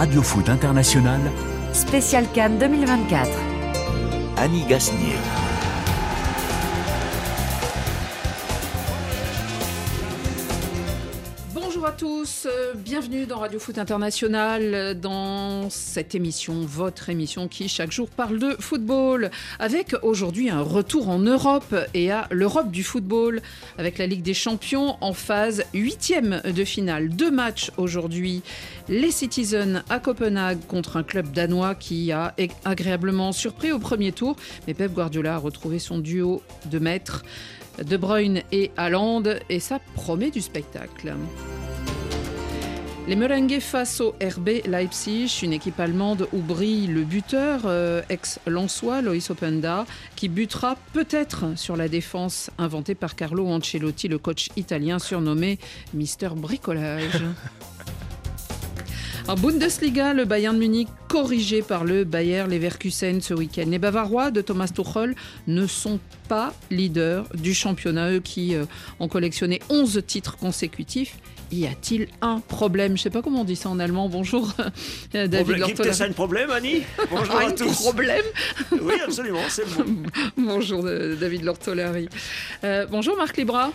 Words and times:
Radio 0.00 0.22
Foot 0.22 0.48
International. 0.48 1.20
Spécial 1.74 2.26
Cannes 2.32 2.56
2024. 2.58 3.28
Annie 4.38 4.64
Gasnier. 4.66 5.39
Tous, 12.00 12.46
euh, 12.46 12.72
bienvenue 12.74 13.26
dans 13.26 13.40
Radio 13.40 13.58
Foot 13.58 13.76
International, 13.76 14.98
dans 14.98 15.68
cette 15.68 16.14
émission, 16.14 16.62
votre 16.62 17.10
émission 17.10 17.46
qui 17.46 17.68
chaque 17.68 17.92
jour 17.92 18.08
parle 18.08 18.38
de 18.38 18.56
football, 18.58 19.30
avec 19.58 19.94
aujourd'hui 20.00 20.48
un 20.48 20.62
retour 20.62 21.10
en 21.10 21.18
Europe 21.18 21.76
et 21.92 22.10
à 22.10 22.26
l'Europe 22.30 22.70
du 22.70 22.84
football, 22.84 23.42
avec 23.76 23.98
la 23.98 24.06
Ligue 24.06 24.22
des 24.22 24.32
Champions 24.32 24.96
en 25.02 25.12
phase 25.12 25.64
huitième 25.74 26.40
de 26.42 26.64
finale. 26.64 27.10
Deux 27.10 27.30
matchs 27.30 27.70
aujourd'hui, 27.76 28.40
les 28.88 29.10
Citizens 29.10 29.82
à 29.90 29.98
Copenhague 29.98 30.64
contre 30.68 30.96
un 30.96 31.02
club 31.02 31.30
danois 31.32 31.74
qui 31.74 32.12
a 32.12 32.34
agréablement 32.64 33.32
surpris 33.32 33.72
au 33.72 33.78
premier 33.78 34.12
tour, 34.12 34.36
mais 34.66 34.72
Pep 34.72 34.94
Guardiola 34.94 35.34
a 35.34 35.38
retrouvé 35.38 35.78
son 35.78 35.98
duo 35.98 36.40
de 36.64 36.78
maîtres. 36.78 37.26
De 37.84 37.96
Bruyne 37.96 38.42
et 38.52 38.70
Haaland, 38.76 39.22
et 39.48 39.60
ça 39.60 39.80
promet 39.94 40.30
du 40.30 40.40
spectacle. 40.40 41.14
Les 43.10 43.16
Merengues 43.16 43.58
face 43.58 44.00
au 44.00 44.10
RB 44.22 44.64
Leipzig, 44.66 45.40
une 45.42 45.52
équipe 45.52 45.80
allemande 45.80 46.28
où 46.32 46.38
brille 46.38 46.86
le 46.86 47.02
buteur, 47.02 47.62
euh, 47.64 48.02
ex-Lançois, 48.08 49.02
Loïs 49.02 49.30
Openda, 49.30 49.84
qui 50.14 50.28
butera 50.28 50.76
peut-être 50.92 51.58
sur 51.58 51.76
la 51.76 51.88
défense 51.88 52.50
inventée 52.56 52.94
par 52.94 53.16
Carlo 53.16 53.48
Ancelotti, 53.48 54.06
le 54.06 54.18
coach 54.18 54.50
italien 54.54 55.00
surnommé 55.00 55.58
Mister 55.92 56.28
Bricolage. 56.36 57.24
En 59.28 59.34
Bundesliga, 59.34 60.12
le 60.12 60.24
Bayern 60.24 60.56
de 60.56 60.60
Munich 60.60 60.88
corrigé 61.06 61.62
par 61.62 61.84
le 61.84 62.02
Bayer 62.02 62.46
Leverkusen 62.48 63.20
ce 63.20 63.32
week-end. 63.32 63.66
Les 63.68 63.78
Bavarois 63.78 64.32
de 64.32 64.40
Thomas 64.40 64.66
Tuchel 64.66 65.14
ne 65.46 65.66
sont 65.68 66.00
pas 66.28 66.52
leaders 66.70 67.28
du 67.34 67.54
championnat, 67.54 68.10
eux 68.12 68.20
qui 68.20 68.56
euh, 68.56 68.64
ont 68.98 69.06
collectionné 69.06 69.60
11 69.68 70.02
titres 70.04 70.36
consécutifs 70.36 71.16
y 71.52 71.66
a-t-il 71.66 72.08
un 72.20 72.40
problème? 72.40 72.88
Je 72.88 72.92
ne 72.92 72.98
sais 72.98 73.10
pas 73.10 73.22
comment 73.22 73.42
on 73.42 73.44
dit 73.44 73.56
ça 73.56 73.68
en 73.68 73.78
allemand. 73.78 74.08
Bonjour, 74.08 74.52
euh, 75.14 75.26
David 75.26 75.58
Lortola. 75.58 75.92
un 76.00 76.12
problème, 76.12 76.50
Annie? 76.50 76.82
Bonjour 77.10 77.36
à 77.36 77.52
tous. 77.52 77.68
Un 77.68 77.90
problème? 77.90 78.24
Oui, 78.80 78.94
absolument, 79.04 79.42
c'est 79.48 79.68
bon. 79.76 79.84
bonjour, 80.36 80.84
euh, 80.84 81.16
David 81.16 81.44
Lortolari. 81.44 82.08
Euh, 82.64 82.86
bonjour, 82.90 83.16
Marc 83.16 83.36
Libra. 83.36 83.72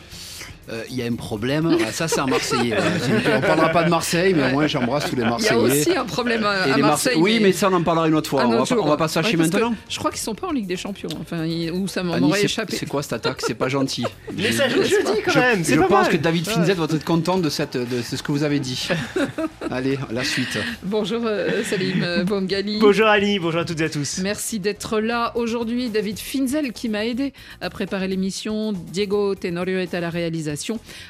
Euh, 0.70 0.84
il 0.90 0.96
y 0.96 1.04
a 1.04 1.06
un 1.06 1.16
problème. 1.16 1.78
Ah, 1.86 1.92
ça, 1.92 2.08
c'est 2.08 2.20
un 2.20 2.26
Marseillais. 2.26 2.76
on 2.76 3.36
ne 3.36 3.42
parlera 3.42 3.70
pas 3.70 3.84
de 3.84 3.90
Marseille, 3.90 4.34
mais 4.34 4.52
moi, 4.52 4.66
j'embrasse 4.68 5.10
tous 5.10 5.16
les 5.16 5.24
Marseillais. 5.24 5.52
Il 5.52 5.68
y 5.68 5.72
a 5.72 5.82
aussi 5.82 5.96
un 5.96 6.06
problème 6.06 6.44
à, 6.44 6.78
Marseille. 6.78 7.18
Oui, 7.18 7.40
mais 7.42 7.52
ça, 7.52 7.70
on 7.70 7.74
en 7.74 7.84
parlera 7.84 8.08
une 8.08 8.16
autre 8.16 8.30
fois. 8.30 8.46
on, 8.46 8.64
va 8.64 8.66
pas, 8.66 8.76
va 8.76 8.98
pas 8.98 9.08
se 9.08 9.14
fâcher 9.22 9.38
maintenant. 9.38 9.74
Je 9.90 10.00
crois 10.00 10.12
qu'ils 10.12 10.22
ne 10.22 10.26
sont 10.26 10.36
pas 10.36 10.48
en 10.48 10.52
Ligue 10.52 10.68
des 10.68 10.78
Champions. 10.78 11.10
Enfin, 11.22 11.46
où 11.74 11.88
ça 11.88 12.04
m'aurait 12.04 12.44
échappé. 12.44 12.76
C'est 12.76 12.88
quoi 12.88 13.04
cette 13.04 13.14
attaque 13.14 13.42
C'est 13.46 13.54
pas 13.54 13.70
gentil. 13.70 14.06
mais 14.36 14.52
ça, 14.52 14.68
je, 14.68 14.78
dis 14.80 15.22
quand 15.26 15.36
même. 15.36 15.64
Je, 15.64 15.80
pense 15.80 16.10
que 16.10 16.18
David 16.18 16.48
Finzet 16.48 16.74
va 16.74 16.86
être 16.86 17.04
content 17.04 17.38
de, 17.38 17.50
cette, 17.50 17.78
de, 17.78 18.02
ce 18.02 18.22
que 18.22 18.32
vous 18.32 18.44
avez 18.44 18.60
dit. 18.60 18.88
Allez, 19.72 20.00
la 20.12 20.24
suite. 20.24 20.58
Bonjour 20.84 21.22
euh, 21.26 21.64
Salim 21.64 22.04
euh, 22.04 22.24
Bongali. 22.24 22.80
Bonjour 22.80 23.08
Ali, 23.08 23.40
bonjour 23.40 23.62
à 23.62 23.66
toutes 23.66 23.82
et 23.82 23.86
à 23.86 23.90
tous. 23.90 24.20
Merci 24.22 24.60
d'être 24.60 25.00
là 25.00 25.32
aujourd'hui. 25.36 25.90
David 25.90 26.20
Finzel 26.20 26.72
qui 26.72 26.90
m'a 26.90 27.06
aidé 27.06 27.34
à 27.62 27.70
préparer 27.70 28.08
l'émission. 28.08 28.74
Diego 28.74 29.36
Tenorio 29.36 29.80
est 29.80 29.94
à 29.94 30.00
la 30.00 30.10
réalisation. 30.10 30.55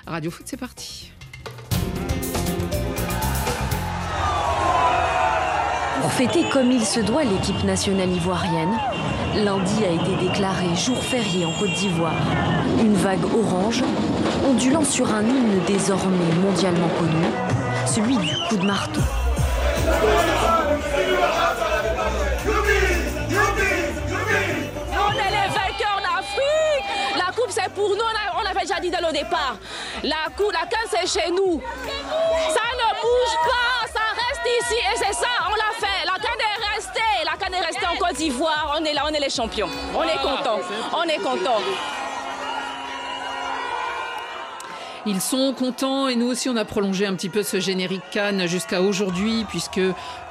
Radio 0.08 0.32
Foot, 0.32 0.46
c'est 0.46 0.58
parti. 0.58 1.12
Pour 6.02 6.12
fêter 6.12 6.44
comme 6.52 6.72
il 6.72 6.84
se 6.84 7.00
doit 7.00 7.24
l'équipe 7.24 7.64
nationale 7.64 8.10
ivoirienne, 8.10 8.74
lundi 9.36 9.84
a 9.84 9.92
été 9.92 10.28
déclaré 10.28 10.68
jour 10.76 10.98
férié 11.04 11.46
en 11.46 11.52
Côte 11.54 11.74
d'Ivoire. 11.74 12.14
Une 12.80 12.96
vague 12.96 13.26
orange, 13.26 13.84
ondulant 14.46 14.84
sur 14.84 15.14
un 15.14 15.24
hymne 15.24 15.62
désormais 15.68 16.36
mondialement 16.44 16.90
connu, 17.00 17.26
celui 17.88 18.18
du 18.18 18.36
coup 18.50 18.58
de 18.58 18.66
marteau. 18.66 19.02
Pour 27.76 27.90
nous, 27.90 28.04
on 28.36 28.46
avait 28.46 28.62
déjà 28.62 28.80
dit 28.80 28.90
dès 28.90 29.02
le 29.02 29.12
départ, 29.12 29.58
la, 30.04 30.32
cour, 30.36 30.52
la 30.52 30.66
canne 30.66 30.88
c'est 30.90 31.08
chez 31.08 31.30
nous. 31.30 31.62
Ça 31.62 32.66
ne 32.74 32.90
bouge 33.02 33.36
pas, 33.44 33.88
ça 33.94 34.02
reste 34.16 34.48
ici 34.62 34.76
et 34.76 34.98
c'est 34.98 35.14
ça, 35.14 35.28
on 35.48 35.56
l'a 35.56 35.74
fait. 35.78 36.06
La 36.06 36.14
canne 36.14 36.40
est 36.40 36.76
restée, 36.76 37.26
la 37.26 37.38
canne 37.38 37.54
est 37.54 37.66
restée 37.66 37.86
en 37.86 37.98
Côte 37.98 38.18
d'Ivoire. 38.18 38.78
On 38.80 38.86
est 38.86 38.94
là, 38.94 39.04
on 39.06 39.14
est 39.14 39.20
les 39.20 39.30
champions. 39.30 39.70
On 39.94 40.04
est 40.04 40.22
content, 40.22 40.60
on 40.94 41.04
est 41.04 41.18
content. 41.18 41.62
Ils 45.08 45.22
sont 45.22 45.54
contents 45.54 46.08
et 46.08 46.16
nous 46.16 46.26
aussi 46.26 46.50
on 46.50 46.56
a 46.56 46.66
prolongé 46.66 47.06
un 47.06 47.14
petit 47.14 47.30
peu 47.30 47.44
ce 47.44 47.60
générique 47.60 48.02
Cannes 48.10 48.48
jusqu'à 48.48 48.82
aujourd'hui 48.82 49.46
puisque 49.48 49.82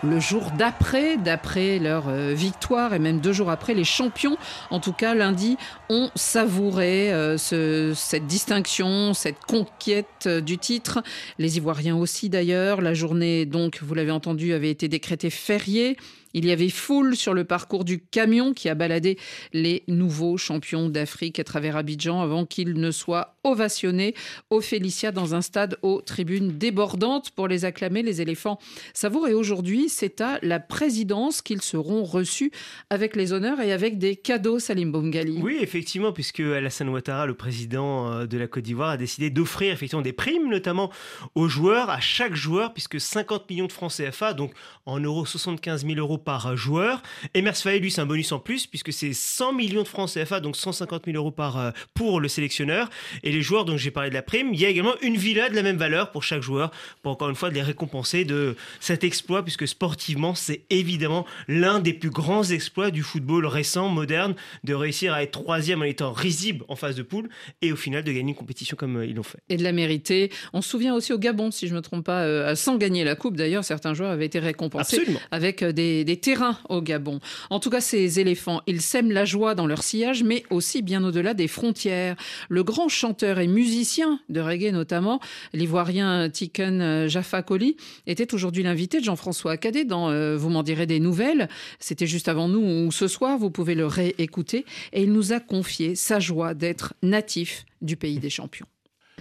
le 0.02 0.20
jour 0.20 0.50
d'après, 0.58 1.16
d'après 1.16 1.78
leur 1.78 2.08
euh, 2.08 2.34
victoire 2.34 2.94
et 2.94 2.98
même 2.98 3.20
deux 3.20 3.32
jours 3.32 3.50
après, 3.50 3.74
les 3.74 3.84
champions, 3.84 4.36
en 4.70 4.80
tout 4.80 4.92
cas 4.92 5.14
lundi, 5.14 5.56
ont 5.88 6.10
savouré 6.14 7.12
euh, 7.12 7.36
cette 7.38 8.26
distinction, 8.26 9.14
cette 9.14 9.40
conquête 9.46 10.26
euh, 10.26 10.40
du 10.40 10.58
titre. 10.58 11.02
Les 11.38 11.56
Ivoiriens 11.56 11.96
aussi 11.96 12.28
d'ailleurs. 12.28 12.80
La 12.80 12.94
journée 12.94 13.46
donc, 13.46 13.80
vous 13.82 13.94
l'avez 13.94 14.10
entendu, 14.10 14.52
avait 14.52 14.70
été 14.70 14.88
décrétée 14.88 15.30
fériée. 15.30 15.96
Il 16.34 16.44
y 16.46 16.50
avait 16.50 16.68
foule 16.68 17.16
sur 17.16 17.32
le 17.32 17.44
parcours 17.44 17.84
du 17.84 18.00
camion 18.00 18.52
qui 18.52 18.68
a 18.68 18.74
baladé 18.74 19.18
les 19.52 19.84
nouveaux 19.86 20.36
champions 20.36 20.88
d'Afrique 20.88 21.38
à 21.38 21.44
travers 21.44 21.76
Abidjan 21.76 22.20
avant 22.20 22.44
qu'ils 22.44 22.74
ne 22.74 22.90
soient 22.90 23.36
ovationnés 23.44 24.14
au 24.50 24.60
Félicia 24.60 25.12
dans 25.12 25.36
un 25.36 25.42
stade 25.42 25.78
aux 25.82 26.00
tribunes 26.00 26.58
débordantes 26.58 27.30
pour 27.30 27.46
les 27.46 27.64
acclamer. 27.64 28.02
Les 28.02 28.20
éléphants 28.20 28.58
savourent 28.94 29.28
et 29.28 29.34
aujourd'hui, 29.34 29.83
c'est 29.88 30.20
à 30.20 30.38
la 30.42 30.60
présidence 30.60 31.42
qu'ils 31.42 31.62
seront 31.62 32.04
reçus 32.04 32.50
avec 32.90 33.16
les 33.16 33.32
honneurs 33.32 33.60
et 33.60 33.72
avec 33.72 33.98
des 33.98 34.16
cadeaux, 34.16 34.58
Salim 34.58 34.92
Bongali. 34.92 35.38
Oui, 35.42 35.58
effectivement, 35.60 36.12
puisque 36.12 36.40
Alassane 36.40 36.88
Ouattara, 36.88 37.26
le 37.26 37.34
président 37.34 38.10
euh, 38.10 38.26
de 38.26 38.38
la 38.38 38.46
Côte 38.46 38.64
d'Ivoire, 38.64 38.90
a 38.90 38.96
décidé 38.96 39.30
d'offrir 39.30 39.72
effectivement 39.72 40.02
des 40.02 40.12
primes, 40.12 40.48
notamment 40.48 40.90
aux 41.34 41.48
joueurs, 41.48 41.90
à 41.90 42.00
chaque 42.00 42.34
joueur, 42.34 42.72
puisque 42.72 43.00
50 43.00 43.48
millions 43.50 43.66
de 43.66 43.72
francs 43.72 43.92
CFA, 43.92 44.34
donc 44.34 44.52
en 44.86 45.00
euros 45.00 45.26
75 45.26 45.86
000 45.86 45.98
euros 45.98 46.18
par 46.18 46.56
joueur. 46.56 47.02
Emers 47.34 47.56
Faye, 47.56 47.80
lui, 47.80 47.90
c'est 47.90 48.00
un 48.00 48.06
bonus 48.06 48.32
en 48.32 48.38
plus, 48.38 48.66
puisque 48.66 48.92
c'est 48.92 49.12
100 49.12 49.52
millions 49.52 49.82
de 49.82 49.88
francs 49.88 50.10
CFA, 50.12 50.40
donc 50.40 50.56
150 50.56 51.04
000 51.06 51.16
euros 51.16 51.30
par, 51.30 51.58
euh, 51.58 51.70
pour 51.94 52.20
le 52.20 52.28
sélectionneur. 52.28 52.90
Et 53.22 53.32
les 53.32 53.42
joueurs, 53.42 53.64
dont 53.64 53.76
j'ai 53.76 53.90
parlé 53.90 54.10
de 54.10 54.14
la 54.14 54.22
prime, 54.22 54.52
il 54.52 54.60
y 54.60 54.66
a 54.66 54.68
également 54.68 54.94
une 55.02 55.16
villa 55.16 55.48
de 55.48 55.54
la 55.54 55.62
même 55.62 55.76
valeur 55.76 56.10
pour 56.10 56.22
chaque 56.22 56.42
joueur, 56.42 56.70
pour 57.02 57.12
encore 57.12 57.28
une 57.28 57.36
fois 57.36 57.50
les 57.50 57.62
récompenser 57.62 58.24
de 58.24 58.56
cet 58.80 59.04
exploit, 59.04 59.42
puisque 59.42 59.66
sportivement, 59.74 60.36
c'est 60.36 60.62
évidemment 60.70 61.26
l'un 61.48 61.80
des 61.80 61.92
plus 61.92 62.10
grands 62.10 62.44
exploits 62.44 62.92
du 62.92 63.02
football 63.02 63.44
récent, 63.44 63.88
moderne, 63.88 64.36
de 64.62 64.72
réussir 64.72 65.12
à 65.12 65.24
être 65.24 65.32
troisième 65.32 65.82
en 65.82 65.84
étant 65.84 66.12
risible 66.12 66.64
en 66.68 66.76
phase 66.76 66.94
de 66.94 67.02
poule, 67.02 67.28
et 67.60 67.72
au 67.72 67.76
final 67.76 68.04
de 68.04 68.12
gagner 68.12 68.30
une 68.30 68.36
compétition 68.36 68.76
comme 68.76 68.98
euh, 68.98 69.06
ils 69.06 69.16
l'ont 69.16 69.24
fait. 69.24 69.40
Et 69.48 69.56
de 69.56 69.64
la 69.64 69.72
mériter. 69.72 70.30
On 70.52 70.62
se 70.62 70.68
souvient 70.68 70.94
aussi 70.94 71.12
au 71.12 71.18
Gabon, 71.18 71.50
si 71.50 71.66
je 71.66 71.72
ne 71.72 71.78
me 71.78 71.82
trompe 71.82 72.04
pas, 72.04 72.22
euh, 72.22 72.54
sans 72.54 72.76
gagner 72.76 73.02
la 73.02 73.16
coupe 73.16 73.36
d'ailleurs, 73.36 73.64
certains 73.64 73.94
joueurs 73.94 74.12
avaient 74.12 74.26
été 74.26 74.38
récompensés 74.38 75.02
avec 75.32 75.64
des, 75.64 76.04
des 76.04 76.16
terrain 76.18 76.56
au 76.68 76.80
Gabon. 76.80 77.18
En 77.50 77.58
tout 77.58 77.70
cas, 77.70 77.80
ces 77.80 78.20
éléphants, 78.20 78.60
ils 78.68 78.80
sèment 78.80 79.10
la 79.10 79.24
joie 79.24 79.56
dans 79.56 79.66
leur 79.66 79.82
sillage, 79.82 80.22
mais 80.22 80.44
aussi 80.50 80.82
bien 80.82 81.02
au-delà 81.02 81.34
des 81.34 81.48
frontières. 81.48 82.14
Le 82.48 82.62
grand 82.62 82.88
chanteur 82.88 83.40
et 83.40 83.48
musicien 83.48 84.20
de 84.28 84.40
reggae 84.40 84.70
notamment, 84.70 85.18
l'ivoirien 85.52 86.30
Tiken 86.30 87.08
Jaffa 87.08 87.42
Koli, 87.42 87.76
était 88.06 88.34
aujourd'hui 88.34 88.62
l'invité 88.62 89.00
de 89.00 89.04
Jean-François 89.04 89.56
Euh, 89.66 90.36
Vous 90.36 90.50
m'en 90.50 90.62
direz 90.62 90.86
des 90.86 91.00
nouvelles. 91.00 91.48
C'était 91.78 92.06
juste 92.06 92.28
avant 92.28 92.48
nous 92.48 92.86
ou 92.86 92.92
ce 92.92 93.08
soir, 93.08 93.38
vous 93.38 93.50
pouvez 93.50 93.74
le 93.74 93.86
réécouter. 93.86 94.64
Et 94.92 95.02
il 95.02 95.12
nous 95.12 95.32
a 95.32 95.40
confié 95.40 95.94
sa 95.94 96.20
joie 96.20 96.54
d'être 96.54 96.94
natif 97.02 97.64
du 97.80 97.96
pays 97.96 98.18
des 98.18 98.30
champions. 98.30 98.66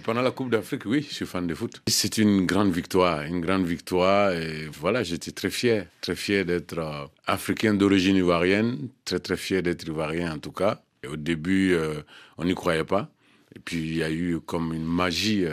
Pendant 0.02 0.22
la 0.22 0.32
Coupe 0.32 0.50
d'Afrique, 0.50 0.84
oui, 0.84 1.06
je 1.08 1.14
suis 1.14 1.26
fan 1.26 1.46
de 1.46 1.54
foot. 1.54 1.80
C'est 1.86 2.18
une 2.18 2.44
grande 2.44 2.72
victoire, 2.72 3.22
une 3.22 3.40
grande 3.40 3.64
victoire. 3.64 4.32
Et 4.32 4.68
voilà, 4.70 5.02
j'étais 5.02 5.30
très 5.30 5.50
fier, 5.50 5.86
très 6.02 6.16
fier 6.16 6.44
d'être 6.44 6.78
euh, 6.78 7.06
africain 7.26 7.72
d'origine 7.72 8.16
ivoirienne, 8.16 8.88
très 9.04 9.18
très 9.18 9.36
fier 9.36 9.62
d'être 9.62 9.86
ivoirien 9.86 10.34
en 10.34 10.38
tout 10.38 10.52
cas. 10.52 10.82
Au 11.08 11.16
début, 11.16 11.72
euh, 11.72 12.02
on 12.36 12.44
n'y 12.44 12.54
croyait 12.54 12.84
pas. 12.84 13.08
Et 13.56 13.60
puis 13.60 13.78
il 13.78 13.96
y 13.96 14.02
a 14.02 14.10
eu 14.10 14.40
comme 14.44 14.74
une 14.74 14.84
magie 14.84 15.44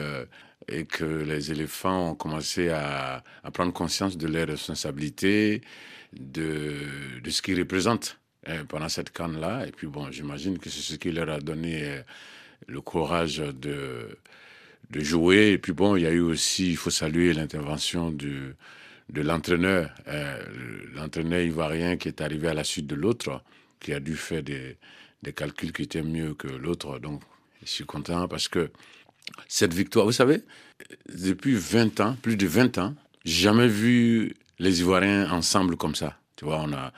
et 0.68 0.84
que 0.84 1.04
les 1.04 1.50
éléphants 1.50 2.10
ont 2.10 2.14
commencé 2.14 2.70
à, 2.70 3.22
prendre 3.52 3.72
conscience 3.72 4.16
de 4.16 4.26
leurs 4.28 4.48
responsabilités, 4.48 5.62
de, 6.12 6.74
ce 7.28 7.42
qu'ils 7.42 7.58
représentent 7.58 8.18
pendant 8.68 8.88
cette 8.88 9.10
canne-là. 9.10 9.66
Et 9.66 9.72
puis 9.72 9.86
bon, 9.86 10.10
j'imagine 10.10 10.58
que 10.58 10.70
c'est 10.70 10.80
ce 10.80 10.96
qui 10.96 11.12
leur 11.12 11.28
a 11.30 11.40
donné 11.40 12.02
le 12.66 12.80
courage 12.80 13.38
de, 13.38 14.18
jouer. 14.94 15.52
Et 15.52 15.58
puis 15.58 15.72
bon, 15.72 15.96
il 15.96 16.02
y 16.02 16.06
a 16.06 16.10
eu 16.10 16.20
aussi, 16.20 16.70
il 16.70 16.76
faut 16.76 16.90
saluer 16.90 17.32
l'intervention 17.32 18.10
de 18.10 18.54
l'entraîneur, 19.14 19.90
euh, 20.08 20.42
l'entraîneur 20.94 21.40
ivoirien 21.40 21.96
qui 21.96 22.08
est 22.08 22.20
arrivé 22.20 22.48
à 22.48 22.54
la 22.54 22.64
suite 22.64 22.86
de 22.86 22.94
l'autre, 22.94 23.42
qui 23.80 23.92
a 23.92 24.00
dû 24.00 24.16
faire 24.16 24.42
des 24.42 24.76
calculs 25.34 25.72
qui 25.72 25.82
étaient 25.82 26.02
mieux 26.02 26.34
que 26.34 26.48
l'autre. 26.48 26.98
Donc, 26.98 27.22
je 27.62 27.70
suis 27.70 27.84
content 27.84 28.26
parce 28.28 28.48
que 28.48 28.70
cette 29.48 29.74
victoire, 29.74 30.06
vous 30.06 30.12
savez, 30.12 30.42
depuis 31.14 31.54
20 31.54 32.00
ans, 32.00 32.16
plus 32.22 32.36
de 32.36 32.46
20 32.46 32.78
ans, 32.78 32.94
jamais 33.24 33.68
vu 33.68 34.34
les 34.58 34.80
Ivoiriens 34.80 35.30
ensemble 35.30 35.76
comme 35.76 35.94
ça. 35.94 36.16
Tu 36.36 36.44
vois, 36.44 36.58
on 36.60 36.72
a 36.72 36.92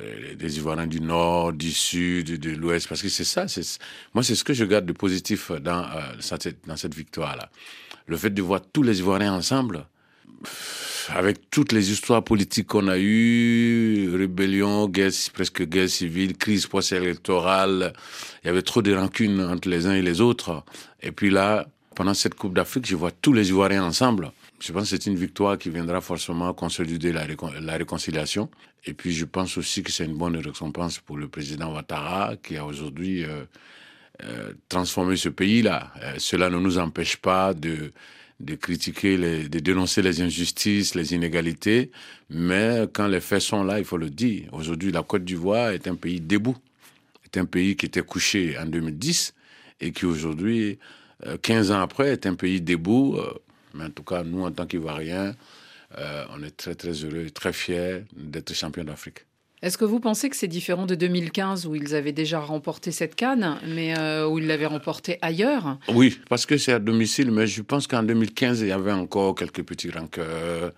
euh, 0.00 0.34
des 0.34 0.56
Ivoiriens 0.58 0.86
du 0.86 1.00
Nord, 1.00 1.52
du 1.52 1.72
Sud, 1.72 2.38
de 2.38 2.50
l'Ouest, 2.50 2.88
parce 2.88 3.02
que 3.02 3.08
c'est 3.08 3.24
ça. 3.24 3.46
Moi, 4.14 4.22
c'est 4.22 4.34
ce 4.34 4.44
que 4.44 4.54
je 4.54 4.64
garde 4.64 4.86
de 4.86 4.92
positif 4.92 5.50
dans, 5.52 5.84
euh, 5.84 6.00
cette, 6.20 6.66
dans 6.66 6.76
cette 6.76 6.94
victoire-là. 6.94 7.50
Le 8.06 8.16
fait 8.16 8.30
de 8.30 8.42
voir 8.42 8.60
tous 8.72 8.82
les 8.82 9.00
Ivoiriens 9.00 9.32
ensemble, 9.32 9.86
avec 11.10 11.50
toutes 11.50 11.72
les 11.72 11.90
histoires 11.90 12.22
politiques 12.22 12.68
qu'on 12.68 12.88
a 12.88 12.98
eues, 12.98 14.14
rébellion, 14.16 14.88
guerre, 14.88 15.10
presque 15.32 15.62
guerre 15.64 15.88
civile, 15.88 16.36
crise 16.36 16.66
post-électorale, 16.66 17.92
il 18.42 18.46
y 18.46 18.50
avait 18.50 18.62
trop 18.62 18.82
de 18.82 18.94
rancunes 18.94 19.40
entre 19.40 19.68
les 19.68 19.86
uns 19.86 19.94
et 19.94 20.02
les 20.02 20.20
autres. 20.20 20.64
Et 21.02 21.12
puis 21.12 21.30
là, 21.30 21.66
pendant 21.94 22.14
cette 22.14 22.34
Coupe 22.34 22.54
d'Afrique, 22.54 22.86
je 22.86 22.96
vois 22.96 23.10
tous 23.10 23.32
les 23.32 23.48
Ivoiriens 23.48 23.84
ensemble. 23.84 24.32
Je 24.60 24.72
pense 24.72 24.84
que 24.84 24.88
c'est 24.90 25.06
une 25.06 25.16
victoire 25.16 25.58
qui 25.58 25.70
viendra 25.70 26.00
forcément 26.00 26.52
consolider 26.54 27.12
la, 27.12 27.24
réconciliation. 27.76 28.48
Et 28.86 28.94
puis 28.94 29.12
je 29.12 29.24
pense 29.24 29.56
aussi 29.58 29.82
que 29.82 29.90
c'est 29.90 30.04
une 30.04 30.16
bonne 30.16 30.36
récompense 30.36 30.98
pour 30.98 31.16
le 31.16 31.28
président 31.28 31.72
Ouattara 31.72 32.36
qui 32.42 32.56
a 32.56 32.64
aujourd'hui 32.64 33.24
euh, 33.24 33.44
euh, 34.22 34.52
transformé 34.68 35.16
ce 35.16 35.28
pays-là. 35.28 35.92
Euh, 36.02 36.14
cela 36.18 36.50
ne 36.50 36.58
nous 36.58 36.78
empêche 36.78 37.16
pas 37.16 37.52
de 37.52 37.92
de 38.40 38.54
critiquer, 38.54 39.16
de 39.16 39.58
dénoncer 39.60 40.02
les 40.02 40.20
injustices, 40.20 40.94
les 40.94 41.14
inégalités, 41.14 41.90
mais 42.30 42.86
quand 42.92 43.06
les 43.06 43.20
faits 43.20 43.40
sont 43.40 43.64
là, 43.64 43.78
il 43.78 43.84
faut 43.84 43.96
le 43.96 44.10
dire. 44.10 44.48
Aujourd'hui, 44.52 44.90
la 44.92 45.02
Côte 45.02 45.24
d'Ivoire 45.24 45.70
est 45.70 45.86
un 45.86 45.94
pays 45.94 46.20
debout, 46.20 46.56
est 47.24 47.38
un 47.38 47.44
pays 47.44 47.76
qui 47.76 47.86
était 47.86 48.02
couché 48.02 48.58
en 48.58 48.66
2010 48.66 49.34
et 49.80 49.92
qui 49.92 50.06
aujourd'hui, 50.06 50.78
15 51.42 51.70
euh, 51.70 51.74
ans 51.74 51.80
après, 51.80 52.10
est 52.10 52.26
un 52.26 52.34
pays 52.34 52.60
debout. 52.60 53.16
Euh, 53.18 53.34
mais 53.74 53.84
en 53.84 53.90
tout 53.90 54.04
cas, 54.04 54.22
nous, 54.22 54.44
en 54.44 54.52
tant 54.52 54.66
qu'Ivoiriens, 54.66 55.34
euh, 55.98 56.24
on 56.30 56.42
est 56.42 56.56
très 56.56 56.74
très 56.74 56.92
heureux, 56.92 57.30
très 57.30 57.52
fiers 57.52 58.04
d'être 58.16 58.54
champions 58.54 58.84
d'Afrique. 58.84 59.26
Est-ce 59.64 59.78
que 59.78 59.86
vous 59.86 59.98
pensez 59.98 60.28
que 60.28 60.36
c'est 60.36 60.46
différent 60.46 60.84
de 60.84 60.94
2015 60.94 61.66
où 61.66 61.74
ils 61.74 61.94
avaient 61.94 62.12
déjà 62.12 62.38
remporté 62.38 62.92
cette 62.92 63.14
canne, 63.14 63.58
mais 63.66 63.98
euh, 63.98 64.28
où 64.28 64.38
ils 64.38 64.46
l'avaient 64.46 64.66
remporté 64.66 65.16
ailleurs? 65.22 65.78
Oui, 65.88 66.20
parce 66.28 66.44
que 66.44 66.58
c'est 66.58 66.74
à 66.74 66.78
domicile, 66.78 67.30
mais 67.30 67.46
je 67.46 67.62
pense 67.62 67.86
qu'en 67.86 68.02
2015, 68.02 68.60
il 68.60 68.66
y 68.66 68.72
avait 68.72 68.92
encore 68.92 69.34
quelques 69.34 69.62
petits 69.62 69.90
rancœurs. 69.90 70.70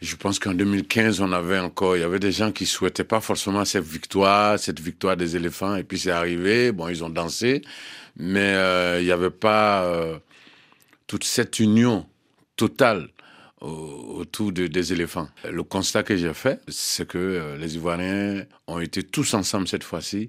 Je 0.00 0.14
pense 0.14 0.38
qu'en 0.38 0.54
2015, 0.54 1.20
on 1.20 1.32
avait 1.32 1.58
encore, 1.58 1.96
il 1.96 2.00
y 2.00 2.04
avait 2.04 2.20
des 2.20 2.30
gens 2.30 2.52
qui 2.52 2.66
souhaitaient 2.66 3.02
pas 3.02 3.20
forcément 3.20 3.64
cette 3.64 3.82
victoire, 3.82 4.60
cette 4.60 4.78
victoire 4.78 5.16
des 5.16 5.34
éléphants, 5.34 5.74
et 5.74 5.82
puis 5.82 5.98
c'est 5.98 6.12
arrivé. 6.12 6.70
Bon, 6.70 6.86
ils 6.86 7.02
ont 7.02 7.10
dansé, 7.10 7.62
mais 8.16 8.54
euh, 8.54 9.00
il 9.00 9.06
n'y 9.06 9.10
avait 9.10 9.30
pas 9.30 9.82
euh, 9.82 10.18
toute 11.08 11.24
cette 11.24 11.58
union 11.58 12.06
totale 12.54 13.08
autour 13.60 14.52
de, 14.52 14.66
des 14.66 14.92
éléphants. 14.92 15.28
Le 15.50 15.62
constat 15.62 16.02
que 16.02 16.16
j'ai 16.16 16.34
fait, 16.34 16.60
c'est 16.68 17.06
que 17.06 17.18
euh, 17.18 17.56
les 17.56 17.76
Ivoiriens 17.76 18.44
ont 18.66 18.80
été 18.80 19.02
tous 19.02 19.34
ensemble 19.34 19.66
cette 19.68 19.84
fois-ci, 19.84 20.28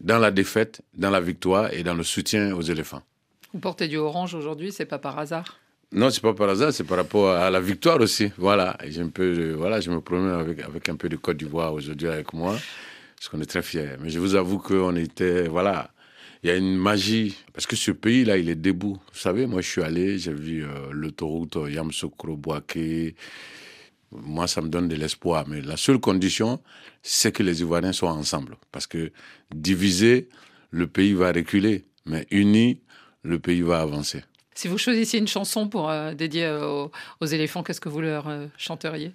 dans 0.00 0.18
la 0.18 0.30
défaite, 0.30 0.80
dans 0.94 1.10
la 1.10 1.20
victoire 1.20 1.72
et 1.72 1.82
dans 1.82 1.94
le 1.94 2.02
soutien 2.02 2.54
aux 2.54 2.62
éléphants. 2.62 3.02
Vous 3.52 3.60
portez 3.60 3.88
du 3.88 3.96
orange 3.96 4.34
aujourd'hui, 4.34 4.72
c'est 4.72 4.86
pas 4.86 4.98
par 4.98 5.18
hasard? 5.18 5.58
Non, 5.92 6.08
c'est 6.10 6.22
pas 6.22 6.32
par 6.32 6.48
hasard, 6.48 6.72
c'est 6.72 6.84
par 6.84 6.98
rapport 6.98 7.30
à 7.30 7.50
la 7.50 7.60
victoire 7.60 8.00
aussi. 8.00 8.30
Voilà, 8.38 8.78
j'ai 8.86 9.02
un 9.02 9.08
peu, 9.08 9.52
voilà, 9.54 9.80
je 9.80 9.90
me 9.90 10.00
promène 10.00 10.30
avec, 10.30 10.60
avec 10.60 10.88
un 10.88 10.94
peu 10.94 11.08
de 11.08 11.16
Côte 11.16 11.36
d'Ivoire 11.36 11.74
aujourd'hui 11.74 12.06
avec 12.06 12.32
moi, 12.32 12.56
parce 13.16 13.28
qu'on 13.28 13.40
est 13.40 13.50
très 13.50 13.62
fiers. 13.62 13.96
Mais 14.00 14.08
je 14.08 14.20
vous 14.20 14.36
avoue 14.36 14.58
qu'on 14.58 14.94
était, 14.94 15.48
voilà, 15.48 15.90
il 16.42 16.48
y 16.48 16.52
a 16.52 16.56
une 16.56 16.76
magie. 16.76 17.36
Parce 17.52 17.66
que 17.66 17.76
ce 17.76 17.90
pays-là, 17.90 18.36
il 18.36 18.48
est 18.48 18.54
debout. 18.54 18.98
Vous 19.12 19.18
savez, 19.18 19.46
moi, 19.46 19.60
je 19.60 19.68
suis 19.68 19.82
allé, 19.82 20.18
j'ai 20.18 20.32
vu 20.32 20.64
euh, 20.64 20.90
l'autoroute 20.90 21.56
Yamsoukro-Boaké. 21.56 23.14
Moi, 24.12 24.46
ça 24.46 24.60
me 24.60 24.68
donne 24.68 24.88
de 24.88 24.96
l'espoir. 24.96 25.46
Mais 25.48 25.60
la 25.60 25.76
seule 25.76 25.98
condition, 25.98 26.60
c'est 27.02 27.32
que 27.32 27.42
les 27.42 27.60
Ivoiriens 27.60 27.92
soient 27.92 28.12
ensemble. 28.12 28.56
Parce 28.72 28.86
que 28.86 29.12
divisé, 29.54 30.28
le 30.70 30.86
pays 30.86 31.12
va 31.12 31.32
reculer. 31.32 31.84
Mais 32.06 32.26
uni, 32.30 32.80
le 33.22 33.38
pays 33.38 33.60
va 33.60 33.80
avancer. 33.80 34.24
Si 34.54 34.66
vous 34.68 34.78
choisissiez 34.78 35.18
une 35.18 35.28
chanson 35.28 35.68
pour 35.68 35.90
euh, 35.90 36.14
dédier 36.14 36.50
aux, 36.50 37.26
éléphants, 37.26 37.62
qu'est-ce 37.62 37.80
que 37.80 37.88
vous 37.88 38.00
leur 38.00 38.28
euh, 38.28 38.46
chanteriez? 38.56 39.12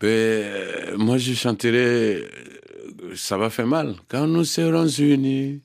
Ben, 0.00 0.96
Moi, 0.96 1.18
je 1.18 1.34
chanterais 1.34 2.22
Ça 3.14 3.36
va 3.36 3.50
faire 3.50 3.66
mal. 3.66 3.96
Quand 4.08 4.26
nous 4.26 4.44
serons 4.44 4.86
unis, 4.86 5.60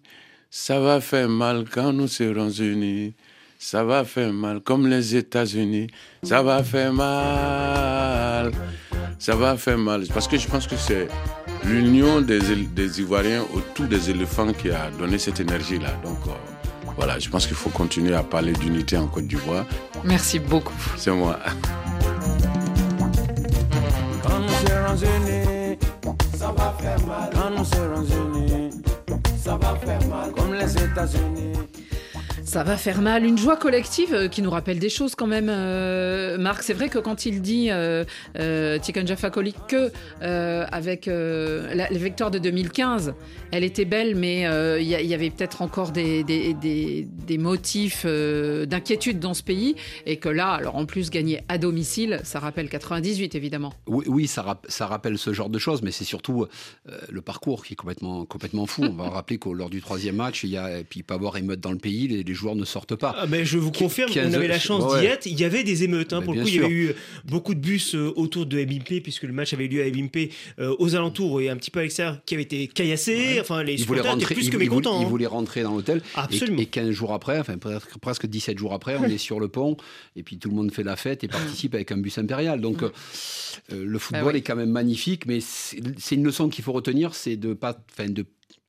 ça 0.58 0.80
va 0.80 1.02
faire 1.02 1.28
mal 1.28 1.66
quand 1.70 1.92
nous 1.92 2.08
serons 2.08 2.50
unis. 2.50 3.14
Ça 3.60 3.84
va 3.84 4.06
faire 4.06 4.32
mal 4.32 4.62
comme 4.62 4.88
les 4.88 5.14
États-Unis. 5.14 5.88
Ça 6.24 6.42
va 6.42 6.64
faire 6.64 6.94
mal. 6.94 8.54
Ça 9.20 9.36
va 9.36 9.58
faire 9.58 9.78
mal. 9.78 10.08
Parce 10.14 10.30
que 10.30 10.38
je 10.38 10.48
pense 10.48 10.66
que 10.66 10.78
c'est 10.78 11.10
l'union 11.66 12.22
des, 12.22 12.40
des, 12.74 13.02
Ivoiriens 13.02 13.44
autour 13.54 13.88
des 13.88 14.10
éléphants 14.10 14.54
qui 14.54 14.70
a 14.72 14.90
donné 14.98 15.18
cette 15.18 15.42
énergie-là. 15.42 15.92
Donc 16.06 16.20
euh, 16.26 16.32
voilà, 16.96 17.20
je 17.20 17.28
pense 17.30 17.46
qu'il 17.48 17.58
faut 17.58 17.70
continuer 17.70 18.16
à 18.16 18.24
parler 18.24 18.54
d'unité 18.54 18.96
en 18.96 19.08
Côte 19.08 19.28
d'Ivoire. 19.28 19.66
Merci 20.06 20.40
beaucoup. 20.40 20.74
C'est 20.96 21.12
moi. 21.12 21.38
Quand 24.24 24.40
nous 24.40 24.48
serons 24.66 24.96
unis, 25.20 25.78
ça 26.38 26.54
va 26.58 26.74
faire 26.80 27.06
mal. 27.06 27.30
Quand 27.34 27.50
nous 27.52 27.66
serons 27.66 28.06
unis 28.06 28.55
ça 29.46 29.58
va 29.58 29.76
faire 29.76 30.08
mal 30.08 30.32
comme 30.32 30.56
les 30.56 30.76
États-Unis. 30.76 31.54
Ça 32.46 32.64
va 32.64 32.78
faire 32.78 33.02
mal. 33.02 33.26
Une 33.26 33.40
joie 33.40 33.58
collective 33.58 34.14
euh, 34.14 34.28
qui 34.28 34.44
nous 34.44 34.52
rappelle 34.52 34.78
des 34.78 34.88
choses 34.88 35.16
quand 35.16 35.26
même, 35.26 35.50
euh, 35.50 36.38
Marc. 36.38 36.62
C'est 36.62 36.76
vrai 36.76 36.90
que 36.90 37.00
quand 37.00 37.26
il 37.26 37.42
dit, 37.42 37.72
euh, 37.72 38.06
euh 38.38 38.78
Tikan 38.78 39.04
Jaffa 39.04 39.32
que 39.32 39.92
avec 40.22 41.08
la, 41.08 41.88
victoire 41.90 42.30
de 42.30 42.38
2015, 42.38 43.16
elle 43.52 43.64
était 43.64 43.84
belle, 43.84 44.16
mais 44.16 44.42
il 44.80 44.88
y, 44.88 45.14
avait 45.14 45.32
peut-être 45.32 45.64
encore 45.64 45.92
des, 45.92 47.08
motifs 47.40 48.06
d'inquiétude 48.06 49.20
dans 49.20 49.34
ce 49.34 49.42
pays. 49.42 49.76
Et 50.06 50.18
que 50.18 50.30
là, 50.30 50.52
alors 50.52 50.76
en 50.76 50.86
plus, 50.86 51.10
gagner 51.10 51.42
à 51.50 51.58
domicile, 51.58 52.20
ça 52.24 52.40
rappelle 52.40 52.70
98, 52.70 53.34
évidemment. 53.34 53.74
Oui, 53.88 54.28
ça, 54.28 54.44
rappelle 54.82 55.18
ce 55.18 55.34
genre 55.34 55.50
de 55.50 55.58
choses, 55.58 55.82
mais 55.82 55.92
c'est 55.92 56.06
surtout 56.06 56.46
le 57.10 57.22
parcours 57.22 57.66
qui 57.66 57.74
est 57.74 57.76
complètement, 57.76 58.28
fou. 58.68 58.84
On 58.84 58.94
va 58.94 59.10
rappeler 59.10 59.40
que 59.40 59.50
lors 59.50 59.72
du 59.72 59.82
troisième 59.82 60.18
match, 60.18 60.44
il 60.44 60.52
y 60.52 60.58
a, 60.58 60.70
pas 61.08 61.16
avoir 61.16 61.38
émeute 61.38 61.60
dans 61.60 61.72
le 61.72 61.78
pays, 61.78 62.08
les 62.08 62.35
joueurs 62.36 62.56
ne 62.56 62.66
sortent 62.66 62.96
pas. 62.96 63.16
Ah, 63.18 63.26
mais 63.28 63.46
je 63.46 63.58
vous 63.58 63.72
confirme, 63.72 64.12
on 64.16 64.34
avait 64.34 64.48
la 64.48 64.60
chance 64.60 65.00
d'y 65.00 65.06
être. 65.06 65.26
Il 65.26 65.40
y 65.40 65.44
avait 65.44 65.64
des 65.64 65.84
émeutes. 65.84 66.14
Hein, 66.14 66.22
pour 66.22 66.34
le 66.34 66.42
coup, 66.42 66.48
il 66.48 66.56
y 66.56 66.60
avait 66.60 66.70
eu 66.70 66.94
beaucoup 67.26 67.54
de 67.54 67.60
bus 67.60 67.96
euh, 67.96 68.14
autour 68.16 68.46
de 68.46 68.64
Mbimpe, 68.64 69.02
puisque 69.02 69.24
le 69.24 69.34
match 69.34 69.54
avait 69.54 69.66
eu 69.66 69.70
lieu 69.70 69.84
à 69.84 69.90
Mbimpe, 69.90 70.32
euh, 70.60 70.76
aux 70.80 70.96
alentours 70.96 71.42
et 71.42 71.50
un 71.50 71.58
petit 71.58 71.72
peu 71.72 71.80
à 71.80 71.84
l'extérieur, 71.84 72.20
qui 72.26 72.34
avait 72.36 72.44
été 72.44 72.68
caillassé. 72.68 73.38
Enfin, 73.40 73.64
les 73.64 73.78
supporters 73.78 74.16
étaient 74.16 74.34
plus 74.34 74.50
que 74.50 74.58
mécontents. 74.58 75.00
Ils 75.02 75.06
hein. 75.06 75.10
voulaient 75.10 75.26
rentrer 75.26 75.64
dans 75.64 75.74
l'hôtel. 75.74 76.02
Absolument. 76.16 76.62
Et, 76.62 76.66
15 76.66 76.92
jours 76.92 77.14
après, 77.14 77.40
enfin 77.40 77.56
presque 78.02 78.26
17 78.26 78.58
jours 78.58 78.74
après, 78.74 78.98
on 78.98 79.06
est 79.06 79.18
sur 79.18 79.40
le 79.40 79.48
pont, 79.48 79.78
et 80.16 80.24
puis 80.24 80.38
tout 80.38 80.50
le 80.50 80.56
monde 80.56 80.72
fait 80.72 80.84
la 80.84 80.96
fête 80.96 81.24
et 81.24 81.28
participe 81.28 81.76
avec 81.76 81.92
un 81.92 81.98
bus 81.98 82.18
impérial. 82.18 82.60
Donc, 82.62 82.84
euh, 82.84 82.92
le 83.72 83.94
bah 83.94 84.00
football 84.00 84.36
est 84.36 84.42
quand 84.42 84.56
même 84.56 84.72
magnifique, 84.72 85.26
mais 85.26 85.40
c'est 85.40 86.16
une 86.16 86.24
leçon 86.24 86.50
qu'il 86.50 86.64
faut 86.64 86.74
retenir, 86.74 87.16
c'est 87.16 87.38
de 87.38 87.54
pas, 87.54 87.78
enfin, 87.94 88.10
de 88.10 88.26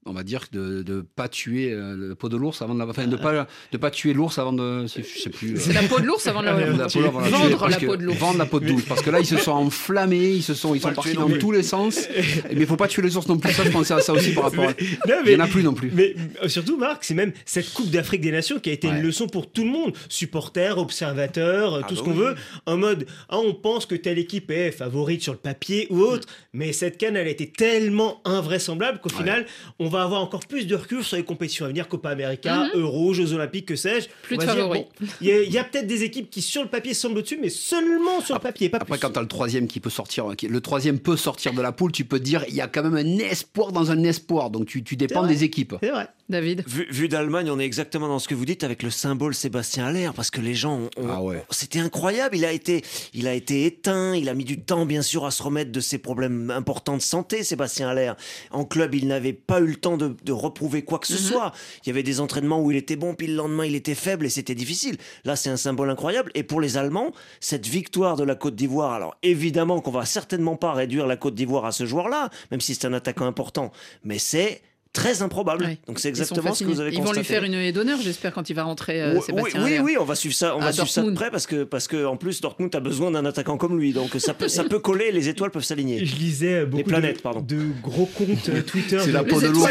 on 0.06 0.12
va 0.12 0.22
dire 0.22 0.44
de 0.52 0.84
ne 0.86 1.00
pas 1.00 1.28
tuer 1.28 1.72
euh, 1.72 1.96
le 1.96 2.14
pot 2.14 2.28
de 2.28 2.36
l'ours 2.36 2.62
avant 2.62 2.74
de 2.74 2.78
la, 2.78 2.86
enfin, 2.86 3.06
de 3.06 3.16
pas 3.16 3.46
de 3.72 3.76
pas 3.76 3.90
tuer 3.90 4.12
l'ours 4.12 4.38
avant 4.38 4.52
de 4.52 4.86
je 4.86 5.02
sais 5.02 5.30
plus 5.30 5.58
c'est 5.58 5.72
la 5.72 5.82
peau 5.82 6.00
de 6.00 6.06
l'ours 6.06 6.26
avant 6.26 6.40
de 6.40 6.46
la, 6.46 6.54
vendre 6.88 7.68
la 7.68 7.78
peau 7.78 7.96
de 7.96 8.04
l'ours. 8.04 8.18
vendre 8.18 8.38
la 8.38 8.46
peau 8.46 8.60
de 8.60 8.68
l'ours 8.68 8.84
parce 8.84 9.02
que 9.02 9.10
là 9.10 9.20
ils 9.20 9.26
se 9.26 9.36
sont 9.36 9.52
enflammés 9.52 10.30
ils 10.30 10.42
se 10.42 10.54
sont 10.54 10.74
ils 10.74 10.80
sont 10.80 10.92
partis 10.92 11.14
dans 11.14 11.28
tous 11.28 11.52
les 11.52 11.62
sens. 11.62 12.08
Mais 12.16 12.60
il 12.60 12.66
faut 12.66 12.76
pas 12.76 12.88
tuer 12.88 13.02
les 13.02 13.16
ours 13.16 13.28
non 13.28 13.38
plus 13.38 13.52
ça 13.52 13.64
je 13.64 13.70
pensais 13.70 13.94
à 13.94 14.00
ça 14.00 14.12
aussi 14.12 14.32
par 14.32 14.44
rapport 14.44 14.68
à... 14.68 14.72
il 14.78 15.28
n'y 15.28 15.36
en 15.36 15.40
a 15.40 15.46
plus 15.48 15.62
non 15.62 15.74
plus. 15.74 15.90
mais 15.92 16.14
euh, 16.42 16.48
surtout 16.48 16.76
Marc 16.76 17.04
c'est 17.04 17.14
même 17.14 17.32
cette 17.44 17.72
Coupe 17.72 17.90
d'Afrique 17.90 18.20
des 18.20 18.32
Nations 18.32 18.58
qui 18.58 18.70
a 18.70 18.72
été 18.72 18.88
une 18.88 19.02
leçon 19.02 19.26
pour 19.26 19.50
tout 19.50 19.64
le 19.64 19.70
monde. 19.70 19.92
Supporters 20.08 20.78
observateurs 20.78 21.74
euh, 21.74 21.80
tout 21.80 21.86
ah 21.90 21.94
ce 21.94 21.96
bah 21.96 22.04
qu'on 22.04 22.12
veut 22.12 22.34
en 22.66 22.76
mode 22.76 23.06
ah, 23.28 23.38
on 23.38 23.54
pense 23.54 23.86
que 23.86 23.94
telle 23.94 24.18
équipe 24.18 24.50
est 24.50 24.70
favorite 24.70 25.22
sur 25.22 25.32
le 25.32 25.38
papier 25.38 25.86
ou 25.90 26.00
autre 26.00 26.28
mais 26.52 26.72
cette 26.72 26.98
canne 26.98 27.16
elle 27.16 27.26
a 27.26 27.30
été 27.30 27.50
tellement 27.50 28.20
invraisemblable 28.24 29.00
qu'au 29.00 29.08
final 29.08 29.46
on 29.78 29.88
va 29.88 29.95
va 29.96 30.02
avoir 30.04 30.22
encore 30.22 30.40
plus 30.46 30.66
de 30.66 30.74
recul 30.74 31.02
sur 31.04 31.16
les 31.16 31.24
compétitions 31.24 31.64
à 31.64 31.68
venir, 31.68 31.88
Copa 31.88 32.10
América, 32.10 32.68
Euro, 32.74 33.12
Jeux 33.14 33.32
Olympiques, 33.32 33.66
que 33.66 33.76
sais-je. 33.76 34.08
Plus 34.22 34.36
On 34.36 34.40
de 34.40 34.44
favoris. 34.44 34.82
bon, 35.00 35.06
Il 35.20 35.28
y 35.52 35.58
a, 35.58 35.64
peut-être 35.64 35.86
des 35.86 36.02
équipes 36.04 36.30
qui, 36.30 36.42
sur 36.42 36.62
le 36.62 36.68
papier, 36.68 36.94
semblent 36.94 37.18
au-dessus, 37.18 37.38
mais 37.40 37.48
seulement 37.50 38.20
sur 38.20 38.34
le 38.36 38.40
papier, 38.40 38.68
pas 38.68 38.78
Après, 38.78 38.92
plus. 38.96 39.00
quand 39.00 39.10
tu 39.12 39.18
as 39.18 39.22
le 39.22 39.28
troisième 39.28 39.66
qui 39.66 39.80
peut 39.80 39.90
sortir, 39.90 40.26
qui- 40.36 40.48
le 40.48 40.60
troisième 40.60 40.98
peut 40.98 41.16
sortir 41.16 41.52
de 41.52 41.60
la 41.62 41.72
poule, 41.72 41.92
tu 41.92 42.04
peux 42.04 42.18
te 42.18 42.24
dire 42.24 42.44
il 42.48 42.54
y 42.54 42.60
a 42.60 42.66
quand 42.68 42.82
même 42.82 42.94
un 42.96 43.18
espoir 43.18 43.72
dans 43.72 43.90
un 43.90 44.02
espoir. 44.04 44.50
Donc 44.50 44.66
tu, 44.66 44.82
tu 44.84 44.96
dépends 44.96 45.26
des 45.26 45.44
équipes. 45.44 45.74
C'est 45.82 45.90
vrai. 45.90 46.06
David 46.28 46.64
Vu, 46.66 46.88
vu 46.90 47.08
d'Allemagne, 47.08 47.48
on 47.52 47.60
est 47.60 47.64
exactement 47.64 48.08
dans 48.08 48.18
ce 48.18 48.26
que 48.26 48.34
vous 48.34 48.44
dites 48.44 48.64
avec 48.64 48.82
le 48.82 48.90
symbole 48.90 49.32
Sébastien 49.32 49.86
Aller, 49.86 50.10
parce 50.16 50.30
que 50.32 50.40
les 50.40 50.54
gens, 50.54 50.88
Ah 51.08 51.22
ouais. 51.22 51.44
c'était 51.50 51.78
incroyable. 51.78 52.36
Il 52.36 52.44
a 52.44 52.50
été, 52.52 52.82
il 53.14 53.28
a 53.28 53.34
été 53.34 53.64
éteint. 53.64 54.14
Il 54.16 54.28
a 54.28 54.34
mis 54.34 54.44
du 54.44 54.60
temps, 54.60 54.86
bien 54.86 55.02
sûr, 55.02 55.24
à 55.24 55.30
se 55.30 55.40
remettre 55.42 55.70
de 55.70 55.78
ses 55.80 55.98
problèmes 55.98 56.50
importants 56.50 56.96
de 56.96 57.02
santé. 57.02 57.44
Sébastien 57.44 57.88
Aller, 57.88 58.12
en 58.50 58.64
club, 58.64 58.94
il 58.96 59.06
n'avait 59.06 59.32
pas 59.34 59.60
eu 59.60 59.66
le 59.66 59.76
temps 59.76 59.85
de, 59.96 60.16
de 60.24 60.32
reprouver 60.32 60.82
quoi 60.82 60.98
que 60.98 61.06
ce 61.06 61.16
soit. 61.16 61.52
Il 61.84 61.88
y 61.88 61.90
avait 61.90 62.02
des 62.02 62.20
entraînements 62.20 62.60
où 62.60 62.72
il 62.72 62.76
était 62.76 62.96
bon, 62.96 63.14
puis 63.14 63.28
le 63.28 63.36
lendemain 63.36 63.64
il 63.64 63.76
était 63.76 63.94
faible 63.94 64.26
et 64.26 64.28
c'était 64.28 64.56
difficile. 64.56 64.96
Là, 65.24 65.36
c'est 65.36 65.50
un 65.50 65.56
symbole 65.56 65.90
incroyable. 65.90 66.32
Et 66.34 66.42
pour 66.42 66.60
les 66.60 66.76
Allemands, 66.76 67.12
cette 67.38 67.66
victoire 67.66 68.16
de 68.16 68.24
la 68.24 68.34
Côte 68.34 68.56
d'Ivoire, 68.56 68.92
alors 68.92 69.16
évidemment 69.22 69.80
qu'on 69.80 69.92
va 69.92 70.04
certainement 70.04 70.56
pas 70.56 70.72
réduire 70.72 71.06
la 71.06 71.16
Côte 71.16 71.34
d'Ivoire 71.34 71.64
à 71.64 71.72
ce 71.72 71.86
joueur-là, 71.86 72.30
même 72.50 72.60
si 72.60 72.74
c'est 72.74 72.86
un 72.86 72.92
attaquant 72.92 73.26
important, 73.26 73.70
mais 74.02 74.18
c'est 74.18 74.62
très 74.96 75.22
improbable. 75.22 75.64
Ouais. 75.64 75.78
Donc 75.86 75.98
c'est 76.00 76.08
Ils 76.08 76.10
exactement 76.10 76.54
ce 76.54 76.64
que 76.64 76.68
vous 76.68 76.80
avez 76.80 76.90
Ils 76.90 76.96
vont 76.96 77.04
constaté. 77.04 77.20
lui 77.20 77.26
faire 77.26 77.44
une 77.44 77.54
haie 77.54 77.70
d'honneur, 77.72 77.98
j'espère, 78.02 78.32
quand 78.32 78.48
il 78.50 78.54
va 78.54 78.64
rentrer, 78.64 79.02
euh, 79.02 79.14
Oui, 79.14 79.20
Sébastien 79.24 79.82
oui, 79.84 79.96
on 80.00 80.04
va 80.04 80.14
suivre 80.14 80.34
ça, 80.34 80.56
on 80.56 80.60
va 80.60 80.72
suivre 80.72 80.88
ça 80.88 81.02
de 81.02 81.06
Dortmund. 81.06 81.16
près 81.20 81.30
parce 81.30 81.46
que 81.46 81.64
parce 81.64 81.86
que 81.86 82.04
en 82.06 82.16
plus 82.16 82.40
Dortmund 82.40 82.74
a 82.74 82.80
besoin 82.80 83.10
d'un 83.10 83.24
attaquant 83.26 83.56
comme 83.58 83.78
lui, 83.78 83.92
donc 83.92 84.10
ça 84.18 84.32
peut 84.34 84.48
ça 84.48 84.64
peut 84.64 84.78
coller, 84.78 85.12
les 85.12 85.28
étoiles 85.28 85.50
peuvent 85.50 85.64
s'aligner. 85.64 86.04
Je 86.04 86.16
lisais 86.16 86.64
beaucoup 86.66 86.84
planètes, 86.84 87.16
de, 87.18 87.20
pardon. 87.22 87.40
de 87.46 87.58
gros 87.82 88.06
comptes 88.06 88.48
euh, 88.48 88.62
Twitter. 88.62 88.98
C'est 89.00 89.12
la 89.12 89.22
de- 89.22 89.28
peau 89.28 89.40
de 89.40 89.48
l'ours. 89.48 89.66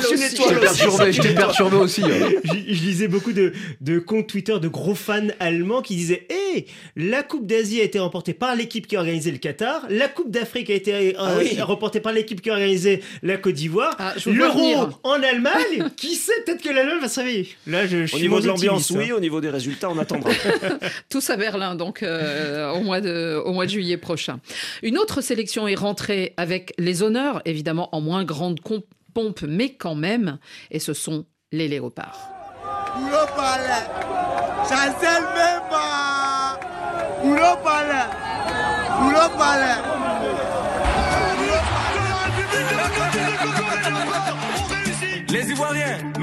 perturbé, 0.59 1.11
je 1.11 1.21
t'ai 1.21 1.33
perturbé 1.33 1.77
aussi. 1.77 2.01
hein. 2.03 2.29
je, 2.43 2.53
lisais 2.83 3.07
beaucoup 3.07 3.33
de, 3.33 3.53
de 3.81 3.99
comptes 3.99 4.27
Twitter 4.27 4.57
de 4.61 4.67
gros 4.67 4.95
fans 4.95 5.27
allemands 5.39 5.81
qui 5.81 5.95
disaient 5.95 6.27
Hé, 6.29 6.67
la 6.95 7.23
Coupe 7.23 7.45
d'Asie 7.47 7.81
a 7.81 7.83
été 7.83 7.99
remportée 7.99 8.33
par 8.33 8.55
l'équipe 8.55 8.87
qui 8.87 8.95
a 8.95 8.99
organisé 8.99 9.31
le 9.31 9.37
Qatar, 9.37 9.85
la 9.89 10.07
Coupe 10.07 10.29
d'Afrique 10.31 10.69
a 10.69 10.73
été 10.73 10.93
euh, 10.93 11.11
Ah 11.17 11.33
oui. 11.39 11.59
remportée 11.61 11.99
par 11.99 12.13
l'équipe 12.13 12.41
qui 12.41 12.49
a 12.49 12.53
organisé 12.53 13.01
la 13.23 13.37
Côte 13.37 13.55
d'Ivoire, 13.55 13.95
Ah, 13.99 14.13
l'Euro 14.25 14.59
venir. 14.59 14.99
En 15.15 15.23
Allemagne, 15.23 15.89
qui 15.97 16.15
sait, 16.15 16.33
peut-être 16.45 16.61
que 16.61 16.69
l'Allemagne 16.69 16.99
va 16.99 17.09
se 17.09 17.19
réveiller. 17.19 17.49
Là, 17.67 17.87
je, 17.87 18.05
je 18.05 18.15
Au 18.15 18.19
niveau 18.19 18.39
de 18.39 18.47
l'ambiance, 18.47 18.91
oui, 18.91 19.11
au 19.11 19.19
niveau 19.19 19.41
des 19.41 19.49
résultats, 19.49 19.89
on 19.89 19.97
attendra. 19.97 20.31
Tous 21.09 21.29
à 21.29 21.37
Berlin, 21.37 21.75
donc 21.75 22.03
euh, 22.03 22.71
au, 22.71 22.81
mois 22.81 23.01
de, 23.01 23.41
au 23.43 23.53
mois 23.53 23.65
de 23.65 23.71
juillet 23.71 23.97
prochain. 23.97 24.39
Une 24.83 24.97
autre 24.97 25.21
sélection 25.21 25.67
est 25.67 25.75
rentrée 25.75 26.33
avec 26.37 26.73
les 26.77 27.03
honneurs, 27.03 27.41
évidemment 27.45 27.89
en 27.95 28.01
moins 28.01 28.23
grande 28.23 28.59
pompe, 29.13 29.41
mais 29.47 29.73
quand 29.73 29.95
même, 29.95 30.37
et 30.71 30.79
ce 30.79 30.93
sont 30.93 31.25
les 31.51 31.67
léopards. 31.67 32.31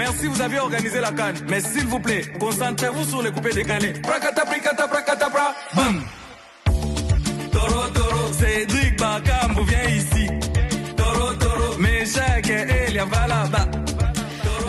Merci, 0.03 0.27
vous 0.27 0.41
avez 0.41 0.59
organisé 0.59 1.01
la 1.01 1.13
canne. 1.13 1.37
Mais 1.49 1.61
s'il 1.61 1.87
vous 1.87 2.01
plaît, 2.01 2.25
concentrez-vous 2.41 3.05
sur 3.05 3.23
les 3.23 3.31
coupés 3.31 3.53
décalés. 3.53 3.93
Prakata, 4.03 4.45
prikata, 4.45 4.89
prakata, 4.89 5.31
pra, 5.31 5.55
bam. 5.75 6.03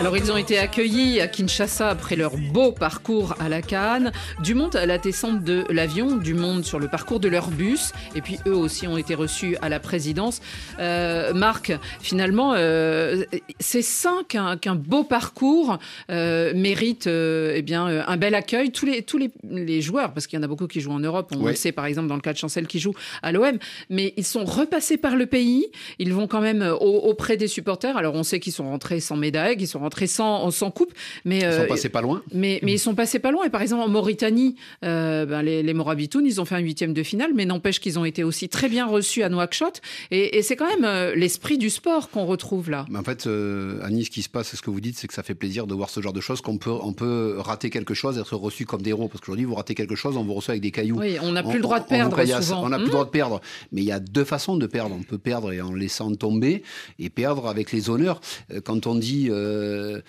Alors 0.03 0.17
ils 0.17 0.33
ont 0.33 0.37
été 0.37 0.57
accueillis 0.59 1.21
à 1.21 1.29
Kinshasa 1.29 1.87
après 1.89 2.17
leur 2.17 2.35
beau 2.35 2.73
parcours 2.73 3.35
à 3.39 3.47
la 3.47 3.61
Cannes, 3.61 4.11
du 4.43 4.53
monde 4.53 4.75
à 4.75 4.85
la 4.85 4.97
descente 4.97 5.45
de 5.45 5.63
l'avion, 5.69 6.17
du 6.17 6.33
monde 6.33 6.65
sur 6.65 6.77
le 6.77 6.89
parcours 6.89 7.21
de 7.21 7.29
leur 7.29 7.47
bus, 7.47 7.93
et 8.13 8.19
puis 8.19 8.37
eux 8.45 8.53
aussi 8.53 8.85
ont 8.85 8.97
été 8.97 9.15
reçus 9.15 9.55
à 9.61 9.69
la 9.69 9.79
présidence. 9.79 10.41
Euh, 10.79 11.33
Marc, 11.33 11.71
finalement, 12.01 12.51
euh, 12.53 13.23
c'est 13.61 13.81
ça 13.81 14.11
qu'un 14.27 14.75
beau 14.75 15.05
parcours 15.05 15.77
euh, 16.11 16.53
mérite 16.53 17.07
eh 17.07 17.61
bien, 17.61 17.85
un 18.05 18.17
bel 18.17 18.35
accueil. 18.35 18.71
Tous 18.73 18.85
les, 18.85 19.03
tous 19.03 19.17
les, 19.17 19.31
les 19.49 19.81
joueurs, 19.81 20.13
parce 20.13 20.27
qu'il 20.27 20.37
y 20.37 20.41
en 20.41 20.43
a 20.43 20.49
beaucoup 20.49 20.67
qui 20.67 20.81
jouent 20.81 20.91
en 20.91 20.99
Europe, 20.99 21.31
on 21.33 21.39
Ouais. 21.43 21.51
le 21.51 21.55
sait 21.55 21.71
par 21.71 21.85
exemple 21.85 22.09
dans 22.09 22.15
le 22.15 22.21
cas 22.21 22.33
de 22.33 22.37
Chancel 22.37 22.67
qui 22.67 22.79
joue 22.79 22.93
à 23.21 23.31
l'OM, 23.31 23.57
mais 23.89 24.13
ils 24.17 24.25
sont 24.25 24.43
repassés 24.43 24.97
par 24.97 25.15
le 25.15 25.27
pays, 25.27 25.65
ils 25.97 26.13
vont 26.13 26.27
quand 26.27 26.41
même 26.41 26.61
au- 26.61 26.99
auprès 27.09 27.37
des 27.37 27.47
supporters. 27.47 27.95
Alors 27.95 28.15
on 28.15 28.23
sait 28.23 28.41
qu'ils 28.41 28.51
sont 28.51 28.65
rentrés 28.69 28.99
sans 28.99 29.15
médaille, 29.15 29.55
qu'ils 29.55 29.69
sont 29.69 29.79
rentrés 29.79 29.92
sans, 30.07 30.51
sans 30.51 30.71
coupe, 30.71 30.93
mais, 31.25 31.39
Ils 31.39 31.45
euh, 31.45 31.61
sont 31.63 31.67
passés 31.67 31.89
pas 31.89 32.01
loin. 32.01 32.21
mais, 32.33 32.59
mais 32.63 32.73
ils 32.73 32.79
sont 32.79 32.95
passés 32.95 33.19
pas 33.19 33.31
loin. 33.31 33.45
Et 33.45 33.49
par 33.49 33.61
exemple, 33.61 33.83
en 33.83 33.87
Mauritanie, 33.89 34.55
euh, 34.83 35.25
ben, 35.25 35.41
les, 35.41 35.63
les 35.63 35.73
Morabitoun, 35.73 36.25
ils 36.25 36.41
ont 36.41 36.45
fait 36.45 36.55
un 36.55 36.59
huitième 36.59 36.93
de 36.93 37.03
finale, 37.03 37.31
mais 37.33 37.45
n'empêche 37.45 37.79
qu'ils 37.79 37.99
ont 37.99 38.05
été 38.05 38.23
aussi 38.23 38.49
très 38.49 38.69
bien 38.69 38.85
reçus 38.85 39.23
à 39.23 39.29
Nouakchott. 39.29 39.81
Et, 40.11 40.37
et 40.37 40.41
c'est 40.41 40.55
quand 40.55 40.67
même 40.67 40.85
euh, 40.85 41.15
l'esprit 41.15 41.57
du 41.57 41.69
sport 41.69 42.09
qu'on 42.09 42.25
retrouve 42.25 42.69
là. 42.69 42.85
Mais 42.89 42.99
en 42.99 43.03
fait, 43.03 43.27
euh, 43.27 43.79
Annie, 43.83 44.05
ce 44.05 44.09
qui 44.11 44.21
se 44.23 44.29
passe, 44.29 44.47
c'est 44.49 44.57
ce 44.57 44.61
que 44.61 44.69
vous 44.69 44.81
dites, 44.81 44.97
c'est 44.97 45.07
que 45.07 45.13
ça 45.13 45.23
fait 45.23 45.35
plaisir 45.35 45.67
de 45.67 45.73
voir 45.73 45.89
ce 45.89 46.01
genre 46.01 46.13
de 46.13 46.21
choses, 46.21 46.41
qu'on 46.41 46.57
peut, 46.57 46.71
on 46.71 46.93
peut 46.93 47.35
rater 47.39 47.69
quelque 47.69 47.93
chose, 47.93 48.17
être 48.17 48.35
reçu 48.35 48.65
comme 48.65 48.81
des 48.81 48.89
héros. 48.91 49.07
Parce 49.07 49.21
qu'aujourd'hui, 49.21 49.45
vous 49.45 49.55
ratez 49.55 49.75
quelque 49.75 49.95
chose, 49.95 50.17
on 50.17 50.23
vous 50.23 50.33
reçoit 50.33 50.53
avec 50.53 50.61
des 50.61 50.71
cailloux. 50.71 50.99
Oui, 50.99 51.17
on 51.21 51.31
n'a 51.31 51.41
On- 51.45 51.49
plus 51.49 51.57
le 51.57 51.63
droit 51.63 51.79
de 51.79 51.83
on- 51.83 51.85
on 51.85 51.89
vous 51.95 52.09
perdre 52.09 52.15
caillasse. 52.17 52.45
souvent. 52.47 52.63
On 52.65 52.69
n'a 52.69 52.77
plus 52.77 52.85
le 52.85 52.91
droit 52.91 53.05
de 53.05 53.09
perdre. 53.09 53.41
Mais 53.71 53.81
il 53.81 53.85
y 53.87 53.91
a 53.91 53.99
deux 53.99 54.23
façons 54.25 54.57
de 54.57 54.65
perdre. 54.67 54.95
On 54.99 55.03
peut 55.03 55.17
perdre 55.17 55.51
et 55.51 55.61
en 55.61 55.73
laissant 55.73 56.13
tomber 56.15 56.63
et 56.99 57.09
perdre 57.09 57.47
avec 57.47 57.71
les 57.71 57.89
honneurs. 57.89 58.21
Euh, 58.51 58.61
Quand 58.63 58.87
on 58.87 58.95
dit 58.95 59.27
euh, 59.29 59.82
euh, 59.83 60.01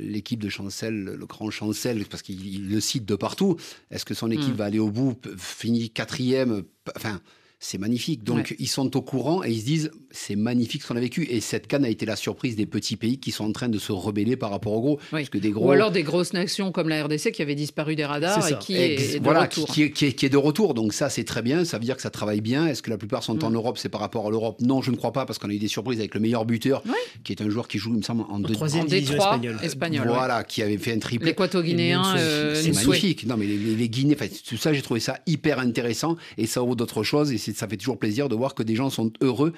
l'équipe 0.00 0.40
de 0.42 0.48
Chancel, 0.48 0.94
le 1.04 1.26
grand 1.26 1.50
Chancel, 1.50 2.04
parce 2.06 2.22
qu'il 2.22 2.46
il 2.46 2.68
le 2.70 2.80
cite 2.80 3.04
de 3.04 3.14
partout, 3.14 3.56
est-ce 3.90 4.04
que 4.04 4.14
son 4.14 4.30
équipe 4.30 4.54
Hmm. 4.54 4.56
va 4.56 4.64
aller 4.66 4.78
au 4.78 4.90
bout, 4.90 5.16
finit 5.38 5.90
quatrième 5.90 6.62
Enfin. 6.96 7.20
C'est 7.64 7.78
magnifique. 7.78 8.24
Donc, 8.24 8.48
Ouais. 8.50 8.56
ils 8.58 8.66
sont 8.66 8.96
au 8.96 9.02
courant 9.02 9.44
et 9.44 9.52
ils 9.52 9.60
se 9.60 9.64
disent 9.64 9.90
c'est 10.12 10.36
magnifique 10.36 10.82
ce 10.82 10.88
qu'on 10.88 10.96
a 10.96 11.00
vécu. 11.00 11.26
Et 11.30 11.40
cette 11.40 11.66
canne 11.66 11.84
a 11.84 11.88
été 11.88 12.06
la 12.06 12.16
surprise 12.16 12.54
des 12.56 12.66
petits 12.66 12.96
pays 12.96 13.18
qui 13.18 13.30
sont 13.30 13.44
en 13.44 13.52
train 13.52 13.68
de 13.68 13.78
se 13.78 13.92
rebeller 13.92 14.36
par 14.36 14.50
rapport 14.50 14.72
aux 14.74 14.80
gros. 14.80 14.98
Oui. 15.12 15.20
Parce 15.20 15.28
que 15.30 15.38
des 15.38 15.50
gros. 15.50 15.66
Ou 15.68 15.72
alors 15.72 15.90
des 15.90 16.02
grosses 16.02 16.32
nations 16.32 16.72
comme 16.72 16.88
la 16.88 17.04
RDC 17.04 17.32
qui 17.32 17.42
avait 17.42 17.54
disparu 17.54 17.96
des 17.96 18.04
radars 18.04 18.46
et 18.50 18.58
qui 18.58 18.74
est, 18.76 18.92
Ex- 18.94 19.14
est 19.14 19.18
de 19.18 19.24
voilà, 19.24 19.42
retour. 19.42 19.66
qui 19.66 19.82
est, 19.84 19.90
qui 19.90 20.06
est- 20.06 20.12
qui 20.12 20.26
est 20.26 20.28
de 20.30 20.36
retour. 20.36 20.74
Donc 20.74 20.92
ça, 20.92 21.08
c'est 21.10 21.24
très 21.24 21.42
bien. 21.42 21.64
Ça 21.64 21.78
veut 21.78 21.84
dire 21.84 21.96
que 21.96 22.02
ça 22.02 22.10
travaille 22.10 22.40
bien. 22.40 22.66
Est-ce 22.66 22.82
que 22.82 22.90
la 22.90 22.98
plupart 22.98 23.22
sont 23.22 23.42
en 23.44 23.50
Mm. 23.50 23.54
Europe 23.54 23.78
C'est 23.78 23.88
par 23.88 24.00
rapport 24.00 24.26
à 24.26 24.30
l'Europe? 24.30 24.60
Non, 24.60 24.82
je 24.82 24.90
ne 24.90 24.96
crois 24.96 25.12
pas, 25.12 25.26
parce 25.26 25.38
qu'on 25.38 25.48
a 25.50 25.52
eu 25.52 25.58
des 25.58 25.68
surprises 25.68 25.98
avec 25.98 26.14
le 26.14 26.20
meilleur 26.20 26.44
buteur, 26.44 26.82
Ouais. 26.86 26.92
qui 27.24 27.32
est 27.32 27.40
un 27.42 27.48
joueur 27.50 27.66
qui 27.68 27.78
joue, 27.78 27.90
il 27.90 27.96
me 27.98 28.02
semble, 28.02 28.22
en, 28.22 28.34
En 28.34 28.38
deux- 28.40 28.54
troisième 28.54 28.84
En 28.84 28.86
division 28.88 29.14
espagnole. 29.16 29.58
espagnol. 29.62 30.06
ouais. 30.08 30.12
Voilà, 30.14 30.44
qui 30.44 30.62
avait 30.62 30.78
fait 30.78 30.92
un 30.92 30.98
triplé. 30.98 31.28
L'équato-guinéen, 31.28 32.02
euh, 32.16 32.54
C'est 32.54 32.70
Nsoué. 32.70 32.86
magnifique. 32.86 33.26
Non, 33.26 33.36
mais 33.36 33.46
les, 33.46 33.56
les, 33.56 33.74
les 33.76 33.88
Guinéens, 33.88 34.16
tout 34.48 34.56
ça, 34.56 34.72
j'ai 34.72 34.82
trouvé 34.82 35.00
ça 35.00 35.18
hyper 35.26 35.58
intéressant 35.58 36.16
et 36.38 36.46
ça 36.46 36.60
vaut 36.60 36.74
d'autres 36.74 37.02
choses. 37.02 37.32
Et 37.32 37.38
ça 37.38 37.66
fait 37.68 37.76
toujours 37.76 37.98
plaisir 37.98 38.28
de 38.28 38.34
voir 38.34 38.54
que 38.54 38.62
des 38.62 38.74
gens 38.74 38.90
sont 38.90 39.12
heureux, 39.20 39.52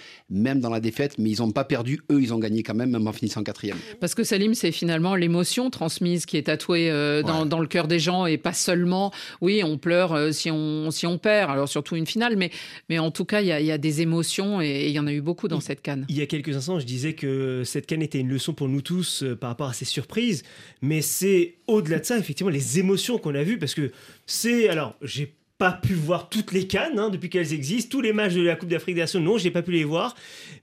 même 0.44 0.60
dans 0.60 0.70
la 0.70 0.78
défaite, 0.80 1.16
mais 1.18 1.30
ils 1.30 1.40
n'ont 1.40 1.50
pas 1.50 1.64
perdu. 1.64 2.00
Eux, 2.12 2.20
ils 2.22 2.32
ont 2.32 2.38
gagné 2.38 2.62
quand 2.62 2.74
même, 2.74 2.90
même 2.90 3.06
en 3.08 3.12
finissant 3.12 3.42
quatrième. 3.42 3.76
Parce 3.98 4.14
que 4.14 4.22
Salim, 4.22 4.54
c'est 4.54 4.70
finalement 4.70 5.16
l'émotion 5.16 5.70
transmise 5.70 6.26
qui 6.26 6.36
est 6.36 6.44
tatouée 6.44 6.90
euh, 6.90 7.22
dans, 7.22 7.42
Ouais. 7.42 7.48
dans 7.48 7.58
le 7.60 7.66
cœur 7.66 7.88
des 7.88 7.98
gens 7.98 8.26
et 8.26 8.36
pas 8.38 8.52
seulement, 8.52 9.10
oui, 9.40 9.62
on 9.64 9.78
pleure 9.78 10.12
euh, 10.12 10.30
si, 10.30 10.50
on, 10.50 10.90
si 10.92 11.06
on 11.06 11.18
perd, 11.18 11.50
alors 11.50 11.68
surtout 11.68 11.96
une 11.96 12.06
finale, 12.06 12.36
mais, 12.36 12.50
mais 12.88 12.98
en 12.98 13.10
tout 13.10 13.24
cas, 13.24 13.40
il 13.40 13.46
y 13.48 13.52
a, 13.52 13.60
il 13.60 13.66
y 13.66 13.72
a 13.72 13.78
des 13.78 14.02
émotions 14.02 14.60
et 14.60 14.74
et 14.84 14.88
il 14.88 14.92
y 14.92 14.98
en 14.98 15.06
a 15.06 15.12
eu 15.12 15.20
beaucoup 15.22 15.48
dans 15.48 15.60
cette 15.60 15.80
canne. 15.82 16.04
Il 16.10 16.16
y 16.16 16.20
a 16.20 16.26
quelques 16.26 16.54
instants, 16.56 16.78
je 16.78 16.84
disais 16.84 17.14
que 17.14 17.62
cette 17.64 17.86
canne 17.86 18.02
était 18.02 18.18
une 18.18 18.28
leçon 18.28 18.52
pour 18.52 18.68
nous 18.68 18.82
tous 18.82 19.22
euh, 19.22 19.34
par 19.36 19.48
rapport 19.50 19.68
à 19.68 19.72
ces 19.72 19.84
surprises, 19.86 20.42
mais 20.82 21.00
c'est 21.00 21.54
au-delà 21.66 22.00
de 22.00 22.04
ça, 22.04 22.18
effectivement, 22.18 22.50
les 22.50 22.78
émotions 22.78 23.16
qu'on 23.18 23.34
a 23.34 23.42
vues, 23.42 23.58
parce 23.58 23.72
que 23.74 23.92
c'est. 24.26 24.68
Alors, 24.68 24.94
j'ai 25.00 25.32
pas 25.58 25.73
pu 25.73 25.94
voir 25.94 26.28
toutes 26.28 26.52
les 26.52 26.66
cannes 26.66 26.99
hein, 26.99 27.11
depuis 27.11 27.30
qu'elles 27.30 27.52
existent, 27.52 27.90
tous 27.90 28.00
les 28.00 28.12
matchs 28.12 28.34
de 28.34 28.42
la 28.42 28.56
Coupe 28.56 28.68
d'Afrique 28.68 28.96
des 28.96 29.02
Nations, 29.02 29.20
non, 29.20 29.38
j'ai 29.38 29.50
pas 29.50 29.62
pu 29.62 29.73
les 29.73 29.84
voir, 29.84 30.14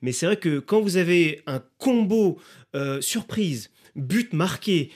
mais 0.02 0.12
c'est 0.12 0.26
vrai 0.26 0.38
que 0.38 0.60
quand 0.60 0.82
vous 0.82 0.98
avez 0.98 1.42
un 1.48 1.62
combo 1.78 2.38
euh, 2.76 3.00
surprise, 3.02 3.70
but 3.96 4.34
marqué, 4.34 4.90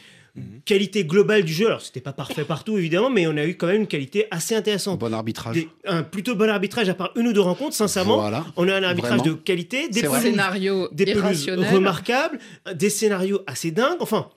qualité 0.65 1.05
globale 1.05 1.43
du 1.45 1.53
jeu, 1.53 1.67
alors 1.67 1.79
c'était 1.81 2.01
pas 2.01 2.11
parfait 2.11 2.43
partout 2.43 2.77
évidemment, 2.77 3.09
mais 3.09 3.25
on 3.25 3.37
a 3.37 3.45
eu 3.45 3.55
quand 3.55 3.67
même 3.67 3.81
une 3.83 3.87
qualité 3.87 4.25
assez 4.31 4.53
intéressante. 4.53 4.99
Bon 4.99 5.13
arbitrage. 5.13 5.55
Des- 5.55 5.69
un 5.85 6.03
plutôt 6.03 6.35
bon 6.35 6.49
arbitrage 6.49 6.89
à 6.89 6.93
part 6.93 7.11
une 7.15 7.27
ou 7.29 7.33
deux 7.33 7.39
rencontres, 7.39 7.73
sincèrement. 7.75 8.17
Voilà. 8.17 8.45
On 8.57 8.67
a 8.67 8.75
un 8.75 8.83
arbitrage 8.83 9.19
Vraiment. 9.19 9.35
de 9.37 9.41
qualité, 9.41 9.87
des 9.87 10.01
C'est 10.01 10.07
vrai. 10.07 10.19
pelouses- 10.19 10.31
Scénario 10.31 10.89
des 10.91 11.13
remarquables, 11.13 12.37
des 12.73 12.89
scénarios 12.89 13.39
assez 13.47 13.71
dingues. 13.71 13.95
Enfin, 14.01 14.27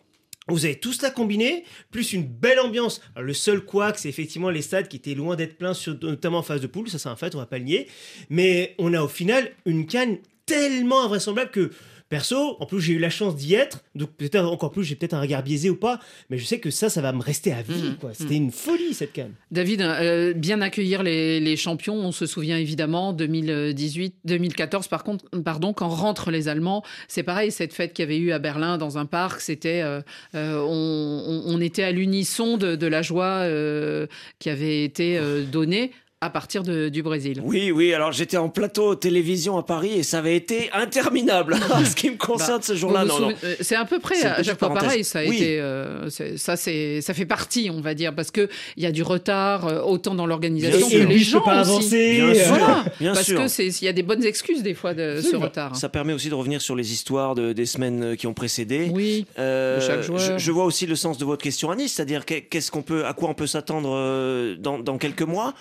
vous 0.49 0.65
avez 0.65 0.77
tout 0.77 0.93
cela 0.93 1.11
combiné, 1.11 1.65
plus 1.91 2.13
une 2.13 2.25
belle 2.25 2.61
ambiance. 2.61 3.01
Le 3.17 3.35
seul 3.35 3.61
couac, 3.61 3.99
c'est 3.99 4.09
effectivement 4.09 4.51
les 4.51 4.63
stades 4.63 4.89
qui 4.89 4.97
étaient 4.97 5.15
loin 5.15 5.37
d'être 5.37 5.59
pleins, 5.59 5.73
notamment 6.03 6.39
en 6.39 6.43
phase 6.43 6.61
de 6.61 6.67
poule. 6.67 6.89
Ça, 6.89 6.99
c'est 6.99 7.09
un 7.09 7.17
fait, 7.17 7.35
on 7.35 7.39
va 7.39 7.47
pas 7.47 7.59
le 7.59 7.65
nier. 7.65 7.89
Mais 8.31 8.75
on 8.79 8.95
a 8.95 9.03
au 9.03 9.09
final 9.09 9.51
une 9.67 9.87
canne 9.87 10.19
tellement 10.47 11.05
invraisemblable 11.05 11.51
que 11.51 11.71
perso, 12.09 12.57
en 12.61 12.67
plus 12.67 12.81
j'ai 12.81 12.95
eu 12.95 12.99
la 12.99 13.11
chance 13.11 13.37
d'y 13.37 13.55
être, 13.55 13.85
donc 13.95 14.11
peut-être 14.17 14.45
encore 14.45 14.71
plus, 14.71 14.85
j'ai 14.85 14.95
peut-être 14.95 15.15
un 15.15 15.21
regard 15.21 15.43
biaisé 15.43 15.71
ou 15.71 15.77
pas, 15.77 16.01
mais 16.31 16.39
je 16.39 16.45
sais 16.45 16.59
que 16.59 16.71
ça, 16.71 16.89
ça 16.89 17.01
va 17.03 17.13
me 17.13 17.23
rester 17.23 17.53
à 17.53 17.63
vie. 17.63 17.83
Mhm. 17.83 17.97
quoi. 17.97 18.11
C'était 18.15 18.37
une 18.37 18.51
folie 18.51 18.95
cette 18.95 19.13
canne. 19.13 19.33
David, 19.51 19.83
euh, 19.83 20.33
bien 20.33 20.61
accueillir 20.61 21.03
les, 21.03 21.41
les 21.41 21.57
champions. 21.57 21.95
On 21.97 22.13
se 22.13 22.27
souvient 22.27 22.57
évidemment 22.59 23.13
2018, 23.13 24.15
2014 24.25 24.89
par 24.89 25.05
contre, 25.05 25.25
pardon, 25.43 25.73
quand 25.73 25.89
rentrent 25.89 26.31
les 26.31 26.49
Allemands. 26.49 26.83
C'est 27.09 27.23
pareil, 27.23 27.51
cette 27.51 27.73
fête 27.73 27.93
qu'il 27.93 28.03
y 28.03 28.07
avait 28.07 28.19
eu 28.19 28.33
à 28.33 28.39
Berlin 28.39 28.79
dans 28.79 28.99
un 28.99 29.07
parc, 29.07 29.41
c'était, 29.41 29.83
euh, 29.83 30.01
euh, 30.35 30.61
on, 30.61 31.25
on- 31.27 31.43
on 31.55 31.61
était 31.61 31.83
à 31.83 31.93
l'unisson 31.93 32.57
de, 32.57 32.77
de 32.77 32.87
la 32.87 33.03
joie 33.03 33.43
euh, 33.45 34.07
qui 34.39 34.51
avait 34.51 34.85
été 34.85 35.19
euh, 35.19 35.45
donnée 35.45 35.93
à 36.21 36.31
partir 36.31 36.65
de- 36.65 36.89
du 36.89 37.01
Brésil. 37.05 37.41
Oui, 37.45 37.71
oui, 37.71 37.95
alors 37.95 38.11
j'étais 38.11 38.37
en 38.39 38.49
plateau 38.49 38.97
télévision 38.97 39.57
à 39.57 39.63
Paris 39.63 39.93
et 39.99 40.03
ça 40.03 40.19
avait 40.19 40.35
été 40.35 40.69
interminable 40.73 41.57
ce 41.89 41.95
qui 41.95 42.11
me 42.11 42.17
concerne 42.17 42.59
Bah, 42.59 42.65
ce 42.67 42.75
jour-là. 42.75 43.05
Non, 43.05 43.21
non. 43.21 43.33
euh, 43.45 43.55
C'est 43.61 43.77
à 43.77 43.85
peu 43.85 44.01
près 44.01 44.21
à 44.25 44.43
chaque 44.43 44.59
fois 44.59 44.75
pareil. 44.75 45.05
Ça 45.05 45.21
a 45.21 45.25
Oui. 45.27 45.37
été, 45.37 45.61
euh, 45.61 46.09
ça, 46.37 46.57
c'est, 46.57 47.01
ça 47.03 47.15
fait 47.15 47.25
partie, 47.25 47.71
on 47.73 47.81
va 47.81 47.95
dire, 47.95 48.13
parce 48.17 48.33
que 48.33 48.49
il 48.77 48.83
y 48.83 48.87
a 48.87 48.91
du 48.91 49.05
retard 49.05 49.67
euh, 49.69 49.81
autant 49.81 50.17
dans 50.17 50.27
l'organisation 50.27 50.89
que 50.91 50.97
le 50.97 51.05
les 51.05 51.19
gens 51.19 51.41
pas 51.41 51.61
aussi. 51.61 51.71
avancer. 51.71 52.15
Bien 52.17 52.35
sûr, 52.35 52.47
Voilà, 52.49 52.85
bien 52.99 53.13
parce 53.15 53.27
sûr. 53.27 53.41
que 53.41 53.47
c'est, 53.47 53.67
il 53.69 53.85
y 53.85 53.89
a 53.89 53.93
des 53.93 54.03
bonnes 54.03 54.25
excuses 54.25 54.65
des 54.65 54.75
fois 54.75 54.95
de 54.95 55.21
ce 55.23 55.37
retard. 55.37 55.77
Ça 55.77 55.89
permet 55.89 56.13
aussi 56.15 56.31
de 56.31 56.35
revenir 56.35 56.61
sur 56.61 56.75
les 56.75 56.93
histoires 56.93 57.37
de- 57.37 57.53
des 57.53 57.67
semaines 57.67 58.03
euh, 58.03 58.17
qui 58.17 58.27
ont 58.27 58.35
précédé. 58.35 58.91
Oui. 58.93 59.25
Euh, 59.39 59.77
de 59.77 59.81
chaque 59.87 60.03
joueur. 60.03 60.19
Je, 60.19 60.37
je 60.37 60.51
vois 60.51 60.65
aussi 60.65 60.87
le 60.87 60.97
sens 60.97 61.17
de 61.17 61.25
votre 61.25 61.45
question, 61.45 61.71
Anis, 61.71 61.93
c'est-à-dire 61.93 62.25
qu'est- 62.25 62.43
qu'est-ce 62.43 62.73
qu'on 62.73 62.83
peut, 62.83 63.07
à 63.07 63.13
quoi 63.13 63.29
on 63.31 63.35
peut 63.35 63.47
s'attendre 63.47 64.57
dans, 64.59 64.81
dans 64.81 64.99
quelques 64.99 65.23
mois. 65.23 65.55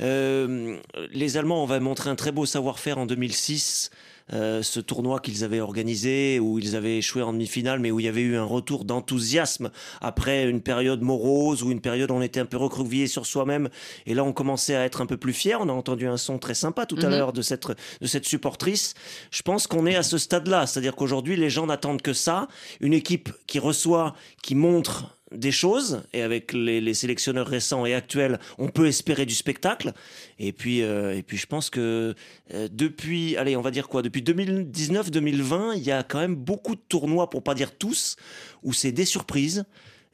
Euh, 0.00 0.76
les 1.12 1.36
Allemands, 1.36 1.64
va 1.66 1.78
montrer 1.80 2.10
un 2.10 2.16
très 2.16 2.32
beau 2.32 2.46
savoir-faire 2.46 2.98
en 2.98 3.06
2006. 3.06 3.90
euh, 4.32 4.62
ce 4.62 4.78
tournoi 4.78 5.18
qu'ils 5.18 5.42
avaient 5.42 5.60
organisé, 5.60 6.38
où 6.38 6.58
ils 6.60 6.76
avaient 6.76 6.96
échoué 6.98 7.22
en 7.22 7.32
demi-finale, 7.32 7.80
mais 7.80 7.90
où 7.90 7.98
il 7.98 8.06
y 8.06 8.08
avait 8.08 8.22
eu 8.22 8.36
un 8.36 8.44
retour 8.44 8.84
d'enthousiasme 8.84 9.70
après 10.00 10.44
une 10.48 10.62
période 10.62 11.02
morose, 11.02 11.62
ou 11.64 11.72
une 11.72 11.80
période 11.80 12.10
où 12.12 12.14
on 12.14 12.22
était 12.22 12.38
un 12.40 12.46
peu 12.46 12.56
recroquevillé 12.56 13.08
sur 13.08 13.26
soi-même. 13.26 13.68
Et 14.06 14.14
là, 14.14 14.22
on 14.24 14.32
commençait 14.32 14.76
à 14.76 14.84
être 14.84 15.00
un 15.02 15.06
peu 15.06 15.16
plus 15.16 15.32
fiers. 15.32 15.56
On 15.56 15.68
a 15.68 15.72
entendu 15.72 16.06
un 16.06 16.16
son 16.16 16.38
très 16.38 16.54
sympa 16.54 16.86
tout 16.86 16.96
à 17.02 17.06
Mhm. 17.06 17.10
l'heure 17.10 17.32
de 17.32 17.42
cette, 17.42 17.66
de 18.00 18.06
cette 18.06 18.24
supportrice. 18.24 18.94
Je 19.32 19.42
pense 19.42 19.66
qu'on 19.66 19.86
est 19.86 19.96
à 19.96 20.04
ce 20.04 20.16
stade-là. 20.18 20.66
C'est-à-dire 20.66 20.94
qu'aujourd'hui, 20.94 21.36
les 21.36 21.50
gens 21.50 21.66
n'attendent 21.66 22.00
que 22.00 22.12
ça. 22.14 22.46
Une 22.80 22.94
équipe 22.94 23.28
qui 23.48 23.58
reçoit, 23.58 24.14
qui 24.40 24.54
montre 24.54 25.18
des 25.34 25.52
choses, 25.52 26.02
et 26.12 26.22
avec 26.22 26.52
les, 26.52 26.94
sélectionneurs 26.94 27.46
récents 27.46 27.86
et 27.86 27.94
actuels, 27.94 28.38
on 28.58 28.68
peut 28.68 28.86
espérer 28.86 29.26
du 29.26 29.34
spectacle. 29.34 29.92
Et 30.38 30.52
puis, 30.52 30.82
euh, 30.82 31.16
et 31.16 31.22
puis 31.22 31.36
je 31.36 31.46
pense 31.46 31.70
que 31.70 32.14
euh, 32.52 32.68
depuis, 32.70 33.36
allez, 33.36 33.56
on 33.56 33.62
va 33.62 33.70
dire 33.70 33.88
quoi, 33.88 34.02
depuis 34.02 34.22
2019-2020, 34.22 35.76
il 35.76 35.82
y 35.82 35.92
a 35.92 36.02
quand 36.02 36.20
même 36.20 36.36
beaucoup 36.36 36.74
de 36.74 36.80
tournois, 36.88 37.30
pour 37.30 37.42
pas 37.42 37.54
dire 37.54 37.76
tous, 37.76 38.16
où 38.62 38.72
c'est 38.72 38.92
des 38.92 39.04
surprises, 39.04 39.64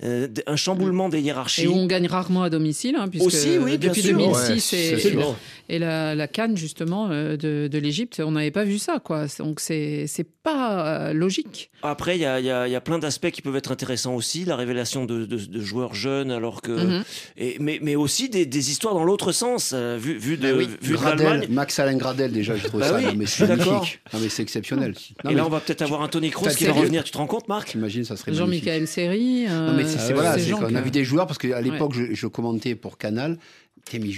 euh, 0.04 0.28
un 0.46 0.56
chamboulement 0.56 1.08
des 1.08 1.20
hiérarchies. 1.20 1.64
Et 1.64 1.68
où 1.68 1.74
on 1.74 1.86
gagne 1.86 2.06
rarement 2.06 2.42
à 2.44 2.50
domicile, 2.50 2.96
hein, 2.96 3.08
puisque 3.08 3.26
Aussi, 3.26 3.58
oui, 3.58 3.78
bien 3.78 3.88
depuis 3.90 4.02
sûr. 4.02 4.16
2006 4.16 4.32
Ouais, 4.48 4.56
et, 4.56 4.60
c'est 4.60 4.98
sûr. 5.10 5.36
et 5.68 5.78
la, 5.78 6.14
la 6.14 6.28
Cannes 6.28 6.56
justement 6.56 7.08
euh, 7.10 7.36
de, 7.36 7.68
de 7.70 7.78
l'Égypte, 7.78 8.22
on 8.24 8.30
n'avait 8.32 8.50
pas 8.52 8.64
vu 8.64 8.78
ça, 8.78 9.00
quoi. 9.04 9.26
Donc 9.38 9.60
c'est 9.60 10.06
c'est 10.06 10.26
pas 10.42 11.08
euh, 11.08 11.12
logique. 11.12 11.70
Après, 11.82 12.16
il 12.16 12.20
y 12.22 12.24
a, 12.26 12.38
il 12.40 12.46
y 12.46 12.50
a- 12.50 12.66
il 12.68 12.70
y 12.72 12.76
a 12.76 12.80
plein 12.80 12.98
d'aspects 12.98 13.30
qui 13.30 13.42
peuvent 13.42 13.56
être 13.56 13.72
intéressants 13.72 14.14
aussi, 14.14 14.44
la 14.44 14.56
révélation 14.56 15.04
de, 15.04 15.24
de- 15.26 15.36
de 15.36 15.60
joueurs 15.60 15.94
jeunes, 15.94 16.30
alors 16.30 16.62
que, 16.62 16.72
Mhm. 16.72 17.04
et, 17.36 17.56
mais, 17.60 17.78
mais 17.82 17.96
aussi 17.96 18.28
des, 18.28 18.46
des 18.46 18.70
histoires 18.70 18.94
dans 18.94 19.04
l'autre 19.04 19.32
sens, 19.32 19.72
euh, 19.74 19.96
vu, 20.00 20.16
vu 20.18 20.36
de, 20.36 20.42
Ben 20.42 20.56
oui. 20.58 20.68
vu 20.82 20.92
de 20.92 20.96
Gradel, 20.96 21.26
l'Allemagne. 21.26 21.48
Max 21.50 21.78
Alain 21.78 21.96
Gradel, 21.96 22.32
déjà, 22.32 22.56
je 22.56 22.64
trouve 22.66 22.80
Bah 22.80 22.88
ça. 22.88 22.96
oui, 22.98 23.04
non, 23.04 23.14
mais 23.16 23.26
c'est 23.26 23.46
magnifique. 23.48 24.00
Non, 24.12 24.20
mais 24.20 24.28
c'est 24.28 24.42
exceptionnel. 24.42 24.94
Non, 25.24 25.30
et 25.30 25.34
là, 25.34 25.40
mais 25.42 25.46
on 25.46 25.50
va 25.50 25.60
peut-être 25.60 25.82
avoir 25.82 26.02
un 26.02 26.08
Tony 26.08 26.30
Kroos 26.30 26.50
qui 26.50 26.64
va 26.66 26.72
revenir. 26.72 27.04
Tu 27.04 27.10
te 27.12 27.18
rends 27.18 27.26
compte, 27.26 27.48
Marc? 27.48 27.68
T'imagines, 27.68 28.04
ça 28.04 28.16
serait. 28.16 28.32
Jean-Michel 28.34 28.86
Seri. 28.86 29.46
Non, 29.48 29.72
mais 29.74 29.84
c'est 29.88 29.98
euh, 29.98 30.06
c'est- 30.06 30.12
voilà, 30.12 30.34
ces 30.34 30.40
c'est 30.40 30.50
gens 30.50 30.58
qu'on 30.58 30.74
a 30.74 30.80
vu 30.80 30.90
des 30.90 31.04
joueurs, 31.04 31.26
parce 31.26 31.38
qu'à 31.38 31.60
l'époque, 31.60 31.92
je, 31.94 32.14
je 32.14 32.26
commentais 32.26 32.74
pour 32.74 32.98
Canal. 32.98 33.38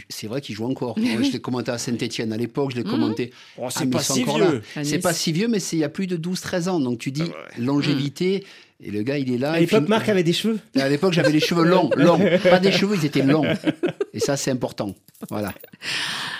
C'est 0.09 0.27
vrai 0.27 0.41
qu'il 0.41 0.57
joue 0.57 0.65
encore. 0.65 0.99
Moi, 0.99 1.23
je 1.23 1.31
l'ai 1.31 1.41
commenté 1.41 1.71
à 1.71 1.79
Saint-Etienne 1.79 2.33
à 2.33 2.37
l'époque, 2.37 2.73
je 2.73 2.77
l'ai 2.77 2.83
Mhm. 2.85 2.91
commenté. 2.91 3.31
Oh, 3.57 3.69
c'est 3.71 3.83
Ah, 3.83 3.85
mais 3.85 3.91
pas 3.93 4.03
si 4.03 4.25
vieux. 4.25 4.63
C'est 4.75 4.81
Nice. 4.83 4.97
pas 4.99 5.13
si 5.13 5.31
vieux, 5.31 5.47
mais 5.47 5.61
c'est 5.61 5.77
il 5.77 5.81
y 5.81 5.85
a 5.85 5.89
plus 5.89 6.09
de 6.09 6.17
12-13 6.17 6.69
ans. 6.69 6.81
Donc 6.81 6.99
tu 6.99 7.13
dis 7.13 7.23
longévité. 7.57 8.45
Et 8.83 8.91
le 8.91 9.03
gars, 9.03 9.19
il 9.19 9.31
est 9.33 9.37
là. 9.39 9.53
À 9.53 9.61
l'époque, 9.61 9.89
Marc 9.89 10.09
avait 10.09 10.23
des 10.23 10.33
cheveux. 10.33 10.59
À 10.75 10.89
l'époque, 10.89 11.13
j'avais 11.13 11.33
les 11.33 11.41
cheveux 11.41 11.65
longs, 11.65 11.91
longs. 11.97 12.19
Pas 12.43 12.59
des 12.61 12.73
cheveux, 12.73 12.97
ils 12.97 13.05
étaient 13.05 13.23
longs. 13.23 13.45
Et 14.15 14.21
ça, 14.21 14.37
c'est 14.39 14.51
important. 14.51 14.95
Voilà. 15.29 15.53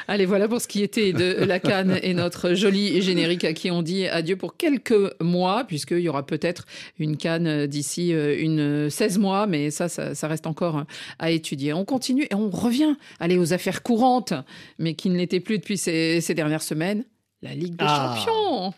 Allez, 0.09 0.25
voilà 0.25 0.49
pour 0.49 0.59
ce 0.61 0.67
qui 0.67 0.83
était 0.83 1.13
de 1.13 1.45
la 1.45 1.61
Cannes 1.61 1.99
et 2.03 2.15
notre 2.15 2.55
joli 2.55 3.03
générique 3.03 3.45
à 3.45 3.53
qui 3.53 3.71
on 3.71 3.83
dit 3.83 4.07
adieu 4.09 4.37
pour 4.37 4.57
quelques 4.57 4.95
mois, 5.21 5.65
puisqu'il 5.69 6.01
y 6.01 6.09
aura 6.09 6.25
peut-être 6.25 6.65
une 6.99 7.19
Cannes 7.19 7.67
d'ici 7.67 8.15
euh, 8.15 8.35
une 8.41 8.89
16 8.89 9.19
mois, 9.19 9.47
mais 9.47 9.71
ça, 9.71 9.89
ça, 9.91 10.15
ça 10.15 10.27
reste 10.27 10.47
encore 10.47 10.85
à 11.19 11.31
étudier. 11.31 11.75
On 11.75 11.85
continue 11.85 12.25
et 12.31 12.35
on 12.35 12.49
revient 12.49 12.97
aller 13.21 13.37
aux 13.37 13.53
affaires 13.53 13.83
courantes, 13.83 14.33
mais 14.79 14.95
qui 14.95 15.11
ne 15.11 15.17
l'étaient 15.19 15.41
plus 15.41 15.59
depuis 15.59 15.77
ces, 15.77 16.21
ces 16.23 16.35
dernières 16.35 16.63
semaines. 16.63 17.05
La 17.43 17.55
Ligue 17.55 17.77
des 17.77 17.85
Ah. 17.87 18.17
Champions. 18.25 18.75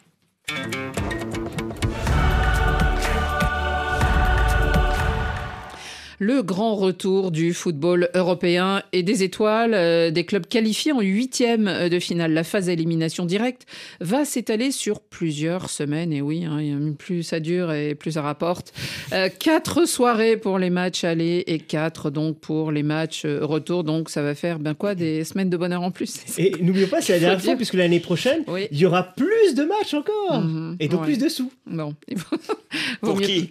Le 6.24 6.40
grand 6.44 6.76
retour 6.76 7.32
du 7.32 7.52
football 7.52 8.08
européen 8.14 8.84
et 8.92 9.02
des 9.02 9.24
étoiles, 9.24 9.74
euh, 9.74 10.12
des 10.12 10.24
clubs 10.24 10.46
qualifiés 10.46 10.92
en 10.92 11.00
huitième 11.00 11.88
de 11.88 11.98
finale. 11.98 12.32
La 12.32 12.44
phase 12.44 12.66
d'élimination 12.66 13.26
directe 13.26 13.66
va 13.98 14.24
s'étaler 14.24 14.70
sur 14.70 15.00
plusieurs 15.00 15.68
semaines. 15.68 16.12
Et 16.12 16.22
oui, 16.22 16.44
hein, 16.44 16.60
plus 16.96 17.24
ça 17.24 17.40
dure 17.40 17.72
et 17.72 17.96
plus 17.96 18.12
ça 18.12 18.22
rapporte. 18.22 18.72
Euh, 19.12 19.30
quatre 19.36 19.84
soirées 19.84 20.36
pour 20.36 20.60
les 20.60 20.70
matchs 20.70 21.02
aller 21.02 21.42
et 21.48 21.58
quatre 21.58 22.08
donc 22.10 22.38
pour 22.38 22.70
les 22.70 22.84
matchs 22.84 23.24
euh, 23.24 23.40
retour. 23.44 23.82
Donc 23.82 24.08
ça 24.08 24.22
va 24.22 24.36
faire 24.36 24.60
ben 24.60 24.74
quoi 24.74 24.94
des 24.94 25.24
semaines 25.24 25.50
de 25.50 25.56
bonheur 25.56 25.82
en 25.82 25.90
plus. 25.90 26.20
Et 26.38 26.52
n'oublions 26.60 26.86
pas, 26.86 27.00
c'est 27.00 27.14
la 27.14 27.18
dernière 27.18 27.42
fois, 27.42 27.56
puisque 27.56 27.74
l'année 27.74 27.98
prochaine, 27.98 28.44
Oui. 28.46 28.68
il 28.70 28.78
y 28.78 28.86
aura 28.86 29.02
plus 29.02 29.56
de 29.56 29.64
matchs 29.64 29.94
encore. 29.94 30.40
Mhm, 30.40 30.76
Et 30.78 30.86
donc 30.86 31.00
ouais. 31.00 31.06
plus 31.06 31.18
de 31.18 31.28
sous. 31.28 31.50
Bon, 31.66 31.96
Pour 33.00 33.20
qui? 33.20 33.50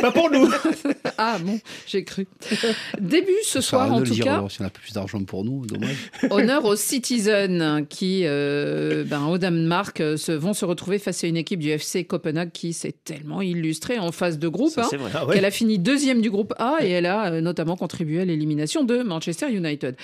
Pas 0.00 0.12
pour 0.12 0.30
nous. 0.30 0.48
Ah 1.18 1.38
bon, 1.40 1.58
j'ai 1.86 2.04
cru. 2.06 2.26
Début 3.00 3.32
ce 3.44 3.60
soir 3.60 3.92
en 3.92 4.02
tout 4.02 4.14
dire, 4.14 4.24
cas. 4.24 4.44
si 4.48 4.62
on 4.62 4.64
a 4.64 4.70
plus 4.70 4.92
d'argent 4.92 5.22
pour 5.24 5.44
nous, 5.44 5.66
dommage. 5.66 6.10
Honneur 6.30 6.64
aux 6.64 6.76
Citizen 6.76 7.86
qui, 7.88 8.22
euh, 8.24 9.04
ben, 9.04 9.26
au 9.26 9.38
Danemark, 9.38 10.00
euh, 10.00 10.16
se, 10.16 10.32
vont 10.32 10.54
se 10.54 10.64
retrouver 10.64 10.98
face 10.98 11.24
à 11.24 11.26
une 11.26 11.36
équipe 11.36 11.60
du 11.60 11.70
FC 11.70 12.04
Copenhague 12.04 12.52
qui 12.52 12.72
s'est 12.72 12.94
tellement 13.04 13.42
illustrée 13.42 13.98
en 13.98 14.12
phase 14.12 14.38
de 14.38 14.48
groupe 14.48 14.78
hein. 14.78 14.88
Ah 15.14 15.26
ouais. 15.26 15.34
qu'elle 15.34 15.44
a 15.44 15.50
fini 15.50 15.78
deuxième 15.78 16.20
du 16.20 16.30
groupe 16.30 16.54
A 16.58 16.78
et 16.80 16.90
elle 16.90 17.06
a 17.06 17.32
euh, 17.32 17.40
notamment 17.40 17.76
contribué 17.76 18.20
à 18.20 18.24
l'élimination 18.24 18.84
de 18.84 19.02
Manchester 19.02 19.50
United. 19.50 19.96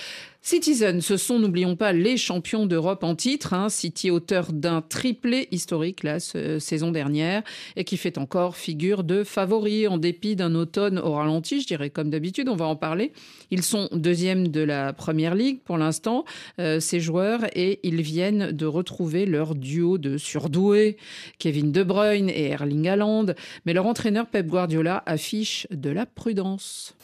Citizen, 0.45 1.01
ce 1.01 1.17
sont, 1.17 1.39
n'oublions 1.39 1.77
pas, 1.77 1.93
les 1.93 2.17
champions 2.17 2.67
d'Europe 2.67 3.05
en 3.05 3.15
titre. 3.15 3.55
hein. 3.55 3.69
City, 3.69 4.11
auteur 4.11 4.53
d'un 4.53 4.83
triplé 4.83 5.47
historique 5.53 6.03
la 6.03 6.19
saison 6.19 6.91
dernière 6.91 7.45
et 7.77 7.85
qui 7.85 7.97
fait 7.97 8.19
encore 8.19 8.57
figure 8.57 9.05
de 9.05 9.23
favori 9.23 9.87
en 9.87 9.99
dépit 9.99 10.35
d'un 10.35 10.57
automne 10.57 10.99
au 10.99 11.13
ralenti, 11.13 11.61
je 11.61 11.69
dirais 11.69 11.91
comme 11.91 12.11
d'habitude, 12.11 12.49
on 12.49 12.57
va 12.57 12.65
en 12.67 12.75
parler. 12.75 13.13
Ils 13.53 13.63
sont 13.63 13.89
deuxième 13.93 14.49
de 14.49 14.63
la 14.63 14.93
Première 14.93 15.37
Ligue 15.37 15.61
pour 15.65 15.79
l'instant, 15.79 16.25
euh, 16.59 16.81
ces 16.81 16.99
joueurs, 16.99 17.43
et 17.55 17.79
ils 17.85 18.03
viennent 18.03 18.51
de 18.51 18.67
retrouver 18.67 19.27
leur 19.27 19.55
duo 19.55 19.97
de 19.97 20.19
surdoués, 20.19 20.97
Kevin 21.39 21.71
De 21.71 21.85
Bruyne 21.85 22.29
et 22.29 22.49
Erling 22.49 22.89
Haaland. 22.89 23.27
Mais 23.65 23.75
leur 23.75 23.87
entraîneur 23.87 24.27
Pep 24.27 24.49
Guardiola 24.49 25.05
affiche 25.07 25.69
de 25.71 25.91
la 25.91 26.05
prudence. 26.05 26.95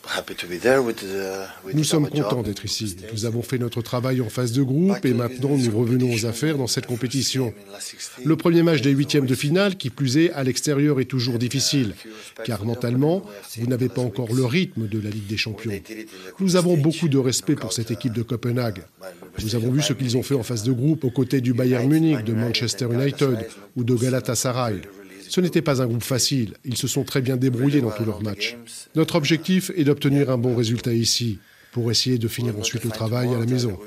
Nous 1.73 1.85
sommes 1.85 2.09
contents 2.09 2.43
d'être 2.43 2.65
ici. 2.65 2.97
Nous 3.13 3.28
avons 3.29 3.43
fait 3.43 3.59
notre 3.59 3.83
travail 3.83 4.21
en 4.21 4.29
phase 4.29 4.53
de 4.53 4.63
groupe 4.63 5.05
et 5.05 5.15
maintenant 5.15 5.57
nous 5.57 5.79
revenons 5.79 6.13
aux 6.13 6.27
affaires 6.27 6.59
dans 6.59 6.67
cette 6.67 6.87
compétition. 6.87 7.55
Le 8.25 8.37
premier 8.37 8.63
match 8.63 8.81
des 8.81 8.91
huitièmes 8.91 9.27
de 9.27 9.35
finale, 9.35 9.77
qui 9.77 9.91
plus 9.91 10.17
est 10.19 10.33
à 10.33 10.43
l'extérieur, 10.43 11.01
est 11.01 11.05
toujours 11.05 11.39
difficile, 11.39 11.95
car 12.45 12.65
mentalement, 12.65 13.25
vous 13.59 13.67
n'avez 13.67 13.89
pas 13.89 14.03
encore 14.03 14.35
le 14.35 14.45
rythme 14.45 14.89
de 14.89 14.99
la 14.99 15.11
Ligue 15.11 15.27
des 15.27 15.37
Champions. 15.37 15.73
Nous 16.41 16.57
avons 16.57 16.77
beaucoup 16.77 17.09
de 17.09 17.19
respect 17.19 17.55
pour 17.55 17.73
cette 17.73 17.91
équipe 17.91 18.15
de 18.15 18.23
Copenhague. 18.23 18.83
Nous 19.43 19.55
avons 19.55 19.71
vu 19.71 19.83
ce 19.83 19.93
qu'ils 19.93 20.17
ont 20.17 20.23
fait 20.23 20.35
en 20.35 20.43
phase 20.43 20.65
de 20.65 20.73
groupe 20.73 21.05
aux 21.05 21.11
côtés 21.11 21.41
du 21.41 21.53
Bayern 21.53 21.89
Munich, 21.89 22.25
de 22.25 22.33
Manchester 22.33 22.89
United 22.93 23.47
ou 23.77 23.85
de 23.85 23.95
Galatasaray. 23.95 24.81
Ce 25.29 25.43
n'était 25.43 25.63
pas 25.63 25.83
un 25.83 25.87
groupe 25.87 26.03
facile, 26.03 26.55
ils 26.65 26.79
se 26.79 26.89
sont 26.89 27.05
très 27.05 27.21
bien 27.21 27.37
débrouillés 27.37 27.83
dans 27.83 27.91
tous 27.91 28.05
leurs 28.05 28.23
matchs. 28.23 28.57
Notre 28.95 29.17
objectif 29.17 29.71
est 29.77 29.85
d'obtenir 29.85 30.31
un 30.31 30.39
bon 30.39 30.57
résultat 30.57 30.95
ici, 30.95 31.39
pour 31.73 31.91
essayer 31.91 32.19
de 32.19 32.29
finir 32.29 32.59
ensuite 32.59 32.85
le 32.85 32.91
travail 32.91 33.35
à 33.35 33.39
la 33.39 33.47
maison. 33.47 33.79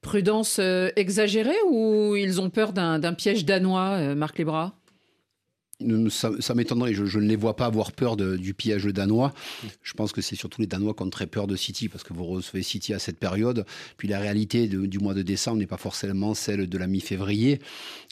Prudence 0.00 0.58
euh, 0.60 0.90
exagérée 0.96 1.56
ou 1.70 2.14
ils 2.14 2.40
ont 2.40 2.50
peur 2.50 2.72
d'un 2.72 3.14
piège 3.14 3.44
danois, 3.44 3.96
euh, 3.98 4.14
Marc 4.14 4.38
Lebras? 4.38 4.72
Ça, 6.10 6.54
m'étonnerait. 6.54 6.94
Je, 6.94 7.18
ne 7.18 7.26
les 7.26 7.36
vois 7.36 7.56
pas 7.56 7.66
avoir 7.66 7.92
peur 7.92 8.16
du 8.16 8.54
pillage 8.54 8.84
danois. 8.86 9.32
Je 9.82 9.92
pense 9.92 10.12
que 10.12 10.20
c'est 10.20 10.36
surtout 10.36 10.60
les 10.60 10.66
Danois 10.66 10.94
qui 10.94 11.02
ont 11.02 11.10
très 11.10 11.26
peur 11.26 11.46
de 11.46 11.56
City 11.56 11.88
parce 11.88 12.04
que 12.04 12.12
vous 12.12 12.24
recevez 12.24 12.62
City 12.62 12.94
à 12.94 12.98
cette 12.98 13.18
période. 13.18 13.64
Puis 13.96 14.08
la 14.08 14.18
réalité 14.18 14.66
du 14.68 14.98
mois 14.98 15.14
de 15.14 15.22
décembre 15.22 15.58
n'est 15.58 15.66
pas 15.66 15.76
forcément 15.76 16.34
celle 16.34 16.68
de 16.68 16.78
la 16.78 16.86
mi-février. 16.86 17.60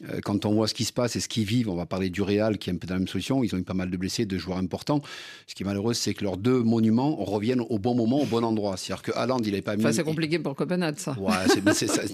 Euh, 0.09 0.21
quand 0.23 0.45
on 0.47 0.55
voit 0.55 0.69
ce 0.69 0.75
qui 0.75 0.85
se 0.85 0.93
passe 0.93 1.17
et 1.17 1.21
ce 1.21 1.29
qu'ils 1.29 1.45
vivent, 1.45 1.69
on 1.69 1.75
va 1.75 1.87
parler 1.87 2.11
du 2.11 2.23
Real 2.23 2.59
qui 2.59 2.71
est 2.71 2.73
un 2.73 2.77
peu 2.77 2.87
dans 2.87 2.95
la 2.95 3.01
même 3.01 3.09
solution. 3.09 3.43
Ils 3.45 3.55
ont 3.55 3.59
eu 3.59 3.63
pas 3.63 3.75
mal 3.75 3.91
de 3.91 3.97
blessés, 3.97 4.27
de 4.27 4.39
joueurs 4.39 4.59
importants. 4.59 5.03
Ce 5.47 5.55
qui 5.55 5.63
est 5.63 5.67
malheureux, 5.67 5.95
c'est 5.95 6.15
que 6.15 6.25
leurs 6.25 6.37
deux 6.37 6.63
monuments 6.63 7.17
reviennent 7.17 7.63
au 7.69 7.79
bon 7.79 7.95
moment, 7.95 8.21
au 8.21 8.27
bon 8.27 8.45
endroit. 8.45 8.77
C'est-à-dire 8.77 9.03
que 9.03 9.13
Haaland, 9.13 9.39
il 9.45 9.63
pas 9.63 9.77
mis. 9.77 9.83
Enfin, 9.83 9.93
c'est 9.93 10.05
compliqué 10.05 10.39
pour 10.39 10.55
Copenhague, 10.55 10.99
ça. 10.99 11.17
Ouais, 11.19 11.33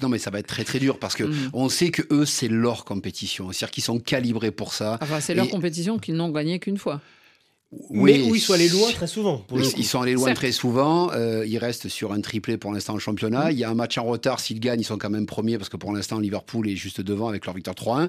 non, 0.02 0.08
mais 0.08 0.18
ça 0.18 0.30
va 0.30 0.38
être 0.38 0.46
très 0.46 0.64
très 0.64 0.78
dur 0.78 0.98
parce 0.98 1.14
que 1.14 1.24
mm. 1.24 1.50
on 1.52 1.68
sait 1.68 1.90
que 1.90 2.02
eux, 2.10 2.24
c'est 2.24 2.48
leur 2.48 2.84
compétition. 2.84 3.50
C'est-à-dire 3.52 3.70
qu'ils 3.70 3.84
sont 3.84 3.98
calibrés 3.98 4.50
pour 4.50 4.72
ça. 4.72 4.98
Enfin, 5.00 5.20
c'est 5.20 5.34
leur 5.34 5.47
compétition 5.48 5.98
qu'ils 5.98 6.14
n'ont 6.14 6.30
gagné 6.30 6.58
qu'une 6.58 6.78
fois. 6.78 7.00
Oui, 7.90 8.18
mais 8.18 8.30
où 8.30 8.34
ils 8.34 8.40
sont 8.40 8.54
allés 8.54 8.70
loin 8.70 8.90
très 8.92 9.06
souvent. 9.06 9.44
ils 9.76 9.84
sont 9.84 10.00
allés 10.00 10.14
loin 10.14 10.32
très 10.32 10.52
souvent. 10.52 11.10
Euh, 11.12 11.44
ils 11.46 11.58
restent 11.58 11.88
sur 11.88 12.14
un 12.14 12.20
triplé 12.22 12.56
pour 12.56 12.72
l'instant 12.72 12.94
au 12.94 12.98
championnat. 12.98 13.50
Mm. 13.50 13.52
Il 13.52 13.58
y 13.58 13.64
a 13.64 13.68
un 13.68 13.74
match 13.74 13.98
en 13.98 14.04
retard. 14.04 14.40
S'ils 14.40 14.58
gagnent, 14.58 14.80
ils 14.80 14.84
sont 14.84 14.96
quand 14.96 15.10
même 15.10 15.26
premiers 15.26 15.58
parce 15.58 15.68
que 15.68 15.76
pour 15.76 15.92
l'instant, 15.92 16.18
Liverpool 16.18 16.66
est 16.66 16.76
juste 16.76 17.02
devant 17.02 17.28
avec 17.28 17.44
leur 17.44 17.54
victoire 17.54 17.76
3-1. 17.76 18.08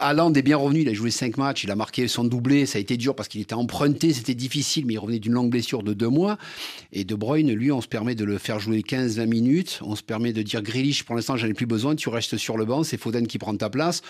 Haaland 0.00 0.32
est 0.32 0.42
bien 0.42 0.56
revenu. 0.56 0.80
Il 0.80 0.88
a 0.88 0.92
joué 0.92 1.12
5 1.12 1.36
matchs. 1.36 1.62
Il 1.62 1.70
a 1.70 1.76
marqué 1.76 2.08
son 2.08 2.24
doublé. 2.24 2.66
Ça 2.66 2.78
a 2.78 2.80
été 2.80 2.96
dur 2.96 3.14
parce 3.14 3.28
qu'il 3.28 3.40
était 3.40 3.54
emprunté. 3.54 4.12
C'était 4.12 4.34
difficile, 4.34 4.86
mais 4.86 4.94
il 4.94 4.98
revenait 4.98 5.20
d'une 5.20 5.34
longue 5.34 5.50
blessure 5.50 5.84
de 5.84 5.94
deux 5.94 6.08
mois. 6.08 6.36
Et 6.92 7.04
De 7.04 7.14
Bruyne, 7.14 7.52
lui, 7.52 7.70
on 7.70 7.80
se 7.80 7.88
permet 7.88 8.16
de 8.16 8.24
le 8.24 8.38
faire 8.38 8.58
jouer 8.58 8.80
15-20 8.80 9.26
minutes. 9.26 9.78
On 9.82 9.94
se 9.94 10.02
permet 10.02 10.32
de 10.32 10.42
dire 10.42 10.62
Grealish, 10.62 11.04
pour 11.04 11.14
l'instant, 11.14 11.36
j'en 11.36 11.46
ai 11.46 11.54
plus 11.54 11.66
besoin. 11.66 11.94
Tu 11.94 12.08
restes 12.08 12.38
sur 12.38 12.56
le 12.56 12.64
banc. 12.64 12.82
C'est 12.82 12.98
Foden 12.98 13.28
qui 13.28 13.38
prend 13.38 13.56
ta 13.56 13.70
place. 13.70 14.02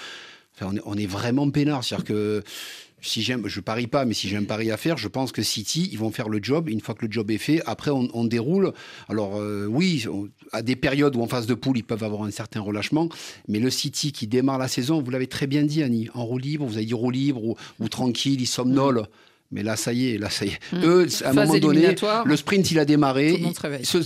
On, 0.61 0.97
est, 0.97 1.07
vraiment 1.07 1.51
peinard. 1.51 1.85
C'est-à-dire 1.85 2.07
que 2.07 2.43
si 3.03 3.23
je 3.23 3.61
parie 3.61 3.87
pas, 3.87 4.05
mais 4.05 4.15
si 4.15 4.29
j'ai 4.29 4.37
un 4.37 4.45
pari 4.45 4.71
à 4.71 4.77
faire, 4.77 4.97
je 4.97 5.09
pense 5.09 5.33
que 5.33 5.43
City, 5.43 5.89
ils 5.93 5.99
vont 5.99 6.11
faire 6.11 6.29
le 6.29 6.41
job. 6.43 6.69
Une 6.69 6.81
fois 6.81 6.95
que 6.95 7.05
le 7.07 7.13
job 7.13 7.31
est 7.31 7.39
fait, 7.39 7.63
après, 7.67 7.91
on, 7.91 8.25
déroule. 8.25 8.73
Alors, 9.09 9.37
euh, 9.37 9.67
oui, 9.67 10.07
à 10.53 10.63
des 10.63 10.77
périodes 10.77 11.15
où 11.15 11.23
en 11.23 11.29
phase 11.29 11.47
de 11.47 11.55
poule, 11.55 11.79
ils 11.79 11.85
peuvent 11.85 12.05
avoir 12.05 12.23
un 12.23 12.31
certain 12.31 12.61
relâchement. 12.61 13.09
Mais 13.49 13.59
le 13.59 13.71
City 13.71 14.13
qui 14.13 14.27
démarre 14.27 14.59
la 14.59 14.69
saison, 14.69 15.01
vous 15.03 15.11
l'avez 15.11 15.29
très 15.29 15.47
bien 15.47 15.63
dit, 15.63 15.83
Annie, 15.83 16.09
en 16.15 16.25
roue 16.25 16.39
libre, 16.39 16.67
vous 16.67 16.77
avez 16.77 16.87
dit 16.87 16.95
roue 16.95 17.11
libre 17.11 17.45
ou, 17.45 17.57
ou 17.81 17.89
tranquille, 17.89 18.41
ils 18.41 18.47
somnolent. 18.47 19.07
Mais 19.51 19.63
là, 19.63 19.77
ça 19.77 19.93
y 19.93 20.11
est, 20.11 20.19
là, 20.19 20.29
ça 20.29 20.45
y 20.45 20.49
est. 20.49 20.59
Hmm. 20.73 20.85
Eux, 20.85 21.07
à 21.25 21.31
un 21.31 21.33
moment 21.33 21.59
donné, 21.59 21.95
le 22.25 22.37
sprint, 22.37 22.71
il 22.71 22.79
a 22.79 22.85
démarré. 22.85 23.43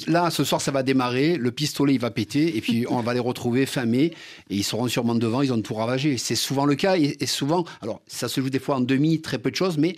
là, 0.07 0.31
ce 0.31 0.45
soir, 0.45 0.61
ça 0.61 0.71
va 0.71 0.83
démarrer. 0.83 1.37
Le 1.37 1.51
pistolet, 1.51 1.95
il 1.95 2.01
va 2.01 2.11
péter. 2.11 2.57
Et 2.57 2.61
puis, 2.61 2.87
on 2.91 3.01
va 3.01 3.15
les 3.15 3.21
retrouver 3.21 3.67
fin 3.67 3.87
mai. 3.87 4.13
Et 4.51 4.57
ils 4.57 4.65
seront 4.65 4.89
sûrement 4.89 5.15
devant. 5.15 5.43
Ils 5.43 5.53
ont 5.53 5.61
tout 5.63 5.75
ravagé. 5.75 6.19
C'est 6.19 6.35
souvent 6.35 6.67
le 6.67 6.75
cas. 6.75 6.97
et 6.97 7.27
souvent, 7.27 7.65
alors, 7.81 8.01
ça 8.07 8.29
se 8.29 8.41
joue 8.41 8.51
des 8.51 8.59
fois 8.59 8.77
en 8.77 8.81
demi, 8.81 9.21
très 9.21 9.39
peu 9.39 9.51
de 9.51 9.57
choses. 9.57 9.79
Mais 9.79 9.97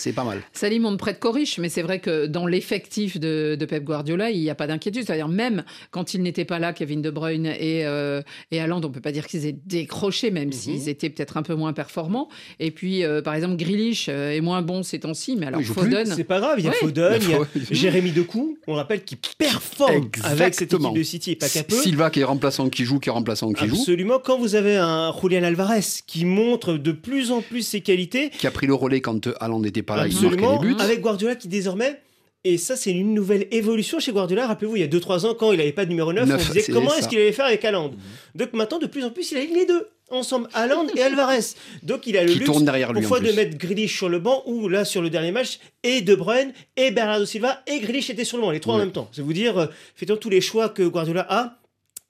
c'est 0.00 0.12
pas 0.12 0.24
mal. 0.24 0.40
Salim, 0.52 0.86
on 0.86 0.96
prête 0.96 1.20
Coriche, 1.20 1.58
mais 1.58 1.68
c'est 1.68 1.82
vrai 1.82 2.00
que 2.00 2.26
dans 2.26 2.46
l'effectif 2.46 3.18
de, 3.18 3.56
Pep 3.68 3.84
Guardiola, 3.84 4.30
il 4.30 4.40
n'y 4.40 4.50
a 4.50 4.54
pas 4.54 4.66
d'inquiétude. 4.66 5.04
C'est-à-dire 5.04 5.28
même 5.28 5.64
quand 5.90 6.14
il 6.14 6.22
n'était 6.22 6.44
pas 6.44 6.58
là, 6.58 6.72
Kevin 6.72 7.02
De 7.02 7.10
Bruyne 7.10 7.46
et, 7.46 7.84
euh, 7.86 8.22
et 8.50 8.60
Haaland, 8.60 8.80
on 8.82 8.90
peut 8.90 9.00
pas 9.00 9.12
dire 9.12 9.26
qu'ils 9.26 9.46
aient 9.46 9.56
décroché, 9.66 10.30
même 10.30 10.48
mhm. 10.48 10.52
s'ils 10.52 10.88
étaient 10.88 11.10
peut-être 11.10 11.36
un 11.36 11.42
peu 11.42 11.54
moins 11.54 11.72
performants. 11.72 12.28
Et 12.58 12.70
puis, 12.70 13.04
euh, 13.04 13.22
par 13.22 13.34
exemple, 13.34 13.56
Grealish 13.56 14.06
euh, 14.08 14.32
est 14.32 14.40
moins 14.40 14.62
bon 14.62 14.82
ces 14.82 15.00
temps-ci, 15.00 15.36
mais 15.36 15.46
alors 15.46 15.62
Foden... 15.62 16.06
C'est 16.06 16.24
pas 16.24 16.40
grave, 16.40 16.58
il 16.58 16.64
y 16.64 16.68
a 16.68 16.72
Foden, 16.72 17.20
il 17.22 17.30
y 17.30 17.34
a, 17.34 17.46
Jérémy 17.70 18.12
Decou, 18.12 18.58
on 18.66 18.74
rappelle, 18.74 19.04
qui 19.04 19.16
performe 19.38 20.10
avec 20.24 20.54
cette 20.54 20.72
équipe 20.72 20.94
de 20.94 21.02
City, 21.02 21.36
pas 21.36 21.48
qu'un 21.48 21.62
peu. 21.62 21.76
Silva 21.76 22.10
qui 22.10 22.20
est 22.20 22.24
remplaçant, 22.24 22.68
qui 22.68 22.84
joue, 22.84 22.98
qui 22.98 23.08
est 23.08 23.12
remplaçant, 23.12 23.52
qui 23.52 23.68
joue. 23.68 23.76
Absolument, 23.76 24.18
quand 24.18 24.38
vous 24.38 24.54
avez 24.54 24.76
un 24.76 25.12
Julian 25.20 25.44
Alvarez 25.44 25.80
qui 26.06 26.24
montre 26.24 26.74
de 26.74 26.92
plus 26.92 27.30
en 27.30 27.42
plus 27.42 27.62
ses 27.62 27.80
qualités... 27.80 28.30
Qui 28.30 28.46
a 28.46 28.50
pris 28.50 28.66
le 28.66 28.74
relais 28.74 29.00
quand 29.00 29.28
Haaland 29.40 29.60
n'était 29.60 29.82
pas 29.82 29.89
là, 29.96 30.02
Absolument, 30.02 30.60
avec 30.78 31.00
Guardiola 31.00 31.34
qui 31.36 31.48
désormais 31.48 32.00
et 32.42 32.56
ça, 32.56 32.74
c'est 32.74 32.90
une 32.90 33.12
nouvelle 33.12 33.46
évolution 33.50 34.00
chez 34.00 34.12
Guardiola. 34.12 34.46
Rappelez-vous, 34.46 34.76
il 34.76 34.80
y 34.80 34.82
a 34.82 34.86
2-3 34.86 35.26
ans, 35.26 35.34
quand 35.34 35.52
il 35.52 35.58
n'avait 35.58 35.72
pas 35.72 35.84
de 35.84 35.90
numéro 35.90 36.10
9, 36.10 36.26
on 36.26 36.52
disait 36.52 36.72
comment 36.72 36.94
est-ce 36.94 37.06
qu'il 37.06 37.18
allait 37.18 37.32
faire 37.32 37.44
avec 37.44 37.62
Haaland. 37.66 37.90
Mhm. 37.90 37.98
Donc 38.34 38.52
maintenant, 38.54 38.78
de 38.78 38.86
plus 38.86 39.04
en 39.04 39.10
plus, 39.10 39.30
il 39.32 39.36
a 39.36 39.44
les 39.44 39.66
deux 39.66 39.88
ensemble, 40.10 40.48
Haaland 40.54 40.86
et 40.96 41.02
Alvarez. 41.02 41.54
Donc 41.82 42.06
il 42.06 42.16
a 42.16 42.24
le 42.24 42.32
qui 42.32 42.38
luxe 42.38 42.62
derrière 42.62 42.92
lui, 42.92 43.00
parfois 43.02 43.20
de 43.20 43.30
mettre 43.32 43.58
Grealish 43.58 43.96
sur 43.96 44.08
le 44.08 44.18
banc 44.18 44.42
ou 44.46 44.68
là 44.68 44.84
sur 44.84 45.02
le 45.02 45.10
dernier 45.10 45.32
match 45.32 45.60
et 45.82 46.00
De 46.00 46.14
Bruyne 46.14 46.52
et 46.76 46.90
Bernardo 46.90 47.26
Silva 47.26 47.62
et 47.66 47.78
Grealish 47.80 48.10
étaient 48.10 48.24
sur 48.24 48.38
le 48.38 48.42
banc, 48.42 48.50
les 48.50 48.60
trois 48.60 48.74
en 48.74 48.78
même 48.78 48.92
temps. 48.92 49.08
C'est 49.12 49.22
vous 49.22 49.32
dire, 49.32 49.58
euh, 49.58 49.66
faites 49.94 50.18
tous 50.18 50.30
les 50.30 50.40
choix 50.40 50.70
que 50.70 50.82
Guardiola 50.82 51.26
a. 51.28 51.56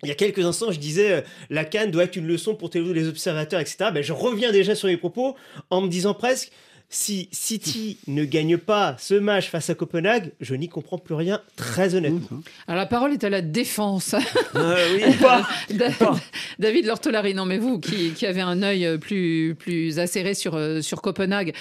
Il 0.02 0.08
y 0.08 0.12
a 0.12 0.14
quelques 0.14 0.42
instants, 0.42 0.72
je 0.72 0.78
disais, 0.78 1.12
euh, 1.12 1.20
la 1.50 1.64
Cannes 1.64 1.90
doit 1.90 2.04
être 2.04 2.16
une 2.16 2.26
leçon 2.26 2.54
pour 2.54 2.70
les 2.72 3.06
observateurs, 3.06 3.60
etc. 3.60 3.90
Ben, 3.92 4.02
je 4.02 4.14
reviens 4.14 4.50
déjà 4.50 4.74
sur 4.74 4.88
les 4.88 4.96
propos 4.96 5.36
en 5.68 5.82
me 5.82 5.88
disant 5.88 6.14
presque, 6.14 6.52
si 6.90 7.28
City 7.32 7.98
ne 8.06 8.24
gagne 8.24 8.58
pas 8.58 8.96
ce 8.98 9.14
match 9.14 9.48
face 9.48 9.70
à 9.70 9.74
Copenhague, 9.74 10.32
je 10.40 10.54
n'y 10.54 10.68
comprends 10.68 10.98
plus 10.98 11.14
rien, 11.14 11.40
très 11.56 11.94
honnêtement. 11.94 12.42
Alors 12.66 12.82
la 12.82 12.86
parole 12.86 13.12
est 13.12 13.24
à 13.24 13.30
la 13.30 13.40
défense. 13.40 14.14
Euh, 14.56 14.96
oui, 14.96 15.76
David 16.58 16.86
Lortolari, 16.86 17.34
non 17.34 17.46
mais 17.46 17.58
vous 17.58 17.78
qui, 17.78 18.10
qui 18.10 18.26
avez 18.26 18.40
un 18.40 18.62
œil 18.62 18.98
plus, 18.98 19.54
plus 19.58 19.98
acéré 19.98 20.34
sur, 20.34 20.56
euh, 20.56 20.80
sur 20.80 21.00
Copenhague, 21.00 21.54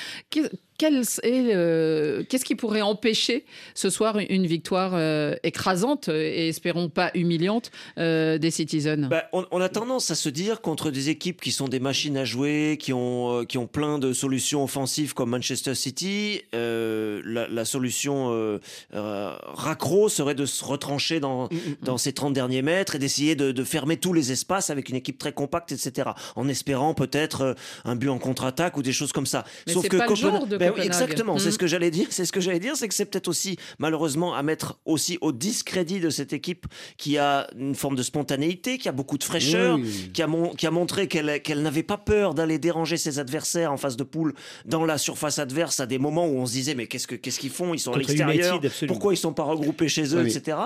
Qu'est-ce 0.80 2.46
qui 2.46 2.56
pourrait 2.56 2.82
empêcher 2.82 3.46
ce 3.76 3.90
soir 3.90 4.18
une 4.18 4.46
victoire 4.46 4.92
euh, 4.94 5.36
écrasante 5.44 6.08
et 6.08 6.48
espérons 6.48 6.88
pas 6.88 7.12
humiliante 7.14 7.72
euh, 7.98 8.38
des 8.38 8.50
Citizens? 8.50 9.10
Bah, 9.10 9.26
on, 9.34 9.62
a 9.62 9.70
tendance 9.70 10.10
à 10.10 10.16
se 10.16 10.30
dire 10.30 10.62
contre 10.62 10.90
des 10.90 11.10
équipes 11.10 11.42
qui 11.42 11.52
sont 11.52 11.68
des 11.68 11.82
machines 11.82 12.16
à 12.16 12.24
jouer, 12.24 12.78
qui 12.80 12.94
ont, 12.94 13.42
euh, 13.42 13.44
qui 13.44 13.58
ont 13.58 13.68
plein 13.68 14.00
de 14.00 14.14
solutions 14.14 14.64
offensives 14.64 15.14
comme 15.14 15.32
Manchester 15.32 15.76
City, 15.76 16.42
la, 16.54 17.66
solution 17.66 18.60
raccro 18.92 20.08
serait 20.08 20.34
de 20.34 20.46
se 20.46 20.64
retrancher 20.64 21.20
dans, 21.20 21.46
mm, 21.46 21.50
mm, 21.54 21.58
mm. 21.58 21.76
dans 21.84 21.98
ces 21.98 22.14
30 22.14 22.34
derniers 22.34 22.62
mètres 22.62 22.96
et 22.96 23.00
d'essayer 23.00 23.36
de, 23.36 23.64
fermer 23.64 23.98
tous 23.98 24.14
les 24.14 24.32
espaces 24.32 24.70
avec 24.70 24.90
une 24.90 24.96
équipe 24.96 25.18
très 25.18 25.34
compacte, 25.34 25.74
etc. 25.74 26.12
En 26.36 26.48
espérant 26.48 26.94
peut-être 26.94 27.56
un 27.84 27.96
but 27.96 28.08
en 28.08 28.18
contre-attaque 28.18 28.78
ou 28.78 28.82
des 28.82 28.94
choses 28.94 29.12
comme 29.12 29.26
ça. 29.26 29.44
Mais 29.68 29.74
Sauf 29.74 29.88
que 29.88 29.98
pas 29.98 30.08
le 30.08 30.16
genre 30.16 30.48
de 30.48 30.58
ben 30.58 30.69
exactement, 30.78 31.38
c'est 31.38 31.50
hmm. 31.50 31.52
ce 31.52 31.58
que 31.58 31.68
j'allais 31.68 31.92
dire. 31.92 32.08
C'est 32.10 32.26
ce 32.26 32.32
que 32.32 32.40
j'allais 32.40 32.60
dire, 32.60 32.76
c'est 32.76 32.88
que 32.88 32.94
c'est 32.94 33.06
peut-être 33.06 33.28
aussi 33.28 33.58
malheureusement 33.80 34.36
à 34.36 34.44
mettre 34.44 34.80
aussi 34.86 35.18
au 35.22 35.32
discrédit 35.32 36.00
de 36.00 36.10
cette 36.10 36.34
équipe 36.34 36.66
qui 36.98 37.18
a 37.18 37.48
une 37.58 37.76
forme 37.76 37.96
de 37.96 38.04
spontanéité, 38.04 38.78
qui 38.78 38.90
a 38.90 38.92
beaucoup 38.92 39.18
de 39.18 39.24
fraîcheur, 39.24 39.80
qui, 40.14 40.22
a 40.22 40.28
qui 40.58 40.68
a 40.68 40.72
montré 40.72 41.08
qu'elle 41.08 41.42
qu'elle 41.42 41.62
n'avait 41.62 41.84
pas 41.84 41.98
peur 41.98 42.34
d'aller 42.34 42.60
déranger 42.60 42.98
ses 42.98 43.20
adversaires 43.20 43.72
en 43.72 43.78
face 43.78 43.98
de 43.98 44.04
poule 44.04 44.34
dans 44.66 44.86
la 44.86 44.98
surface 44.98 45.40
adverse 45.40 45.80
à 45.80 45.86
des 45.86 45.98
moments 45.98 46.28
où 46.28 46.38
on 46.38 46.46
se 46.46 46.54
disait 46.54 46.76
mais 46.76 46.88
qu'est-ce 46.88 47.08
que 47.08 47.16
qu'est-ce 47.16 47.40
qu'ils 47.40 47.50
font? 47.50 47.74
Ils 47.74 47.80
sont 47.80 47.94
à 47.94 47.98
l'extérieur. 47.98 48.62
Pourquoi 48.88 49.14
ils 49.14 49.18
sont 49.18 49.34
pas 49.34 49.44
regroupés 49.44 49.90
chez 49.90 50.16
eux, 50.16 50.26
etc 50.26 50.58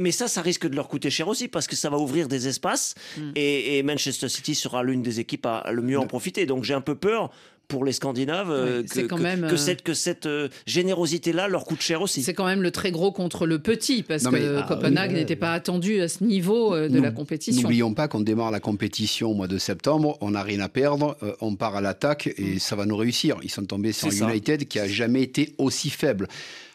mais 0.00 0.10
ça, 0.10 0.28
ça 0.28 0.40
risque 0.40 0.66
de 0.66 0.74
leur 0.74 0.88
coûter 0.88 1.10
cher 1.10 1.28
aussi 1.28 1.48
parce 1.48 1.66
que 1.66 1.76
ça 1.76 1.90
va 1.90 1.98
ouvrir 1.98 2.28
des 2.28 2.48
espaces 2.48 2.94
hmm. 3.18 3.32
et, 3.36 3.82
Manchester 3.82 4.28
City 4.28 4.54
sera 4.54 4.82
l'une 4.82 5.02
des 5.02 5.20
équipes 5.20 5.46
à, 5.46 5.70
le 5.70 5.82
mieux 5.82 5.98
en 5.98 6.06
profiter. 6.06 6.46
Donc 6.46 6.64
j'ai 6.64 6.74
un 6.74 6.80
peu 6.80 6.94
peur 6.94 7.30
pour 7.72 7.86
les 7.86 7.92
Scandinaves 7.92 8.50
euh, 8.50 8.82
que, 8.82 9.00
que, 9.00 9.14
euh, 9.14 9.56
cette, 9.56 9.80
que 9.80 9.94
cette 9.94 10.26
euh, 10.26 10.48
générosité-là 10.66 11.48
leur 11.48 11.64
coûte 11.64 11.80
cher 11.80 12.02
aussi. 12.02 12.22
C'est 12.22 12.34
quand 12.34 12.44
même 12.44 12.60
le 12.60 12.70
très 12.70 12.90
gros 12.90 13.12
contre 13.12 13.46
le 13.46 13.60
petit, 13.60 14.02
parce 14.02 14.24
que 14.24 14.58
ah, 14.58 14.66
Copenhague 14.68 15.12
n'était 15.12 15.36
pas 15.36 15.54
attendu 15.54 16.02
à 16.02 16.08
ce 16.08 16.22
niveau 16.22 16.76
de 16.76 17.00
la 17.00 17.10
compétition. 17.10 17.62
N'oublions 17.62 17.94
pas 17.94 18.08
qu'on 18.08 18.20
démarre 18.20 18.50
la 18.50 18.60
compétition 18.60 19.30
au 19.30 19.34
mois 19.34 19.48
de 19.48 19.56
septembre, 19.56 20.18
on 20.20 20.32
n'a 20.32 20.42
rien 20.42 20.60
à 20.60 20.68
perdre, 20.68 21.16
on 21.40 21.56
part 21.56 21.74
à 21.74 21.80
l'attaque 21.80 22.26
et 22.26 22.56
mm. 22.56 22.58
ça 22.58 22.76
va 22.76 22.84
nous 22.84 22.96
réussir. 22.96 23.38
Ils 23.42 23.50
sont 23.50 23.64
tombés 23.64 23.92
sur 23.92 24.12
United 24.12 24.68
qui 24.68 24.78
a 24.78 24.86
jamais 24.86 25.22
été 25.22 25.54
aussi 25.56 25.88
faible. 25.88 26.28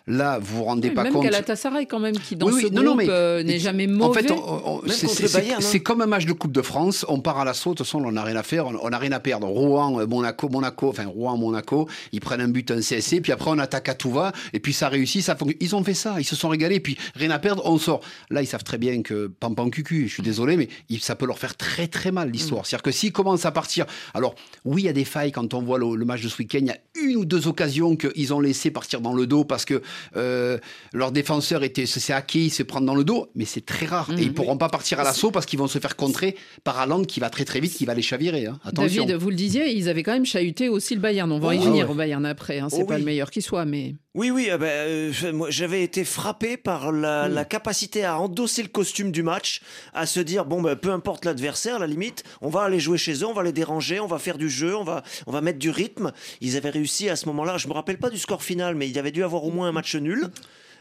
Là, 0.07 0.39
vous 0.39 0.57
vous 0.57 0.63
rendez 0.63 0.89
pas 0.91 1.03
même 1.03 1.11
compte. 1.11 1.23
Même 1.23 1.31
Galatasaray, 1.31 1.85
quand 1.85 1.99
même, 1.99 2.17
qui 2.17 2.37
dans 2.37 2.47
ce 2.49 2.67
groupe 2.67 3.01
euh, 3.09 3.43
n'est 3.43 3.59
jamais 3.59 3.87
mauvais. 3.87 4.05
En 4.09 4.13
fait, 4.13 4.31
hein. 4.31 5.57
c'est 5.59 5.81
comme 5.81 5.99
un 5.99 6.05
match 6.05 6.25
de 6.25 6.31
Coupe 6.31 6.53
de 6.53 6.61
France. 6.61 7.05
On 7.09 7.19
part 7.19 7.39
à 7.39 7.45
l'assaut. 7.45 7.71
De 7.71 7.75
toute 7.75 7.85
façon, 7.85 8.01
on 8.03 8.11
n'a 8.13 8.23
rien 8.23 8.37
à 8.37 8.43
faire. 8.43 8.67
On 8.67 8.89
n'a 8.89 8.97
rien 8.97 9.11
à 9.11 9.19
perdre. 9.19 9.47
Rouen, 9.47 9.99
euh, 9.99 10.07
Monaco, 10.07 10.47
Monaco, 10.47 10.87
enfin 10.87 11.07
Rouen, 11.07 11.37
Monaco, 11.37 11.89
ils 12.13 12.21
prennent 12.21 12.39
un 12.39 12.47
but, 12.47 12.71
un 12.71 12.79
CSC, 12.79 13.19
puis 13.21 13.33
après 13.33 13.51
on 13.51 13.59
attaque 13.59 13.89
à 13.89 13.95
tout 13.95 14.11
va, 14.11 14.31
et 14.53 14.61
puis 14.61 14.71
ça 14.71 14.87
réussit. 14.87 15.21
Ça 15.21 15.35
Ils 15.59 15.75
ont 15.75 15.83
fait 15.83 15.93
ça. 15.93 16.15
Ils 16.19 16.25
se 16.25 16.37
sont 16.37 16.47
régalés. 16.47 16.79
Puis 16.79 16.97
rien 17.15 17.31
à 17.31 17.39
perdre, 17.39 17.63
on 17.65 17.77
sort. 17.77 17.99
Là, 18.29 18.41
ils 18.41 18.47
savent 18.47 18.63
très 18.63 18.77
bien 18.77 19.01
que 19.01 19.27
Pampan 19.27 19.69
Cucu, 19.69 20.07
je 20.07 20.13
suis 20.13 20.23
désolé, 20.23 20.55
mais 20.55 20.69
ça 21.01 21.15
peut 21.15 21.25
leur 21.25 21.37
faire 21.37 21.57
très 21.57 21.87
très 21.87 22.11
mal 22.11 22.31
l'histoire. 22.31 22.61
Mm. 22.61 22.65
C'est-à-dire 22.65 22.83
que 22.83 22.91
s'ils 22.91 23.11
commencent 23.11 23.45
à 23.45 23.51
partir. 23.51 23.85
Alors, 24.13 24.35
oui, 24.63 24.83
il 24.83 24.85
y 24.85 24.89
a 24.89 24.93
des 24.93 25.05
failles 25.05 25.33
quand 25.33 25.53
on 25.53 25.61
voit 25.61 25.79
le, 25.79 26.05
match 26.05 26.21
de 26.21 26.29
ce 26.29 26.37
week-end. 26.37 26.59
Il 26.61 26.67
y 26.67 26.71
a 26.71 26.77
une 26.95 27.17
ou 27.17 27.25
deux 27.25 27.47
occasions 27.47 27.97
qu'ils 27.97 28.33
ont 28.33 28.39
laissé 28.39 28.71
partir 28.71 29.01
dans 29.01 29.13
le 29.13 29.27
dos 29.27 29.43
parce 29.43 29.65
que. 29.65 29.81
Euh, 30.15 30.57
leur 30.93 31.12
défenseur 31.12 31.63
était, 31.63 31.86
s'est 31.86 32.13
acquis, 32.13 32.49
se 32.49 32.63
prendre 32.63 32.86
dans 32.86 32.95
le 32.95 33.03
dos, 33.03 33.29
mais 33.36 33.45
c'est 33.45 33.65
très 33.65 33.86
rare. 33.86 34.10
et 34.12 34.21
ils 34.21 34.29
mhm. 34.29 34.33
pourront 34.33 34.57
pas 34.57 34.69
partir 34.69 34.99
à 34.99 35.03
l'assaut 35.03 35.31
parce 35.31 35.45
qu'ils 35.45 35.60
vont 35.60 35.67
se 35.67 35.79
faire 35.79 35.95
contrer 35.95 36.36
par 36.63 36.79
Haaland 36.79 37.03
qui 37.03 37.19
va 37.19 37.29
très 37.29 37.45
très 37.45 37.60
vite, 37.60 37.73
qui 37.73 37.86
va 37.86 37.93
les 37.93 38.01
chavirer. 38.01 38.45
Hein. 38.45 38.60
David, 38.73 39.13
vous 39.13 39.29
le 39.29 39.36
disiez, 39.36 39.71
ils 39.71 39.89
avaient 39.89 40.03
quand 40.03 40.13
même 40.13 40.25
chahuté 40.25 40.69
aussi 40.69 40.95
le 40.95 41.01
Bayern. 41.01 41.31
On 41.31 41.39
va 41.39 41.55
y 41.55 41.60
venir 41.60 41.89
au 41.89 41.93
Bayern 41.93 42.25
après. 42.25 42.60
Hein. 42.60 42.67
C'est 42.69 42.83
oh 42.83 42.86
pas 42.86 42.97
le 42.97 43.05
meilleur 43.05 43.31
qui 43.31 43.41
soit, 43.41 43.65
mais. 43.65 43.95
Oui, 44.17 44.32
oui, 44.32 44.49
euh, 44.49 44.58
bah, 44.58 44.65
euh, 44.65 45.12
j'avais 45.49 45.84
été 45.84 46.03
frappé 46.03 46.58
par 46.58 46.91
la, 46.91 47.27
la, 47.27 47.45
capacité 47.45 48.03
à 48.03 48.17
endosser 48.19 48.63
le 48.63 48.67
costume 48.67 49.12
du 49.12 49.21
match, 49.21 49.62
à 49.93 50.08
se 50.08 50.19
dire 50.19 50.45
bon, 50.45 50.60
bah, 50.60 50.75
peu 50.75 50.89
importe 50.89 51.23
l'adversaire, 51.23 51.75
à 51.75 51.80
la 51.80 51.86
limite, 51.86 52.23
on 52.41 52.49
va 52.49 52.63
aller 52.63 52.80
jouer 52.80 52.97
chez 52.97 53.13
eux, 53.13 53.27
on 53.27 53.34
va 53.34 53.43
les 53.43 53.51
déranger, 53.51 53.99
on 53.99 54.08
va 54.08 54.17
faire 54.17 54.39
du 54.39 54.49
jeu, 54.49 54.75
on 54.75 54.84
va, 54.84 55.03
on 55.27 55.32
va 55.32 55.41
mettre 55.41 55.60
du 55.60 55.69
rythme. 55.69 56.13
Ils 56.41 56.58
avaient 56.58 56.71
réussi 56.71 57.10
à 57.10 57.15
ce 57.15 57.27
moment-là, 57.27 57.60
je 57.60 57.67
me 57.67 57.73
rappelle 57.73 57.99
pas 57.99 58.10
du 58.10 58.17
score 58.17 58.41
final, 58.41 58.73
mais 58.73 58.89
il 58.89 58.95
y 58.95 58.97
avait 58.97 59.12
dû 59.12 59.23
avoir 59.23 59.43
au 59.43 59.51
moins 59.51 59.67
un 59.67 59.71
match 59.71 59.95
nul. 59.95 60.32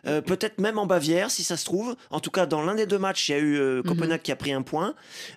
Euh, 0.06 0.20
peut-être 0.20 0.60
même 0.60 0.78
en 0.78 0.86
Bavière, 0.86 1.30
si 1.30 1.42
ça 1.42 1.56
se 1.56 1.64
trouve. 1.64 1.96
En 2.10 2.20
tout 2.20 2.30
cas, 2.30 2.46
dans 2.46 2.62
l'un 2.62 2.74
des 2.74 2.86
deux 2.86 2.98
matchs, 2.98 3.28
il 3.28 3.32
y 3.32 3.34
a 3.34 3.38
eu 3.38 3.58
euh, 3.58 3.82
Copenhague 3.82 4.22
qui 4.22 4.32
a 4.32 4.36
pris 4.36 4.52
un 4.52 4.62
point. 4.62 4.94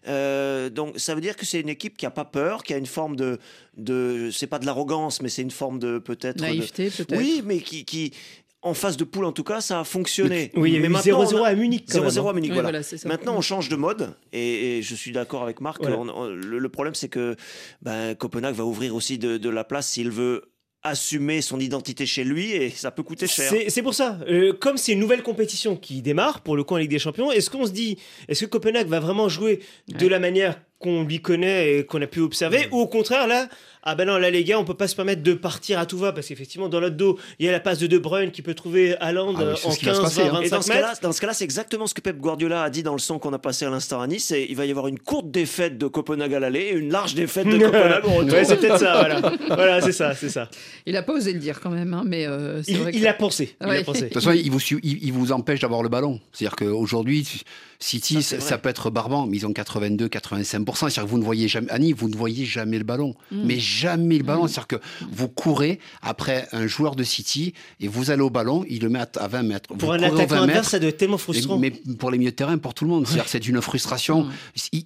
Euh, 0.08 0.70
donc, 0.70 1.00
ça 1.00 1.16
veut 1.16 1.22
dire 1.22 1.36
que 1.36 1.46
c'est 1.46 1.60
une 1.60 1.70
équipe 1.70 1.98
qui 1.98 2.06
a 2.06 2.12
pas 2.12 2.26
peur, 2.26 2.64
qui 2.64 2.74
a 2.74 2.78
une 2.78 2.86
forme 2.86 3.16
de, 3.16 3.40
de 3.78 4.30
c'est 4.32 4.48
pas 4.48 4.60
de 4.60 4.66
l'arrogance, 4.66 5.22
mais 5.22 5.30
c'est 5.30 5.42
une 5.42 5.52
forme 5.52 5.80
de 5.80 6.00
peut-être 6.00 6.42
naïveté, 6.42 6.90
peut-être. 6.90 7.18
Oui, 7.18 7.42
mais 7.46 7.60
qui, 7.60 7.86
qui 7.86 8.14
en 8.62 8.74
phase 8.74 8.98
de 8.98 9.06
poule, 9.06 9.26
en 9.26 9.32
tout 9.32 9.44
cas, 9.44 9.62
ça 9.62 9.80
a 9.80 9.84
fonctionné. 9.84 10.52
Oui, 10.56 10.74
il 10.74 10.82
y 10.82 10.86
a 10.86 10.90
0-0 10.90 11.46
à 11.46 11.56
Munich. 11.56 11.88
0-0 11.88 12.30
à 12.30 12.34
Munich, 12.34 12.52
voilà. 12.52 12.82
Maintenant, 13.06 13.36
on 13.38 13.42
change 13.42 13.70
de 13.70 13.76
mode, 13.76 14.14
et, 14.34 14.82
je 14.82 14.96
suis 14.96 15.12
d'accord 15.12 15.44
avec 15.44 15.62
Marc. 15.62 15.82
le, 15.84 16.68
problème, 16.68 16.96
c'est 16.96 17.10
que 17.10 17.36
ben, 17.82 18.16
Copenhague 18.16 18.56
va 18.56 18.66
ouvrir 18.66 18.96
aussi 18.96 19.18
de, 19.18 19.38
de 19.38 19.50
la 19.50 19.64
place 19.64 19.88
s'il 19.88 20.12
veut 20.12 20.44
assumer 20.84 21.42
son 21.42 21.60
identité 21.60 22.06
chez 22.06 22.24
lui 22.24 22.52
et 22.52 22.70
ça 22.70 22.92
peut 22.92 23.04
coûter 23.04 23.28
cher. 23.28 23.52
C'est 23.68 23.82
pour 23.82 23.94
ça. 23.94 24.20
Euh, 24.28 24.54
comme 24.54 24.78
c'est 24.78 24.94
une 24.94 25.00
nouvelle 25.00 25.24
compétition 25.24 25.76
qui 25.76 26.02
démarre 26.02 26.42
pour 26.42 26.56
le 26.56 26.64
coup 26.64 26.76
en 26.76 26.78
Ligue 26.78 26.92
des 26.92 27.00
Champions, 27.00 27.32
est-ce 27.32 27.50
qu'on 27.50 27.66
se 27.66 27.72
dit, 27.72 27.98
est-ce 28.28 28.46
que 28.46 28.50
Copenhague 28.50 28.88
va 28.88 29.00
vraiment 29.00 29.30
jouer 29.30 29.60
de 29.88 30.08
la 30.08 30.20
manière 30.20 30.62
qu'on 30.80 31.04
lui 31.04 31.22
connaît 31.22 31.80
et 31.80 31.86
qu'on 31.86 32.02
a 32.02 32.08
pu 32.08 32.22
observer, 32.22 32.70
ou 32.72 32.80
au 32.80 32.88
contraire, 32.88 33.28
là, 33.28 33.48
ah 33.84 33.96
ben 33.96 34.06
non, 34.06 34.18
là 34.18 34.30
les 34.30 34.44
gars, 34.44 34.60
on 34.60 34.66
peut 34.66 34.74
pas 34.74 34.88
se 34.88 34.96
permettre 34.96 35.24
de 35.24 35.34
partir 35.34 35.78
à 35.78 35.86
tout 35.86 35.98
va, 35.98 36.14
parce 36.14 36.28
qu'effectivement, 36.28 36.70
dans 36.70 36.80
l'autre 36.80 36.96
dos, 36.96 37.18
il 37.38 37.46
y 37.46 37.50
a 37.50 37.52
la 37.52 37.60
passe 37.60 37.80
de 37.80 37.88
De 37.88 37.98
Bruyne 37.98 38.32
qui 38.32 38.42
peut 38.42 38.54
trouver 38.54 38.96
Haaland 38.98 39.36
ah 39.38 39.54
en 39.66 39.74
15, 39.74 40.18
20, 40.18 40.30
25 40.32 40.44
et 40.44 40.50
dans 40.50 40.62
ce 40.62 40.70
mètres. 40.70 41.02
dans 41.02 41.12
ce 41.12 41.22
cas-là, 41.22 41.34
c'est 41.34 41.44
exactement 41.44 41.86
ce 41.86 41.94
que 41.94 42.02
Pep 42.02 42.18
Guardiola 42.18 42.64
a 42.64 42.70
dit 42.70 42.84
dans 42.84 42.94
le 42.94 43.00
son 43.00 43.20
qu'on 43.20 43.34
a 43.34 43.40
passé 43.40 43.66
à 43.66 43.70
l'instant 43.70 44.02
à 44.02 44.08
Nice, 44.08 44.32
il 44.32 44.56
va 44.56 44.66
y 44.66 44.72
avoir 44.72 44.88
une 44.88 45.00
courte 45.00 45.32
défaite 45.32 45.78
de 45.78 45.88
Copenhague 45.88 46.34
à 46.34 46.40
l'aller 46.40 46.60
et 46.60 46.74
une 46.74 46.92
large 46.92 47.14
défaite 47.14 47.48
de 47.48 47.58
Copenhague 47.66 48.06
au 48.06 48.10
retour. 48.10 48.34
Ouais, 48.34 48.46
c'est 48.46 48.58
peut-être 48.58 48.80
ça, 48.80 49.00
voilà. 49.00 49.22
voilà, 49.48 49.82
c'est 49.82 49.92
ça, 49.92 50.14
c'est 50.16 50.30
ça. 50.30 50.50
Il 50.86 50.96
a 50.96 51.04
pas 51.04 51.14
osé 51.14 51.34
le 51.34 51.40
dire 51.40 51.60
quand 51.60 51.72
même, 51.72 51.94
hein, 51.94 52.04
mais 52.06 52.26
euh, 52.26 52.62
il, 52.68 52.78
vrai 52.78 52.92
il, 52.94 53.08
a 53.08 53.14
pensé, 53.14 53.56
il 53.62 53.70
a 53.70 53.84
pensé. 53.84 54.02
De 54.04 54.06
toute 54.08 54.14
façon, 54.16 54.32
il 54.32 54.50
vous, 54.50 54.62
il 54.84 55.12
vous 55.12 55.32
empêche 55.32 55.60
d'avoir 55.60 55.84
le 55.84 55.90
ballon. 55.90 56.20
C'est-à-dire 56.32 56.56
qu'aujourd'hui, 56.56 57.44
City, 57.82 58.22
ça, 58.22 58.58
peut 58.58 58.68
être 58.68 58.90
barbant, 58.90 59.26
mais 59.26 59.38
ils 59.38 59.48
ont 59.48 59.54
82, 59.54 60.08
85%. 60.08 60.76
C'est-à-dire 60.76 61.04
que 61.06 61.10
vous 61.10 61.18
ne 61.18 61.24
voyez 61.24 61.48
jamais, 61.48 61.72
Annie, 61.72 61.94
vous 61.94 62.10
ne 62.10 62.16
voyez 62.16 62.44
jamais 62.44 62.78
le 62.78 62.84
ballon. 62.84 63.16
Mm. 63.32 63.44
Mais 63.46 63.58
jamais 63.58 64.18
le 64.18 64.26
ballon. 64.26 64.44
Mm. 64.44 64.48
C'est-à-dire 64.50 64.68
que 64.68 64.76
vous 65.12 65.30
courez 65.30 65.80
après 66.02 66.50
un 66.52 66.68
joueur 66.68 66.98
de 66.98 67.04
City 67.04 67.54
et 67.80 67.88
vous 67.88 68.12
allez 68.12 68.22
au 68.22 68.30
ballon, 68.30 68.66
il 68.68 68.82
le 68.82 68.90
met 68.90 69.00
à 69.00 69.28
20 69.30 69.44
mètres. 69.44 69.74
Pour 69.78 69.94
un 69.94 70.04
attaquant 70.04 70.44
adverse, 70.44 70.68
ça 70.68 70.80
doit 70.80 70.90
être 70.90 70.98
tellement 70.98 71.18
frustrant. 71.18 71.58
Mais, 71.58 71.72
pour 71.72 72.12
les 72.12 72.18
milieux 72.18 72.32
de 72.32 72.36
terrain, 72.36 72.58
pour 72.58 72.74
tout 72.74 72.84
le 72.84 72.90
monde. 72.90 73.08
C'est-à-dire 73.08 73.30
c'est 73.30 73.48
une 73.48 73.62
frustration. 73.62 74.24
Mm. 74.24 74.32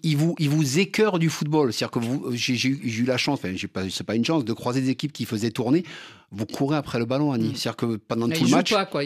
Il, 0.03 0.17
vous, 0.17 0.35
il 0.37 0.49
vous 0.49 0.77
écœure 0.77 1.17
du 1.17 1.31
football. 1.31 1.73
C'est-à-dire 1.73 1.91
que 1.91 1.99
vous, 1.99 2.27
j'ai 2.33 2.67
eu 2.67 3.05
la 3.05 3.17
chance, 3.17 3.39
enfin, 3.43 3.55
c'est 3.89 4.03
pas 4.03 4.15
une 4.15 4.25
chance, 4.25 4.45
de 4.45 4.53
croiser 4.53 4.81
des 4.81 4.91
équipes 4.91 5.13
qui 5.13 5.25
faisaient 5.25 5.51
tourner 5.51 5.83
vous 6.35 6.45
courez 6.45 6.77
après 6.77 6.99
le 6.99 7.05
ballon, 7.05 7.31
Annie. 7.31 7.49
Mm. 7.49 7.55
C'est-à-dire 7.55 7.75
que 7.75 7.95
pendant 7.97 8.27
tout 8.27 8.43
le 8.43 8.49
match. 8.49 8.73
Pas, 8.73 8.85
quoi. 8.85 9.01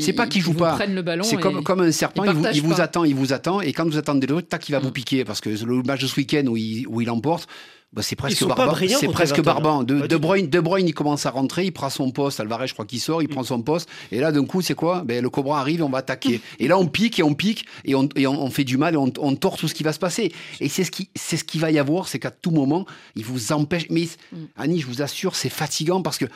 C'est 0.00 0.12
pas 0.12 0.26
qu'il 0.26 0.42
joue 0.42 0.54
pas. 0.54 0.78
Le 0.86 1.02
ballon 1.02 1.24
c'est 1.24 1.36
comme, 1.36 1.62
comme 1.62 1.80
un 1.80 1.92
serpent, 1.92 2.24
il, 2.24 2.32
vous, 2.32 2.46
il 2.52 2.62
vous, 2.62 2.80
attend, 2.80 3.04
il 3.04 3.14
vous 3.14 3.32
attend, 3.32 3.60
et 3.60 3.72
quand 3.72 3.84
vous 3.84 3.98
attendez 3.98 4.26
le 4.26 4.42
tac, 4.42 4.68
il 4.68 4.72
va 4.72 4.78
vous 4.78 4.88
mm. 4.88 4.92
piquer. 4.92 5.24
Parce 5.24 5.40
que 5.40 5.50
le 5.50 5.82
match 5.82 6.02
de 6.02 6.06
ce 6.06 6.16
week-end 6.16 6.44
où 6.46 6.56
il, 6.56 6.86
où 6.88 7.00
il 7.00 7.10
emporte, 7.10 7.48
bah, 7.94 8.02
c'est 8.02 8.16
presque 8.16 8.44
barbant. 8.44 8.74
C'est 8.74 9.08
presque 9.08 9.40
barbant. 9.40 9.84
De, 9.84 10.06
de, 10.06 10.16
Bruyne, 10.16 10.48
de 10.48 10.60
Bruyne, 10.60 10.88
il 10.88 10.94
commence 10.94 11.26
à 11.26 11.30
rentrer, 11.30 11.64
il 11.66 11.72
prend 11.72 11.90
son 11.90 12.10
poste. 12.10 12.40
Alvarez, 12.40 12.66
je 12.66 12.72
crois 12.72 12.84
qu'il 12.84 13.00
sort, 13.00 13.22
il 13.22 13.28
mm. 13.28 13.32
prend 13.32 13.44
son 13.44 13.62
poste. 13.62 13.88
Et 14.10 14.18
là, 14.18 14.32
d'un 14.32 14.44
coup, 14.44 14.62
c'est 14.62 14.74
quoi? 14.74 15.02
Ben, 15.04 15.22
Le 15.22 15.30
Cobra 15.30 15.60
arrive, 15.60 15.82
on 15.82 15.88
va 15.88 15.98
attaquer. 15.98 16.40
et 16.58 16.66
là, 16.66 16.76
on 16.76 16.86
pique 16.86 17.20
et 17.20 17.22
on 17.22 17.34
pique 17.34 17.66
et 17.84 17.94
on, 17.94 18.08
et 18.16 18.26
on, 18.26 18.50
fait 18.50 18.64
du 18.64 18.76
mal 18.78 18.94
et 18.94 18.96
on, 18.96 19.12
on, 19.18 19.36
tord 19.36 19.56
tout 19.56 19.68
ce 19.68 19.74
qui 19.74 19.84
va 19.84 19.92
se 19.92 20.00
passer. 20.00 20.32
Et 20.60 20.68
c'est 20.68 20.82
ce 20.82 20.90
qui, 20.90 21.08
c'est 21.14 21.36
ce 21.36 21.44
qui 21.44 21.58
va 21.60 21.70
y 21.70 21.78
avoir, 21.78 22.08
c'est 22.08 22.18
qu'à 22.18 22.32
tout 22.32 22.50
moment, 22.50 22.84
il 23.14 23.24
vous 23.24 23.52
empêche. 23.52 23.86
Mais 23.90 24.08
Annie, 24.56 24.80
je 24.80 24.86
vous 24.86 25.00
assure, 25.00 25.36
c'est 25.36 25.48
fatigant 25.48 26.02
parce 26.02 26.18
que 26.18 26.26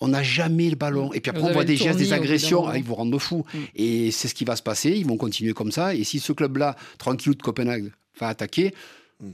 on 0.00 0.08
n'a 0.08 0.22
jamais 0.22 0.68
le 0.68 0.76
ballon. 0.76 1.14
Et 1.14 1.20
puis 1.20 1.30
après, 1.30 1.42
on 1.42 1.52
voit 1.52 1.64
des 1.64 1.76
gestes, 1.76 1.98
des 1.98 2.12
agressions, 2.12 2.68
ah, 2.68 2.76
ils 2.76 2.84
vous 2.84 2.94
rendent 2.94 3.18
fou. 3.18 3.46
Mm. 3.54 3.58
Et 3.76 4.10
c'est 4.10 4.28
ce 4.28 4.34
qui 4.34 4.44
va 4.44 4.54
se 4.54 4.62
passer, 4.62 4.90
ils 4.90 5.06
vont 5.06 5.16
continuer 5.16 5.54
comme 5.54 5.72
ça. 5.72 5.94
Et 5.94 6.04
si 6.04 6.20
ce 6.20 6.32
club-là, 6.32 6.76
tranquillou 6.98 7.34
de 7.34 7.42
Copenhague, 7.42 7.90
va 8.20 8.28
attaquer, 8.28 8.74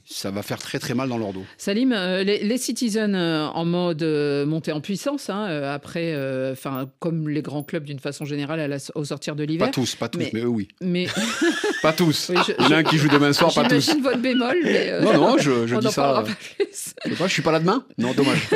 ça 0.05 0.31
va 0.31 0.43
faire 0.43 0.59
très 0.59 0.79
très 0.79 0.95
mal 0.95 1.09
dans 1.09 1.19
leur 1.19 1.33
dos. 1.33 1.45
Salim, 1.59 1.93
euh, 1.93 2.23
les, 2.23 2.59
Citizens 2.59 3.15
euh, 3.15 3.47
en 3.47 3.65
mode 3.65 4.03
euh, 4.05 4.47
montée 4.47 4.71
en 4.71 4.81
puissance, 4.81 5.29
hein, 5.29 5.45
après, 5.73 6.15
enfin 6.53 6.89
comme 7.01 7.29
les 7.29 7.43
grands 7.43 7.65
clubs 7.65 7.83
d'une 7.83 7.99
façon 7.99 8.25
générale 8.25 8.79
au 8.95 9.05
sortir 9.05 9.35
de 9.35 9.43
l'hiver. 9.43 9.67
Pas 9.67 9.73
tous, 9.73 9.97
pas 9.97 10.09
tous, 10.09 10.21
mais, 10.21 10.41
eux 10.41 10.47
oui. 10.47 10.69
Mais... 10.81 11.07
pas 11.83 11.93
tous. 11.93 12.31
Il 12.31 12.65
y 12.65 12.67
en 12.67 12.71
a 12.71 12.77
un 12.77 12.83
qui 12.85 12.97
joue 12.97 13.09
demain 13.09 13.33
soir, 13.33 13.53
pas 13.53 13.65
tous. 13.65 13.81
J'imagine 13.81 14.03
votre 14.03 14.19
bémol, 14.19 14.57
mais... 14.63 15.01
non, 15.01 15.15
non, 15.15 15.39
je, 15.39 15.67
je 15.67 15.77
dis 15.81 15.91
ça. 15.91 16.25
Je 17.05 17.11
sais 17.11 17.17
pas, 17.17 17.27
je 17.27 17.33
suis 17.33 17.43
pas 17.43 17.53
là 17.53 17.59
demain 17.59 17.85
Non, 17.99 18.13
dommage. 18.15 18.49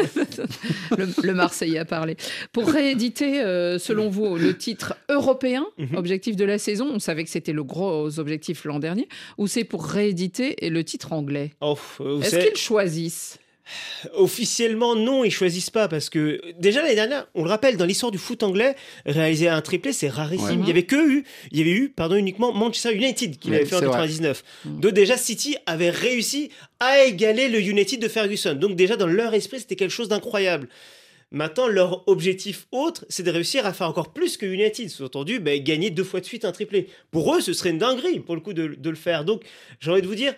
le, 1.23 1.35
Marseillais 1.35 1.79
a 1.79 1.85
parlé. 1.85 2.17
Pour 2.53 2.69
rééditer, 2.69 3.41
selon 3.79 4.09
vous, 4.09 4.37
le 4.37 4.57
titre 4.57 4.95
européen, 5.09 5.67
mhm. 5.79 5.97
objectif 5.97 6.37
de 6.37 6.45
la 6.45 6.59
saison, 6.59 6.89
on 6.93 7.01
savait 7.01 7.25
que 7.25 7.31
c'était 7.31 7.53
le 7.53 7.65
gros 7.65 8.19
objectif 8.21 8.65
l'an 8.65 8.79
dernier, 8.79 9.09
ou 9.39 9.49
c'est 9.49 9.65
pour 9.65 9.85
rééditer 9.85 10.57
le 10.63 10.85
titre 10.85 11.13
anglais 11.17 11.53
oh, 11.61 11.77
Est-ce 12.23 12.37
qu'ils 12.37 12.57
choisissent? 12.57 13.39
Officiellement, 14.15 14.95
non, 14.95 15.25
ils 15.25 15.33
choisissent 15.33 15.71
pas 15.71 15.89
parce 15.89 16.09
que 16.09 16.41
déjà 16.59 16.83
l'année 16.83 16.95
dernière, 16.95 17.27
on 17.35 17.43
le 17.43 17.51
rappelle, 17.51 17.77
dans 17.77 17.85
l'histoire 17.85 18.13
du 18.13 18.19
foot 18.19 18.45
anglais, 18.45 18.77
réaliser 19.05 19.49
un 19.49 19.61
triplé, 19.61 19.93
c'est 19.93 20.09
rarissime. 20.09 20.61
Il 20.61 20.69
y 20.69 20.71
avait 20.71 20.85
que 20.85 20.95
eu, 20.95 21.25
il 21.51 21.59
y 21.59 21.63
avait 21.63 21.73
eu, 21.73 21.89
pardon, 21.89 22.15
uniquement 22.15 22.53
Manchester 22.53 22.95
United 22.95 23.39
qui 23.39 23.51
l'avait 23.51 23.65
fait 23.65 23.75
en 23.75 23.81
99. 23.81 24.45
Mm. 24.65 24.81
Donc 24.81 24.93
déjà, 24.93 25.17
City 25.17 25.57
avait 25.67 25.91
réussi 25.91 26.51
à 26.79 27.03
égaler 27.03 27.49
le 27.49 27.61
United 27.61 28.01
de 28.01 28.09
Ferguson. 28.09 28.55
Donc 28.55 28.77
déjà 28.77 28.97
dans 28.97 29.09
leur 29.09 29.35
esprit, 29.35 29.59
c'était 29.59 29.77
quelque 29.77 29.91
chose 29.91 30.09
d'incroyable. 30.09 30.69
Maintenant, 31.33 31.67
leur 31.67 32.07
objectif 32.09 32.69
autre, 32.71 33.05
c'est 33.09 33.25
de 33.25 33.33
réussir 33.33 33.67
à 33.67 33.73
faire 33.73 33.89
encore 33.89 34.13
plus 34.13 34.37
que 34.37 34.47
United. 34.47 34.89
Sous-entendu, 34.89 35.41
ben, 35.41 35.61
gagner 35.61 35.91
deux 35.91 36.05
fois 36.05 36.21
de 36.21 36.25
suite 36.25 36.45
un 36.45 36.53
triplé. 36.53 36.89
Pour 37.11 37.35
eux, 37.35 37.41
ce 37.41 37.53
serait 37.53 37.71
une 37.71 37.79
dinguerie, 37.79 38.21
pour 38.21 38.37
le 38.37 38.41
coup, 38.41 38.53
de, 38.53 38.77
de 38.79 38.91
le 38.91 38.97
faire. 38.97 39.25
Donc, 39.25 39.43
j'ai 39.81 39.91
envie 39.91 40.03
de 40.03 40.07
vous 40.07 40.15
dire, 40.15 40.35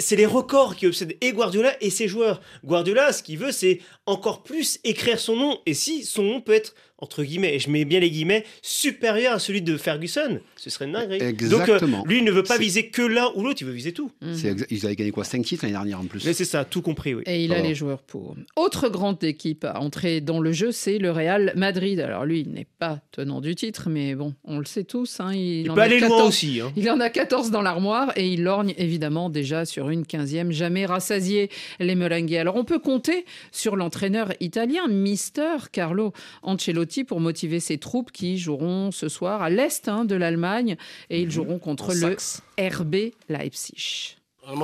c'est 0.00 0.16
les 0.16 0.26
records 0.26 0.76
qui 0.76 0.86
obsèdent 0.86 1.16
Guardiola 1.22 1.74
et 1.82 1.90
ses 1.90 2.08
joueurs. 2.08 2.40
Guardiola, 2.64 3.12
ce 3.12 3.22
qu'il 3.22 3.38
veut, 3.38 3.52
c'est 3.52 3.80
encore 4.06 4.42
plus 4.42 4.80
écrire 4.84 5.20
son 5.20 5.36
nom. 5.36 5.58
Et 5.66 5.74
si 5.74 6.04
son 6.04 6.22
nom 6.22 6.40
peut 6.40 6.52
être 6.52 6.74
entre 7.00 7.22
guillemets, 7.22 7.54
et 7.54 7.58
je 7.58 7.70
mets 7.70 7.84
bien 7.84 8.00
les 8.00 8.10
guillemets, 8.10 8.44
supérieur 8.62 9.34
à 9.34 9.38
celui 9.38 9.62
de 9.62 9.76
Ferguson. 9.76 10.40
Ce 10.56 10.70
serait 10.70 10.86
une 10.86 10.92
dinguerie. 10.92 11.22
Exactement. 11.22 11.98
Donc, 11.98 12.08
lui, 12.08 12.18
il 12.18 12.24
ne 12.24 12.30
veut 12.30 12.42
pas 12.42 12.58
viser 12.58 12.88
que 12.88 13.02
l'un 13.02 13.30
ou 13.34 13.42
l'autre, 13.42 13.58
il 13.62 13.66
veut 13.66 13.72
viser 13.72 13.92
tout. 13.92 14.10
Mmh. 14.20 14.34
Ils 14.70 14.86
avaient 14.86 14.96
gagné 14.96 15.10
quoi 15.10 15.24
5 15.24 15.44
titres 15.44 15.64
l'année 15.64 15.74
dernière 15.74 16.00
en 16.00 16.04
plus. 16.04 16.24
Mais 16.24 16.32
c'est 16.32 16.44
ça, 16.44 16.64
tout 16.64 16.82
compris, 16.82 17.14
oui. 17.14 17.22
Et 17.26 17.44
il 17.44 17.52
a 17.52 17.60
les 17.60 17.74
joueurs 17.74 18.02
pour. 18.02 18.36
Autre 18.56 18.88
grande 18.88 19.22
équipe 19.24 19.64
à 19.64 19.80
entrer 19.80 20.20
dans 20.20 20.40
le 20.40 20.52
jeu, 20.52 20.72
c'est 20.72 20.98
le 20.98 21.10
Real 21.10 21.52
Madrid. 21.56 22.00
Alors 22.00 22.24
lui, 22.24 22.40
il 22.40 22.52
n'est 22.52 22.66
pas 22.78 23.00
tenant 23.12 23.40
du 23.40 23.54
titre, 23.54 23.88
mais 23.88 24.14
bon, 24.14 24.34
on 24.44 24.58
le 24.58 24.64
sait 24.64 24.84
tous. 24.84 25.20
Hein, 25.20 25.32
il, 25.34 25.62
il 25.62 25.72
peut 25.72 25.80
aller 25.80 26.00
loin 26.00 26.24
aussi. 26.24 26.60
Hein. 26.60 26.72
Il 26.76 26.90
en 26.90 27.00
a 27.00 27.10
14 27.10 27.50
dans 27.50 27.62
l'armoire 27.62 28.12
et 28.16 28.28
il 28.28 28.42
lorgne 28.42 28.74
évidemment 28.76 29.30
déjà 29.30 29.64
sur 29.64 29.90
une 29.90 30.02
15e, 30.02 30.50
jamais 30.50 30.86
rassasié 30.86 31.50
les 31.78 31.94
Merengues. 31.94 32.36
Alors 32.36 32.56
on 32.56 32.64
peut 32.64 32.78
compter 32.78 33.24
sur 33.52 33.76
l'entraîneur 33.76 34.32
italien, 34.40 34.88
Mister 34.88 35.56
Carlo 35.72 36.12
Ancelotti, 36.42 36.89
pour 37.04 37.20
motiver 37.20 37.60
ses 37.60 37.78
troupes 37.78 38.12
qui 38.12 38.38
joueront 38.38 38.90
ce 38.90 39.08
soir 39.08 39.42
à 39.42 39.50
l'est 39.50 39.88
hein, 39.88 40.04
de 40.04 40.14
l'Allemagne 40.14 40.76
et 41.08 41.20
ils 41.20 41.26
mhm. 41.26 41.30
joueront 41.30 41.58
contre 41.58 41.94
le 41.94 42.16
RB 42.58 43.12
Leipzig. 43.28 44.16
La 44.48 44.54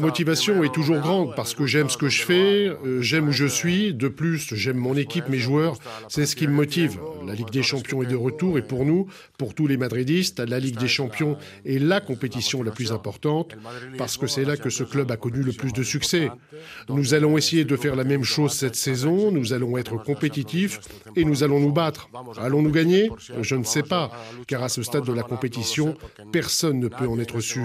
motivation 0.00 0.64
est 0.64 0.74
toujours 0.74 1.00
grande 1.00 1.34
parce 1.34 1.54
que 1.54 1.66
j'aime 1.66 1.90
ce 1.90 1.98
que 1.98 2.08
je 2.08 2.22
fais, 2.22 2.68
euh, 2.68 3.02
j'aime 3.02 3.28
où 3.28 3.32
je 3.32 3.44
suis. 3.44 3.92
De 3.92 4.08
plus, 4.08 4.54
j'aime 4.54 4.78
mon 4.78 4.96
équipe, 4.96 5.28
mes 5.28 5.38
joueurs. 5.38 5.76
C'est 6.08 6.24
ce 6.24 6.34
qui 6.34 6.46
me 6.46 6.54
motive. 6.54 6.98
La 7.26 7.34
Ligue 7.34 7.50
des 7.50 7.62
Champions 7.62 8.02
est 8.02 8.06
de 8.06 8.16
retour 8.16 8.56
et 8.56 8.62
pour 8.62 8.86
nous, 8.86 9.06
pour 9.36 9.54
tous 9.54 9.66
les 9.66 9.76
Madridistes, 9.76 10.40
la 10.40 10.58
Ligue 10.58 10.78
des 10.78 10.88
Champions 10.88 11.36
est 11.66 11.78
la 11.78 12.00
compétition 12.00 12.62
la 12.62 12.70
plus 12.70 12.90
importante 12.90 13.54
parce 13.98 14.16
que 14.16 14.26
c'est 14.26 14.44
là 14.44 14.56
que 14.56 14.70
ce 14.70 14.82
club 14.82 15.10
a 15.10 15.18
connu 15.18 15.42
le 15.42 15.52
plus 15.52 15.74
de 15.74 15.82
succès. 15.82 16.30
Nous 16.88 17.12
allons 17.12 17.36
essayer 17.36 17.66
de 17.66 17.76
faire 17.76 17.96
la 17.96 18.04
même 18.04 18.24
chose 18.24 18.52
cette 18.52 18.76
saison. 18.76 19.30
Nous 19.30 19.52
allons 19.52 19.76
être 19.76 20.02
compétitifs 20.02 20.80
et 21.16 21.24
nous 21.24 21.42
allons 21.42 21.60
nous 21.60 21.72
battre. 21.72 22.08
Allons-nous 22.40 22.72
gagner? 22.72 23.10
Je 23.42 23.56
ne 23.56 23.64
sais 23.64 23.82
pas, 23.82 24.10
car 24.46 24.62
à 24.62 24.70
ce 24.70 24.82
stade 24.82 25.04
de 25.04 25.12
la 25.12 25.22
compétition, 25.22 25.96
personne 26.32 26.80
ne 26.80 26.88
peut 26.88 27.06
en 27.06 27.18
être 27.18 27.40
sûr. 27.40 27.57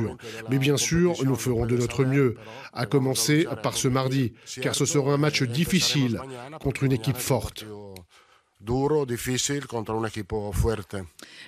Mais 0.49 0.57
bien 0.57 0.77
sûr, 0.77 1.15
nous 1.23 1.35
ferons 1.35 1.65
de 1.65 1.77
notre 1.77 2.05
mieux, 2.05 2.35
à 2.73 2.85
commencer 2.85 3.47
par 3.61 3.75
ce 3.77 3.87
mardi, 3.87 4.33
car 4.61 4.75
ce 4.75 4.85
sera 4.85 5.13
un 5.13 5.17
match 5.17 5.43
difficile 5.43 6.19
contre 6.61 6.83
une 6.83 6.91
équipe 6.91 7.17
forte. 7.17 7.65
Duro, 8.65 9.05
difficile 9.05 9.65
contre 9.67 9.93
un 9.93 10.05
equipo 10.05 10.51
fuerte. 10.53 10.95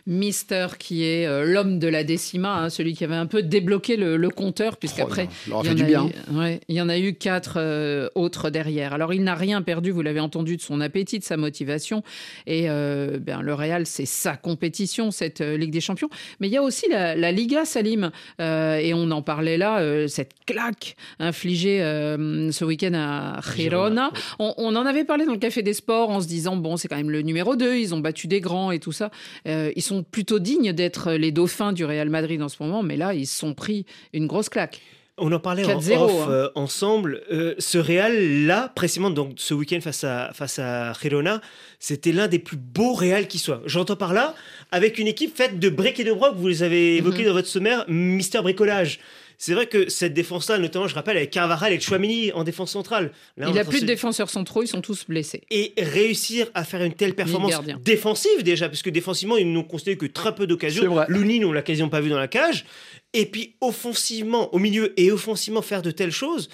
Mister, 0.06 0.68
qui 0.78 1.04
est 1.04 1.26
euh, 1.26 1.46
l'homme 1.46 1.80
de 1.80 1.88
la 1.88 2.04
décima, 2.04 2.58
hein, 2.58 2.70
celui 2.70 2.94
qui 2.94 3.04
avait 3.04 3.16
un 3.16 3.26
peu 3.26 3.42
débloqué 3.42 3.96
le, 3.96 4.30
compteur, 4.30 4.78
puisqu'après, 4.78 5.30
oh, 5.52 5.62
il, 5.64 5.90
y 5.90 5.96
en 5.96 6.10
a 6.40 6.52
il 6.68 6.76
y 6.76 6.82
en 6.82 6.90
a 6.90 6.98
eu 6.98 7.14
quatre 7.14 7.56
euh, 7.58 8.10
autres 8.16 8.50
derrière. 8.50 8.94
Alors, 8.94 9.14
il 9.14 9.24
n'a 9.24 9.36
rien 9.36 9.62
perdu, 9.62 9.92
vous 9.92 10.02
l'avez 10.02 10.20
entendu, 10.20 10.58
de 10.58 10.62
son 10.62 10.82
appétit, 10.82 11.20
de 11.20 11.24
sa 11.24 11.38
motivation. 11.38 12.04
Et 12.48 12.70
euh, 12.70 13.20
ben, 13.20 13.42
le 13.42 13.54
Real, 13.54 13.86
c'est 13.86 14.06
sa 14.06 14.36
compétition, 14.36 15.12
cette 15.12 15.42
Ligue 15.42 15.72
des 15.72 15.82
Champions. 15.82 16.10
Mais 16.40 16.48
il 16.48 16.52
y 16.52 16.58
a 16.58 16.64
aussi 16.64 16.88
la, 16.90 17.32
Liga, 17.32 17.66
Salim. 17.66 18.12
et 18.40 18.94
on 18.94 19.12
en 19.12 19.22
parlait 19.22 19.58
là, 19.58 20.08
cette 20.08 20.32
claque 20.46 20.96
infligée 21.20 21.80
ce 21.80 22.66
week-end 22.66 22.94
à 22.94 23.40
Girona. 23.56 24.12
On, 24.40 24.54
on 24.58 24.76
en 24.76 24.86
avait 24.86 25.06
parlé 25.06 25.26
dans 25.26 25.34
le 25.34 25.40
Café 25.40 25.62
des 25.62 25.74
Sports 25.74 26.10
en 26.10 26.22
se 26.22 26.28
disant, 26.28 26.56
bon, 26.56 26.78
c'est 26.78 26.88
quand 26.88 26.98
même 26.98 27.05
le 27.10 27.22
numéro 27.22 27.56
2, 27.56 27.78
ils 27.78 27.94
ont 27.94 28.00
battu 28.00 28.28
des 28.28 28.42
grands 28.42 28.72
et 28.72 28.80
tout 28.80 28.92
ça. 28.92 29.12
Euh, 29.48 29.72
ils 29.76 29.82
sont 29.82 30.04
plutôt 30.04 30.40
dignes 30.40 30.74
d'être 30.74 31.14
les 31.14 31.32
dauphins 31.32 31.74
du 31.74 31.86
Real 31.86 32.10
Madrid 32.10 32.42
en 32.42 32.50
ce 32.50 32.62
moment, 32.62 32.84
mais 32.84 32.98
là, 32.98 33.14
ils 33.14 33.28
se 33.28 33.38
sont 33.38 33.54
pris 33.54 33.86
une 34.14 34.28
grosse 34.28 34.50
claque. 34.50 34.82
On 35.18 35.32
en 35.32 35.40
parlait 35.40 35.64
en 35.64 35.78
off, 35.78 35.90
hein. 35.90 36.30
euh, 36.30 36.50
ensemble. 36.56 37.22
Euh, 37.32 37.56
ce 37.58 37.78
Real-là, 37.78 38.74
précisément 38.76 39.10
donc 39.10 39.36
ce 39.38 39.54
week-end 39.54 39.80
face 39.80 40.04
à, 40.04 40.32
face 40.34 40.60
à 40.60 40.92
Girona, 41.02 41.40
c'était 41.80 42.12
l'un 42.12 42.28
des 42.28 42.40
plus 42.40 42.58
beaux 42.58 42.94
Real 42.94 43.28
qui 43.28 43.38
soit. 43.38 43.62
J'entends 43.66 43.96
par 43.96 44.14
là, 44.14 44.36
avec 44.72 45.00
une 45.00 45.08
équipe 45.08 45.34
faite 45.34 45.58
de 45.58 45.70
briques 45.70 46.02
et 46.02 46.04
de 46.04 46.12
broc, 46.12 46.36
vous 46.36 46.50
les 46.50 46.64
avez 46.64 46.98
évoqués 46.98 47.22
mhm. 47.22 47.28
dans 47.28 47.34
votre 47.34 47.48
sommaire, 47.48 47.86
Mister 47.88 48.42
Bricolage. 48.42 49.00
C'est 49.38 49.54
vrai 49.54 49.68
que 49.68 49.90
cette 49.90 50.14
défense-là, 50.14 50.58
notamment, 50.58 50.88
je 50.88 50.96
rappelle, 50.96 51.18
avec 51.18 51.32
Carvajal 51.32 51.74
et 51.74 51.80
Chouamini 51.80 52.32
en 52.32 52.44
défense 52.44 52.72
centrale. 52.72 53.12
il 53.38 53.52
n'a 53.52 53.66
plus 53.66 53.82
de 53.82 53.86
défenseurs 53.86 54.30
centraux, 54.30 54.64
ils 54.64 54.68
sont 54.68 54.82
tous 54.82 55.06
blessés. 55.08 55.42
Et 55.52 55.74
réussir 55.78 56.48
à 56.54 56.64
faire 56.64 56.84
une 56.84 56.94
telle 56.94 57.16
performance 57.16 57.62
défensive 57.84 58.44
déjà, 58.44 58.70
parce 58.70 58.82
que 58.82 58.90
défensivement, 58.90 59.38
ils 59.38 59.52
n'ont 59.52 59.64
considéré 59.64 59.98
que 59.98 60.06
très 60.06 60.36
peu 60.36 60.48
d'occasions. 60.48 61.06
Louni, 61.08 61.44
on 61.46 61.52
l'a 61.52 61.62
quasiment 61.62 61.90
pas 61.90 62.02
vu 62.02 62.10
dans 62.10 62.20
la 62.20 62.28
cage. 62.28 62.66
Et 63.14 63.26
puis 63.26 63.56
offensivement, 63.62 64.54
au 64.54 64.60
milieu 64.60 65.00
et 65.00 65.12
offensivement, 65.12 65.62
faire 65.62 65.82
de 65.82 65.92
telles 65.92 66.12
choses. 66.12 66.50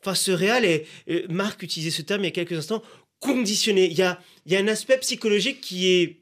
Enfin, 0.00 0.14
ce 0.14 0.32
Real 0.32 0.64
est, 0.64 0.86
Marc 1.30 1.62
utilisait 1.62 1.90
ce 1.90 2.02
terme 2.02 2.22
il 2.22 2.24
y 2.24 2.28
a 2.28 2.32
quelques 2.32 2.52
instants, 2.52 2.82
conditionné. 3.20 3.86
Il 3.86 3.96
y 3.96 4.02
a, 4.02 4.20
il 4.46 4.52
y 4.52 4.56
a 4.56 4.58
un 4.58 4.68
aspect 4.68 4.98
psychologique 4.98 5.60
qui 5.60 5.88
est 5.88 6.21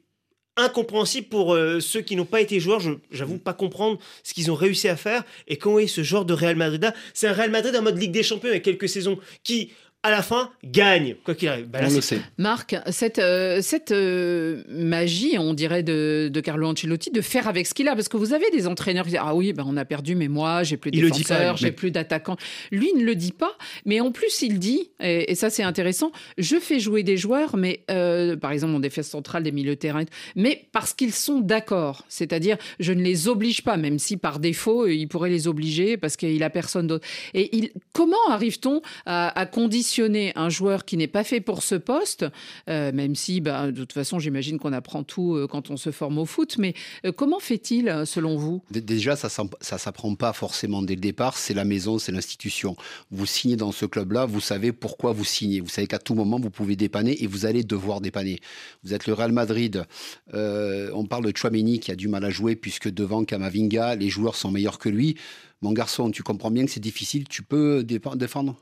incompréhensible 0.57 1.27
pour 1.27 1.53
euh, 1.53 1.79
ceux 1.79 2.01
qui 2.01 2.15
n'ont 2.15 2.25
pas 2.25 2.41
été 2.41 2.59
joueurs. 2.59 2.81
J'avoue 3.11 3.37
pas 3.37 3.53
comprendre 3.53 3.99
ce 4.23 4.33
qu'ils 4.33 4.51
ont 4.51 4.55
réussi 4.55 4.87
à 4.87 4.95
faire 4.95 5.23
et 5.47 5.57
comment 5.57 5.79
est 5.79 5.87
ce 5.87 6.03
genre 6.03 6.25
de 6.25 6.33
Real 6.33 6.55
Madrid. 6.55 6.93
C'est 7.13 7.27
un 7.27 7.33
Real 7.33 7.51
Madrid 7.51 7.75
en 7.75 7.81
mode 7.81 7.97
Ligue 7.97 8.11
des 8.11 8.23
Champions 8.23 8.49
il 8.49 8.53
y 8.53 8.57
a 8.57 8.61
quelques 8.61 8.89
saisons 8.89 9.17
qui 9.43 9.71
à 10.03 10.09
la 10.09 10.23
fin, 10.23 10.49
gagne, 10.63 11.15
quoi 11.23 11.35
qu'il 11.35 11.47
arrive. 11.47 11.67
Bah, 11.67 11.79
on 11.83 11.93
le 11.93 12.01
sait. 12.01 12.21
Marc, 12.39 12.75
cette, 12.89 13.19
euh, 13.19 13.61
cette 13.61 13.91
euh, 13.91 14.63
magie, 14.67 15.37
on 15.37 15.53
dirait, 15.53 15.83
de, 15.83 16.27
de, 16.33 16.39
Carlo 16.39 16.67
Ancelotti, 16.67 17.11
de 17.11 17.21
faire 17.21 17.47
avec 17.47 17.67
ce 17.67 17.75
qu'il 17.75 17.87
a, 17.87 17.93
parce 17.93 18.09
que 18.09 18.17
vous 18.17 18.33
avez 18.33 18.49
des 18.49 18.65
entraîneurs 18.65 19.05
qui 19.05 19.11
disent 19.11 19.19
Ah 19.21 19.35
oui, 19.35 19.53
ben 19.53 19.63
on 19.67 19.77
a 19.77 19.85
perdu, 19.85 20.15
mais 20.15 20.27
moi, 20.27 20.63
j'ai 20.63 20.77
plus 20.77 20.89
de 20.89 20.99
défenseurs, 20.99 21.57
j'ai 21.57 21.71
plus 21.71 21.91
d'attaquants. 21.91 22.37
Lui 22.71 22.89
il 22.95 23.01
ne 23.01 23.05
le 23.05 23.13
dit 23.13 23.31
pas, 23.31 23.55
mais 23.85 23.99
en 23.99 24.11
plus, 24.11 24.41
il 24.41 24.57
dit, 24.57 24.89
et, 24.99 25.35
ça 25.35 25.51
c'est 25.51 25.63
intéressant, 25.63 26.11
je 26.39 26.57
fais 26.57 26.79
jouer 26.79 27.03
des 27.03 27.17
joueurs, 27.17 27.55
mais 27.55 27.83
euh, 27.91 28.35
par 28.35 28.51
exemple 28.51 28.73
en 28.73 28.79
défense 28.79 29.07
centrale, 29.07 29.43
des 29.43 29.51
milieux 29.51 29.75
de 29.75 29.79
terrain, 29.79 30.03
mais 30.35 30.67
parce 30.71 30.93
qu'ils 30.93 31.13
sont 31.13 31.41
d'accord. 31.41 32.05
C'est-à-dire, 32.09 32.57
je 32.79 32.91
ne 32.91 33.03
les 33.03 33.27
oblige 33.27 33.61
pas, 33.61 33.77
même 33.77 33.99
si 33.99 34.17
par 34.17 34.39
défaut, 34.39 34.87
il 34.87 35.05
pourrait 35.07 35.29
les 35.29 35.47
obliger 35.47 35.97
parce 35.97 36.17
qu'il 36.17 36.41
a 36.41 36.49
personne 36.49 36.87
d'autre. 36.87 37.07
Et 37.35 37.55
il, 37.55 37.69
comment 37.93 38.17
arrive-t-on 38.29 38.81
à, 39.05 39.39
à 39.39 39.45
conditionner 39.45 39.90
un 39.99 40.49
joueur 40.49 40.85
qui 40.85 40.97
n'est 40.97 41.07
pas 41.07 41.23
fait 41.23 41.41
pour 41.41 41.63
ce 41.63 41.75
poste, 41.75 42.25
euh, 42.69 42.91
même 42.91 43.15
si, 43.15 43.41
bah, 43.41 43.71
de 43.71 43.77
toute 43.77 43.93
façon, 43.93 44.19
j'imagine 44.19 44.59
qu'on 44.59 44.73
apprend 44.73 45.03
tout 45.03 45.35
euh, 45.35 45.47
quand 45.47 45.69
on 45.69 45.77
se 45.77 45.91
forme 45.91 46.17
au 46.17 46.25
foot, 46.25 46.57
mais 46.57 46.73
euh, 47.05 47.11
comment 47.11 47.39
fait-il, 47.39 48.03
selon 48.05 48.37
vous? 48.37 48.61
Déjà, 48.71 49.15
ça 49.15 49.27
ne 49.43 49.77
s'apprend 49.77 50.15
pas 50.15 50.33
forcément 50.33 50.81
dès 50.81 50.95
le 50.95 51.01
départ, 51.01 51.37
c'est 51.37 51.53
la 51.53 51.65
maison, 51.65 51.99
c'est 51.99 52.11
l'institution. 52.11 52.75
Vous 53.11 53.25
signez 53.25 53.55
dans 53.55 53.71
ce 53.71 53.85
club-là, 53.85 54.25
vous 54.25 54.41
savez 54.41 54.71
pourquoi 54.71 55.13
vous 55.13 55.25
signez. 55.25 55.59
Vous 55.59 55.69
savez 55.69 55.87
qu'à 55.87 55.99
tout 55.99 56.15
moment, 56.15 56.39
vous 56.39 56.51
pouvez 56.51 56.75
dépanner 56.75 57.23
et 57.23 57.27
vous 57.27 57.45
allez 57.45 57.63
devoir 57.63 58.01
dépanner. 58.01 58.39
Vous 58.83 58.93
êtes 58.93 59.07
le 59.07 59.13
Real 59.13 59.31
Madrid, 59.31 59.85
on 60.33 61.05
parle 61.05 61.25
de 61.31 61.35
Chouameni 61.35 61.79
qui 61.79 61.91
a 61.91 61.95
du 61.95 62.07
mal 62.07 62.23
à 62.25 62.29
jouer 62.29 62.55
puisque 62.55 62.89
devant 62.89 63.23
Kamavinga, 63.23 63.95
les 63.95 64.09
joueurs 64.09 64.35
sont 64.35 64.51
meilleurs 64.51 64.79
que 64.79 64.89
lui. 64.89 65.15
Mon 65.61 65.73
garçon, 65.73 66.09
tu 66.11 66.23
comprends 66.23 66.51
bien 66.51 66.65
que 66.65 66.71
c'est 66.71 66.79
difficile, 66.79 67.27
tu 67.27 67.43
peux 67.43 67.83
défendre? 67.83 68.55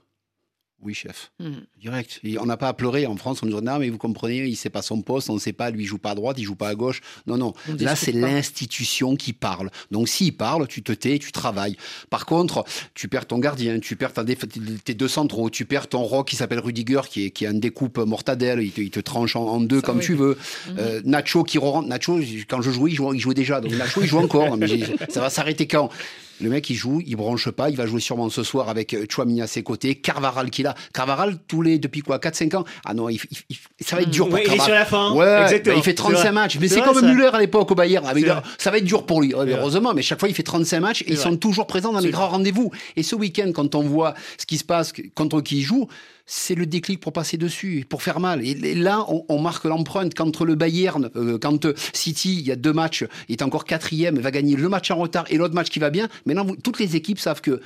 Oui, 0.82 0.94
chef. 0.94 1.32
Hmm. 1.40 1.60
Direct. 1.82 2.22
on 2.40 2.46
n'a 2.46 2.56
pas 2.56 2.70
à 2.70 2.74
pleurer 2.74 3.06
en 3.06 3.18
France. 3.18 3.44
On 3.44 3.46
nous 3.46 3.60
dit 3.60 3.66
non, 3.66 3.80
mais 3.80 3.90
vous 3.90 3.98
comprenez, 3.98 4.38
il 4.38 4.52
ne 4.52 4.56
sait 4.56 4.70
pas 4.70 4.82
son 4.82 5.02
poste, 5.02 5.30
on 5.30 5.34
ne 5.34 5.40
sait 5.40 5.54
pas, 5.54 5.72
lui, 5.72 5.84
il 5.84 5.86
joue 5.86 5.98
pas 5.98 6.12
à 6.12 6.16
droite, 6.16 6.38
il 6.40 6.46
joue 6.46 6.56
pas 6.56 6.70
à 6.70 6.76
gauche. 6.76 7.02
Non, 7.28 7.38
non. 7.38 7.54
Là, 7.80 7.96
c'est 7.96 8.14
l'institution 8.14 9.16
qui 9.16 9.34
parle. 9.34 9.72
Donc, 9.92 10.08
s'il 10.08 10.36
parle, 10.36 10.68
tu 10.68 10.82
te 10.82 10.94
tais, 10.94 11.20
tu 11.20 11.32
travailles. 11.32 11.76
Par 12.10 12.26
contre, 12.26 12.64
tu 12.94 13.10
perds 13.10 13.26
ton 13.26 13.40
gardien, 13.40 13.80
tu 13.80 13.96
perds 13.98 14.14
tes 14.14 14.94
deux 14.94 15.08
centraux, 15.08 15.50
tu 15.50 15.66
perds 15.66 15.90
ton 15.90 16.04
rock 16.04 16.30
qui 16.30 16.38
s'appelle 16.38 16.60
Rudiger, 16.60 17.02
qui 17.10 17.26
est, 17.26 17.32
qui 17.32 17.46
a 17.46 17.52
une 17.52 17.60
découpe 17.60 17.98
mortadelle, 17.98 18.62
il 18.62 18.90
te, 18.90 19.00
tranche 19.00 19.36
en, 19.36 19.60
deux 19.60 19.82
comme 19.82 20.00
tu 20.00 20.14
veux. 20.14 20.38
Mhm. 20.68 20.76
Euh, 20.80 21.02
Nacho 21.04 21.44
qui 21.44 21.58
re 21.58 21.84
Nacho, 21.84 22.20
quand 22.48 22.62
je 22.62 22.72
jouais, 22.72 22.92
il 22.92 22.96
jouait, 22.96 23.16
il 23.16 23.20
jouait 23.20 23.34
déjà. 23.34 23.60
Donc, 23.60 23.74
Nacho, 23.74 24.02
il 24.02 24.08
joue 24.08 24.20
encore. 24.20 24.56
mais 24.58 24.68
ça 25.10 25.20
va 25.20 25.30
s'arrêter 25.30 25.68
quand? 25.68 25.90
Le 26.42 26.50
mec, 26.50 26.70
il 26.70 26.76
joue, 26.76 27.02
il 27.06 27.16
branche 27.16 27.50
pas, 27.50 27.70
il 27.70 27.76
va 27.76 27.86
jouer 27.86 28.00
sûrement 28.00 28.30
ce 28.30 28.44
soir 28.44 28.70
avec 28.70 28.94
euh, 28.94 29.06
Chouamini 29.10 29.42
à 29.42 29.48
ses 29.48 29.64
côtés, 29.64 29.96
Carvaral 29.96 30.50
qui 30.50 30.64
l'a. 30.64 30.76
Carvaral, 30.94 31.38
tous 31.48 31.62
les, 31.62 31.80
depuis 31.80 32.02
quoi 32.02 32.18
4-5 32.18 32.56
ans? 32.56 32.64
Ah 32.86 32.94
non, 32.94 33.10
il, 33.10 33.20
ça 33.82 33.96
va 33.96 34.04
être 34.04 34.10
dur 34.10 34.30
pour 34.30 34.38
Carvaral. 34.38 34.58
Il 34.58 34.62
est 34.62 34.66
sur 34.66 34.74
la 34.74 34.86
fin. 34.86 35.14
Ouais, 35.14 35.42
Exactement. 35.44 35.76
il 35.78 35.84
fait 35.84 35.94
35 35.94 36.32
matchs. 36.32 36.58
Mais 36.60 36.68
c'est 36.68 36.82
comme 36.82 37.02
Müller 37.02 37.30
à 37.34 37.40
l'époque 37.40 37.72
au 37.72 37.76
Bayern. 37.76 38.06
ça 38.58 38.72
va 38.72 38.78
être 38.78 38.86
dur 38.86 39.06
pour 39.06 39.22
lui. 39.22 39.34
heureusement, 39.34 39.94
mais 39.94 40.02
chaque 40.02 40.20
fois, 40.20 40.30
il 40.30 40.36
fait 40.36 40.44
35 40.44 40.80
matchs 40.80 41.02
et 41.04 41.12
ils 41.12 41.18
sont 41.18 41.36
toujours 41.38 41.68
présents 41.68 41.94
dans 41.94 42.00
les 42.00 42.12
grands 42.12 42.30
rendez-vous. 42.30 42.72
Et 42.96 43.04
ce 43.04 43.16
week-end, 43.16 43.52
quand 43.54 43.76
on 43.76 43.84
voit 43.84 44.14
ce 44.38 44.46
qui 44.46 44.58
se 44.58 44.64
passe, 44.64 44.94
contre 45.16 45.42
qui 45.42 45.60
il 45.60 45.64
joue, 45.64 45.88
c'est 46.32 46.54
le 46.54 46.68
déclic 46.68 47.00
pour 47.00 47.12
passer 47.12 47.38
dessus, 47.38 47.86
pour 47.90 48.04
faire 48.04 48.20
mal. 48.20 48.46
Et 48.46 48.76
là, 48.76 49.04
on, 49.08 49.42
marque 49.42 49.66
l'empreinte. 49.66 50.14
Contre 50.14 50.46
le 50.46 50.54
Bayern, 50.54 51.10
euh, 51.16 51.40
quand 51.40 51.68
City, 51.92 52.38
il 52.40 52.48
y 52.48 52.52
a 52.52 52.56
deux 52.56 52.72
matchs, 52.72 53.04
il 53.28 53.34
est 53.34 53.42
encore 53.42 53.66
quatrième, 53.66 54.20
va 54.20 54.30
gagner 54.30 54.56
le 54.56 54.70
match 54.70 54.92
en 54.92 54.96
retard 54.96 55.26
et 55.30 55.38
l'autre 55.38 55.56
match 55.56 55.70
qui 55.70 55.80
va 55.80 55.90
bien. 55.90 56.08
Maintenant, 56.26 56.46
toutes 56.64 56.80
les 56.80 56.96
équipes 56.96 57.20
savent 57.20 57.42
que 57.42 57.62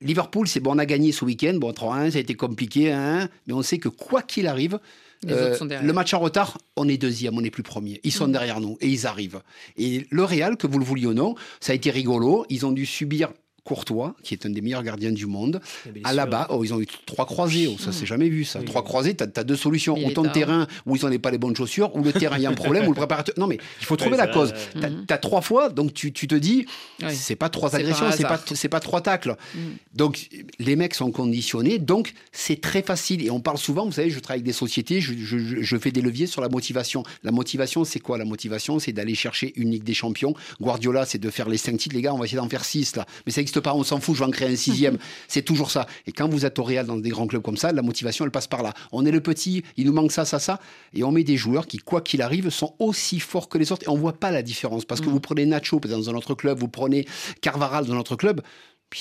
Liverpool, 0.00 0.48
c'est 0.48 0.58
bon, 0.58 0.74
on 0.74 0.78
a 0.78 0.86
gagné 0.86 1.12
ce 1.12 1.24
week-end. 1.24 1.54
Bon, 1.54 1.70
3-1, 1.70 2.10
ça 2.10 2.18
a 2.18 2.20
été 2.20 2.34
compliqué, 2.34 2.90
hein, 2.90 3.28
mais 3.46 3.52
on 3.52 3.62
sait 3.62 3.78
que 3.78 3.88
quoi 3.88 4.22
qu'il 4.22 4.48
arrive, 4.48 4.80
euh, 5.28 5.56
le 5.82 5.92
match 5.92 6.12
en 6.12 6.18
retard, 6.18 6.58
on 6.76 6.88
est 6.88 6.96
deuxième, 6.96 7.38
on 7.38 7.42
n'est 7.42 7.50
plus 7.50 7.62
premier. 7.62 8.00
Ils 8.02 8.12
sont 8.12 8.26
mmh. 8.26 8.32
derrière 8.32 8.60
nous 8.60 8.76
et 8.80 8.88
ils 8.88 9.06
arrivent. 9.06 9.40
Et 9.76 10.06
le 10.10 10.24
Real, 10.24 10.56
que 10.56 10.66
vous 10.66 10.78
le 10.78 10.84
vouliez 10.84 11.06
ou 11.06 11.14
non, 11.14 11.36
ça 11.60 11.72
a 11.72 11.74
été 11.76 11.90
rigolo. 11.90 12.44
Ils 12.48 12.66
ont 12.66 12.72
dû 12.72 12.86
subir 12.86 13.30
Courtois, 13.64 14.14
qui 14.22 14.34
est 14.34 14.46
un 14.46 14.50
des 14.50 14.60
meilleurs 14.60 14.82
gardiens 14.82 15.12
du 15.12 15.26
monde. 15.26 15.60
À 16.04 16.12
la 16.12 16.26
bas, 16.26 16.46
oh, 16.50 16.64
ils 16.64 16.72
ont 16.74 16.80
eu 16.80 16.86
trois 17.06 17.26
croisés. 17.26 17.68
Oh, 17.68 17.76
ça, 17.78 17.92
s'est 17.92 18.06
jamais 18.06 18.28
vu, 18.28 18.44
ça. 18.44 18.60
trois 18.62 18.82
croisés, 18.84 19.14
tu 19.14 19.24
as, 19.24 19.44
deux 19.44 19.56
solutions. 19.56 19.96
ou 19.96 20.10
ton 20.12 20.28
terrain 20.28 20.66
où 20.86 20.96
ils 20.96 21.04
n'ont 21.04 21.18
pas 21.18 21.30
les 21.30 21.38
bonnes 21.38 21.56
chaussures, 21.56 21.94
ou 21.96 22.02
le 22.02 22.12
terrain, 22.12 22.36
il 22.36 22.42
y 22.42 22.46
a 22.46 22.50
un 22.50 22.54
problème, 22.54 22.84
ou 22.86 22.90
le 22.90 22.96
préparateur. 22.96 23.34
Non, 23.38 23.46
mais 23.46 23.58
il 23.80 23.86
faut 23.86 23.96
trouver 23.96 24.16
la 24.16 24.26
cause. 24.26 24.52
Tu 24.74 25.12
as, 25.14 25.18
trois 25.18 25.40
fois, 25.40 25.68
donc 25.68 25.94
tu, 25.94 26.12
te 26.12 26.34
dis, 26.34 26.66
c'est 27.08 27.36
pas 27.36 27.48
trois 27.48 27.74
agressions, 27.76 28.06
c'est 28.12 28.22
pas, 28.24 28.38
pas 28.70 28.80
trois 28.80 29.00
tacles. 29.00 29.36
Mm. 29.54 29.58
Donc, 29.94 30.28
les 30.58 30.76
mecs 30.76 30.94
sont 30.94 31.10
conditionnés, 31.10 31.78
donc 31.78 32.14
c'est 32.32 32.60
très 32.60 32.82
facile. 32.82 33.24
Et 33.24 33.30
on 33.30 33.40
parle 33.40 33.58
souvent, 33.58 33.84
vous 33.84 33.92
savez, 33.92 34.10
je 34.10 34.18
travaille 34.18 34.38
avec 34.38 34.46
des 34.46 34.52
sociétés, 34.52 35.00
je, 35.00 35.14
je 35.14 35.76
fais 35.76 35.90
des 35.90 36.02
leviers 36.02 36.26
sur 36.26 36.40
la 36.40 36.48
motivation. 36.48 37.02
La 37.22 37.32
motivation, 37.32 37.84
c'est 37.84 38.00
quoi? 38.00 38.18
La 38.18 38.24
motivation, 38.24 38.78
c'est 38.78 38.92
d'aller 38.92 39.14
chercher 39.14 39.52
une 39.56 39.70
Ligue 39.70 39.84
des 39.84 39.94
Champions. 39.94 40.34
Guardiola, 40.60 41.06
c'est 41.06 41.18
de 41.18 41.30
faire 41.30 41.48
les 41.48 41.56
cinq 41.56 41.78
titres. 41.78 41.94
Les 41.94 42.02
gars, 42.02 42.14
on 42.14 42.18
va 42.18 42.24
essayer 42.24 42.38
d'en 42.38 42.48
faire 42.48 42.64
six, 42.64 42.96
là. 42.96 43.06
Mais 43.26 43.32
ça 43.32 43.40
pas, 43.58 43.74
on 43.74 43.82
s'en 43.82 44.00
fout, 44.00 44.14
je 44.14 44.20
vais 44.20 44.26
en 44.26 44.30
créer 44.30 44.48
un 44.48 44.56
sixième. 44.56 44.98
c'est 45.28 45.42
toujours 45.42 45.70
ça. 45.70 45.86
Et 46.06 46.12
quand 46.12 46.28
vous 46.28 46.46
êtes 46.46 46.58
au 46.58 46.62
Real 46.62 46.86
dans 46.86 46.96
des 46.96 47.10
grands 47.10 47.26
clubs 47.26 47.42
comme 47.42 47.56
ça, 47.56 47.72
la 47.72 47.82
motivation, 47.82 48.24
elle 48.24 48.30
passe 48.30 48.46
par 48.46 48.62
là. 48.62 48.72
On 48.92 49.04
est 49.04 49.10
le 49.10 49.20
petit, 49.20 49.64
il 49.76 49.86
nous 49.86 49.92
manque 49.92 50.12
ça, 50.12 50.24
ça, 50.24 50.38
ça. 50.38 50.60
Et 50.94 51.02
on 51.02 51.12
met 51.12 51.24
des 51.24 51.36
joueurs 51.36 51.66
qui, 51.66 51.78
quoi 51.78 52.00
qu'il 52.00 52.22
arrive, 52.22 52.50
sont 52.50 52.74
aussi 52.78 53.20
forts 53.20 53.48
que 53.48 53.58
les 53.58 53.72
autres. 53.72 53.84
Et 53.86 53.88
on 53.88 53.96
voit 53.96 54.12
pas 54.12 54.30
la 54.30 54.42
différence. 54.42 54.84
Parce 54.84 55.00
que 55.00 55.08
mm. 55.08 55.12
vous 55.12 55.20
prenez 55.20 55.46
Nacho 55.46 55.80
dans 55.80 56.10
un 56.10 56.14
autre 56.14 56.34
club, 56.34 56.58
vous 56.58 56.68
prenez 56.68 57.06
Carvaral 57.40 57.86
dans 57.86 57.94
notre 57.94 58.16
club 58.16 58.42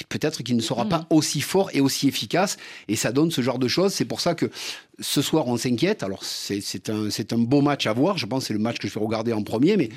peut-être 0.07 0.43
qu'il 0.43 0.55
ne 0.55 0.61
sera 0.61 0.85
pas 0.85 0.99
mm. 0.99 1.05
aussi 1.09 1.41
fort 1.41 1.69
et 1.73 1.81
aussi 1.81 2.07
efficace. 2.07 2.57
Et 2.87 2.95
ça 2.95 3.11
donne 3.11 3.31
ce 3.31 3.41
genre 3.41 3.59
de 3.59 3.67
choses. 3.67 3.93
C'est 3.93 4.05
pour 4.05 4.21
ça 4.21 4.35
que 4.35 4.49
ce 4.99 5.21
soir, 5.21 5.47
on 5.47 5.57
s'inquiète. 5.57 6.03
Alors, 6.03 6.23
c'est 6.23 6.89
un, 6.89 7.07
un 7.07 7.37
beau 7.37 7.61
match 7.61 7.87
à 7.87 7.93
voir. 7.93 8.17
Je 8.17 8.25
pense 8.25 8.43
que 8.43 8.47
c'est 8.47 8.53
le 8.53 8.59
match 8.59 8.77
que 8.77 8.87
je 8.87 8.93
vais 8.93 9.03
regarder 9.03 9.33
en 9.33 9.43
premier. 9.43 9.77
Mais 9.77 9.89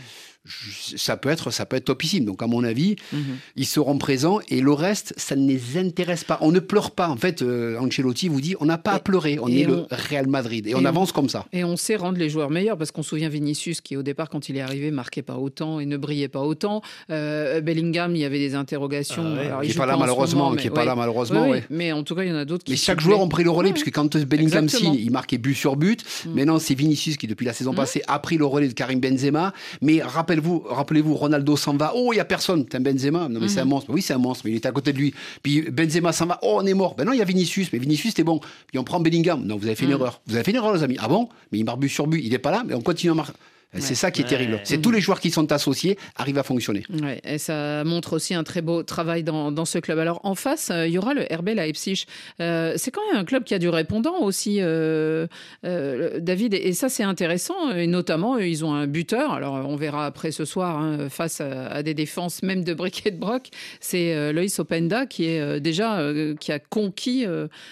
ça 0.44 1.16
peut 1.16 1.28
être 1.28 1.50
ça 1.50 1.66
peut 1.66 1.76
être 1.76 1.85
topissime. 1.85 2.24
Donc 2.24 2.42
à 2.42 2.46
mon 2.46 2.64
avis, 2.64 2.96
mhm. 3.12 3.38
ils 3.57 3.66
seront 3.66 3.98
présents 3.98 4.40
et 4.48 4.61
le 4.61 4.72
reste, 4.72 5.14
ça 5.16 5.37
ne 5.37 5.46
les 5.46 5.78
intéresse 5.78 6.24
pas. 6.24 6.38
On 6.40 6.50
ne 6.50 6.59
pleure 6.59 6.90
pas. 6.90 7.09
En 7.09 7.16
fait, 7.16 7.42
euh, 7.42 7.78
Ancelotti 7.78 8.28
vous 8.28 8.40
dit, 8.40 8.57
on 8.61 8.64
n'a 8.64 8.78
pas 8.78 8.92
à 8.92 8.98
pleurer. 8.98 9.38
On 9.40 9.48
est 9.48 9.64
le 9.64 9.87
Real 9.90 10.26
Madrid 10.26 10.66
et, 10.66 10.74
on 10.74 10.85
avance 10.85 11.12
comme 11.12 11.28
ça. 11.28 11.46
Et 11.52 11.64
on 11.64 11.76
sait 11.76 11.96
rendre 11.96 12.18
les 12.18 12.28
joueurs 12.28 12.50
meilleurs 12.50 12.76
parce 12.76 12.90
qu'on 12.90 13.02
se 13.02 13.11
souvient 13.11 13.28
Vinicius 13.28 13.81
qui 13.81 13.96
au 13.96 14.02
départ 14.02 14.28
quand 14.28 14.48
il 14.48 14.57
est 14.57 14.61
arrivé 14.61 14.90
marquait 14.90 15.22
pas 15.22 15.37
autant 15.37 15.78
et 15.78 15.87
ne 15.87 15.96
brillait 15.96 16.28
pas 16.28 16.40
autant. 16.40 16.83
Euh, 17.11 17.61
Bellingham, 17.61 18.16
il 18.16 18.20
y 18.20 18.24
avait 18.24 18.38
des 18.38 18.55
interrogations. 18.55 19.37
Ah 19.38 19.61
il 19.62 19.68
n'est 19.68 19.74
pas 19.74 19.87
là 19.87 19.96
malheureusement, 19.96 20.55
qui 20.57 20.66
est 20.66 20.70
pas 20.70 20.85
là 20.85 20.96
malheureusement. 20.96 21.52
Mais 21.70 21.92
en 21.92 22.02
tout 22.02 22.14
cas, 22.14 22.24
il 22.24 22.31
y 22.31 22.33
en 22.33 22.37
a 22.37 22.44
d'autres 22.44 22.64
qui. 22.64 22.72
Mais 22.72 22.76
chaque 22.76 23.00
joueur 23.00 23.20
ont 23.20 23.28
pris 23.28 23.44
le 23.44 23.50
relais 23.50 23.72
puisque 23.72 23.92
quand 23.92 24.16
Bellingham 24.16 24.68
signe, 24.68 24.94
il 24.94 25.11
marquait 25.11 25.38
but 25.38 25.55
sur 25.55 25.76
but. 25.76 26.05
Mm. 26.26 26.35
Maintenant, 26.35 26.59
c'est 26.59 26.74
Vinicius 26.74 27.16
qui 27.16 27.26
depuis 27.26 27.46
la 27.46 27.52
saison 27.52 27.72
mm. 27.72 27.76
passée 27.76 28.02
a 28.09 28.18
pris 28.18 28.38
le 28.38 28.44
relais 28.44 28.68
de 28.68 28.72
Karim 28.72 29.00
Benzema. 29.00 29.52
Mais 29.81 30.02
rappelez-vous, 30.33 30.64
rappelez-vous 30.68 31.14
Ronaldo 31.14 31.57
s'en 31.57 31.77
va. 31.77 31.92
Oh, 31.95 32.12
il 32.12 32.16
y 32.16 32.21
a 32.21 32.25
personne. 32.25 32.64
C'est 32.71 32.77
un 32.77 32.81
Benzema. 32.81 33.29
Non, 33.29 33.40
mais 33.40 33.49
c'est 33.49 33.61
un 33.61 33.64
mhm. 33.64 33.71
monstre. 33.71 33.90
Oui, 33.92 34.03
c'est 34.03 34.14
un 34.14 34.18
monstre, 34.18 34.45
mais 34.45 34.53
il 34.53 34.57
est 34.57 34.66
à 34.66 34.73
côté 34.73 34.92
de 34.92 34.99
lui. 34.99 35.14
Puis 35.42 35.62
Benzema 35.71 36.12
s'en 36.12 36.27
va. 36.27 36.38
Oh, 36.42 36.59
on 36.61 36.66
est 36.66 36.75
mort. 36.75 36.95
Ben 36.95 37.05
non, 37.05 37.12
il 37.12 37.18
y 37.18 37.23
a 37.23 37.25
Vinicius. 37.25 37.73
Mais 37.73 37.79
Vinicius, 37.79 38.12
c'était 38.12 38.25
bon. 38.25 38.40
Puis 38.66 38.79
on 38.79 38.85
prend 38.85 39.01
Bellingham. 39.01 39.45
Non, 39.45 39.57
vous 39.57 39.66
avez 39.66 39.75
fait 39.75 39.85
une 39.85 39.90
mhm. 39.90 40.01
erreur. 40.01 40.21
Vous 40.27 40.35
avez 40.35 40.45
fait 40.45 40.51
une 40.51 40.59
erreur, 40.59 40.73
les 40.73 40.83
amis. 40.83 40.97
Ah 41.01 41.09
bon? 41.09 41.29
Mais 41.51 41.59
il 41.59 41.64
marque 41.64 41.81
but 41.81 41.88
sur 41.88 42.07
but. 42.07 42.21
Il 42.23 42.31
n'est 42.31 42.38
pas 42.38 42.51
là, 42.51 42.62
mais 42.66 42.75
on 42.75 42.81
continue 42.81 43.12
à 43.12 43.14
marquer. 43.14 43.33
C'est 43.78 43.94
ça 43.94 44.11
qui 44.11 44.20
est 44.20 44.26
terrible. 44.26 44.61
C'est 44.64 44.80
tous 44.80 44.90
les 44.90 45.00
joueurs 45.00 45.20
qui 45.20 45.30
sont 45.30 45.50
associés 45.50 45.98
arrivent 46.16 46.38
à 46.38 46.42
fonctionner. 46.42 46.85
et 47.24 47.38
ça 47.38 47.85
montre 47.85 48.12
aussi 48.14 48.35
un 48.35 48.44
très 48.44 48.61
beau 48.61 48.82
travail 48.82 49.22
dans, 49.22 49.64
ce 49.64 49.78
club. 49.78 49.98
Alors 49.98 50.20
en 50.24 50.35
face, 50.35 50.70
euh, 50.70 50.87
il 50.87 50.92
y 50.92 50.98
aura 50.98 51.14
le 51.14 51.22
RB 51.22 51.50
Leipzig. 51.50 52.04
Euh, 52.40 52.74
c'est 52.76 52.90
quand 52.90 53.00
même 53.11 53.20
un 53.20 53.24
club 53.24 53.44
qui 53.44 53.54
a 53.54 53.58
du 53.58 53.68
répondant 53.68 54.18
aussi, 54.20 54.59
euh, 54.61 55.26
David. 55.62 56.55
Et 56.55 56.72
ça, 56.72 56.88
c'est 56.88 57.03
intéressant. 57.03 57.70
Et 57.70 57.86
notamment, 57.86 58.38
ils 58.38 58.64
ont 58.64 58.74
un 58.74 58.86
buteur. 58.86 59.32
Alors 59.32 59.55
on 59.55 59.76
verra 59.76 60.05
après 60.05 60.32
ce 60.32 60.44
soir 60.44 60.78
hein, 60.78 61.09
face 61.09 61.40
à, 61.40 61.82
des 61.82 61.94
défenses 61.94 62.42
même 62.42 62.64
de 62.64 62.74
briquet 62.74 63.11
de 63.11 63.18
broc. 63.18 63.49
C'est 63.80 64.32
Loïs 64.32 64.59
Openda 64.59 65.07
qui 65.07 65.26
est 65.26 65.61
déjà 65.61 66.01
qui 66.38 66.53
a 66.53 66.59
conquis 66.59 67.24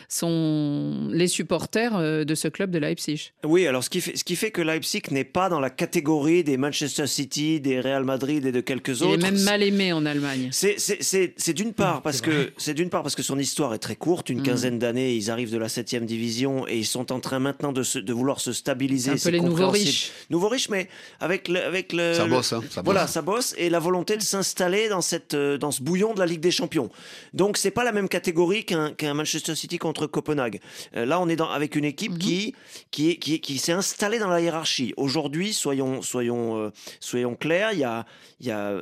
son, 0.09 1.09
les 1.11 1.29
supporters 1.29 2.25
de 2.25 2.35
ce 2.35 2.49
club 2.49 2.70
de 2.70 2.79
Leipzig. 2.79 3.33
Oui, 3.45 3.66
alors 3.66 3.85
ce 3.85 3.91
qui 3.91 4.01
fait, 4.01 4.16
ce 4.16 4.25
qui 4.25 4.37
fait 4.37 4.51
que 4.51 4.62
Leipzig 4.62 5.03
n'est 5.11 5.25
pas 5.25 5.49
dans 5.49 5.61
la 5.61 5.70
catégorie 5.70 5.89
catégorie 5.91 6.45
des 6.45 6.57
Manchester 6.57 7.09
City, 7.09 7.59
des 7.59 7.80
Real 7.80 8.05
Madrid 8.05 8.47
et 8.47 8.53
de 8.53 8.61
quelques 8.61 9.03
autres. 9.03 9.18
Il 9.18 9.26
est 9.26 9.30
même 9.32 9.43
mal 9.43 9.61
aimé 9.61 9.93
en 9.93 10.07
Allemagne. 10.07 10.51
C'est 10.53 11.53
d'une 11.53 11.72
part 11.72 12.01
parce 12.03 12.20
que 12.20 12.53
c'est 12.59 12.74
d'une 12.74 12.91
part 12.91 13.03
parce 13.03 13.16
que 13.16 13.24
son 13.24 13.41
histoire 13.41 13.74
est 13.74 13.78
très 13.78 13.97
courte, 13.97 14.30
une 14.30 14.38
mm. 14.38 14.45
quinzaine 14.45 14.78
d'années, 14.78 15.14
ils 15.14 15.32
arrivent 15.32 15.51
de 15.51 15.59
la 15.59 15.68
7 15.68 16.05
division 16.05 16.68
et 16.68 16.78
ils 16.78 16.86
sont 16.86 17.11
en 17.11 17.18
train 17.18 17.41
maintenant 17.41 17.72
de, 17.72 17.82
se, 17.82 17.99
de 17.99 18.12
vouloir 18.12 18.41
se 18.41 18.53
stabiliser. 18.53 19.11
Un 19.11 19.16
peu 19.16 19.30
les 19.30 19.41
nouveaux 19.41 19.70
riches. 19.70 20.12
Nouveaux 20.30 20.49
riches, 20.49 20.68
mais 20.68 20.88
avec 21.18 21.49
le, 21.49 21.61
avec 21.64 21.93
le. 21.93 22.14
Ça 22.14 22.26
bosse, 22.26 22.53
hein, 22.53 22.62
ça 22.70 22.82
Voilà, 22.82 23.09
ça 23.09 23.22
bosse 23.22 23.57
et 23.59 23.68
la 23.68 23.80
volonté 23.80 24.16
de 24.16 24.22
s'installer 24.22 24.88
dans 24.88 25.01
cette 25.01 25.34
euh, 25.34 25.59
dans 25.59 25.72
ce 25.72 25.82
bouillon 25.82 26.14
de 26.14 26.20
la 26.20 26.26
Ligue 26.26 26.41
des 26.41 26.53
Champions. 26.53 26.88
Donc 27.34 27.57
c'est 27.57 27.72
pas 27.72 27.82
la 27.82 27.91
même 27.91 28.09
catégorie 28.09 28.64
qu'un 28.64 29.14
Manchester 29.14 29.57
City 29.57 29.78
contre 29.78 30.07
Copenhague. 30.07 30.61
Euh, 30.95 31.05
là, 31.05 31.20
on 31.20 31.28
est 31.28 31.36
dans, 31.36 31.51
avec 31.51 31.74
une 31.74 31.84
équipe 31.84 32.12
mm-hmm. 32.12 32.18
qui 32.18 32.55
qui, 32.93 33.18
qui, 33.18 33.41
qui 33.41 33.59
s'est 33.59 33.72
installée 33.72 34.20
dans 34.20 34.28
la 34.28 34.41
hiérarchie. 34.41 34.95
Aujourd'hui, 34.97 35.53
soyons 35.53 35.80
soyons, 36.03 36.59
euh, 36.59 36.70
soyons, 37.01 37.35
clairs, 37.35 37.72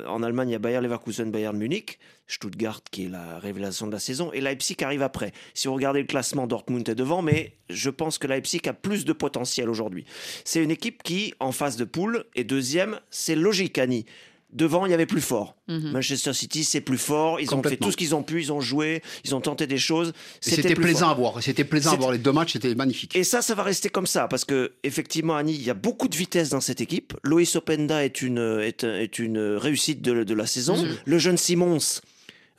en 0.07 0.23
Allemagne, 0.23 0.49
il 0.49 0.53
y 0.53 0.55
a 0.55 0.59
Bayer 0.59 0.81
Leverkusen, 0.81 1.31
Bayern 1.31 1.57
Munich, 1.57 1.99
Stuttgart 2.27 2.81
qui 2.91 3.05
est 3.05 3.09
la 3.09 3.39
révélation 3.39 3.87
de 3.87 3.91
la 3.91 3.99
saison, 3.99 4.31
et 4.31 4.41
Leipzig 4.41 4.77
arrive 4.81 5.01
après. 5.01 5.33
Si 5.53 5.67
vous 5.67 5.73
regardez 5.73 6.01
le 6.01 6.07
classement, 6.07 6.47
Dortmund 6.47 6.87
est 6.87 6.95
devant, 6.95 7.21
mais 7.21 7.53
je 7.69 7.89
pense 7.89 8.17
que 8.17 8.27
Leipzig 8.27 8.61
a 8.67 8.73
plus 8.73 9.03
de 9.05 9.13
potentiel 9.13 9.69
aujourd'hui. 9.69 10.05
C'est 10.45 10.63
une 10.63 10.71
équipe 10.71 11.03
qui, 11.03 11.33
en 11.39 11.51
phase 11.51 11.75
de 11.75 11.85
poule, 11.85 12.25
est 12.35 12.43
deuxième, 12.43 12.99
c'est 13.09 13.35
logique, 13.35 13.77
Annie. 13.77 14.05
Devant, 14.51 14.87
il 14.87 14.91
y 14.91 14.93
avait 14.95 15.05
plus 15.05 15.21
fort. 15.21 15.55
Mhm. 15.67 15.91
Manchester 15.91 16.33
City, 16.33 16.63
c'est 16.63 16.81
plus 16.81 16.97
fort. 16.97 17.39
Ils 17.39 17.53
ont 17.53 17.61
fait 17.61 17.77
tout 17.77 17.91
ce 17.91 17.97
qu'ils 17.97 18.15
ont 18.15 18.23
pu. 18.23 18.41
Ils 18.41 18.51
ont 18.51 18.61
joué. 18.61 19.03
Ils 19.23 19.35
ont 19.35 19.41
tenté 19.41 19.67
des 19.67 19.77
choses. 19.77 20.13
C'était 20.41 20.73
plaisant 20.73 21.09
à 21.09 21.13
voir. 21.13 21.41
C'était 21.43 21.63
plaisant 21.63 21.93
à 21.93 21.95
voir 21.95 22.11
les 22.11 22.17
deux 22.17 22.31
matchs. 22.31 22.53
C'était 22.53 22.73
magnifique. 22.73 23.15
Et 23.15 23.23
ça, 23.23 23.41
ça 23.41 23.53
va 23.53 23.63
rester 23.63 23.89
comme 23.89 24.07
ça 24.07 24.27
parce 24.27 24.45
que 24.45 24.73
effectivement, 24.83 25.35
Annie, 25.35 25.53
il 25.53 25.63
y 25.63 25.69
a 25.69 25.75
beaucoup 25.75 26.07
de 26.07 26.15
vitesse 26.15 26.49
dans 26.49 26.61
cette 26.61 26.81
équipe. 26.81 27.13
Loïs 27.23 27.55
Openda 27.55 28.03
est 28.03 28.21
une 28.21 28.59
est, 28.61 29.19
une 29.19 29.39
réussite 29.39 30.01
de, 30.01 30.33
la 30.33 30.47
saison. 30.47 30.77
Mhm. 30.77 30.97
Le 31.05 31.17
jeune 31.19 31.37
Simons 31.37 32.01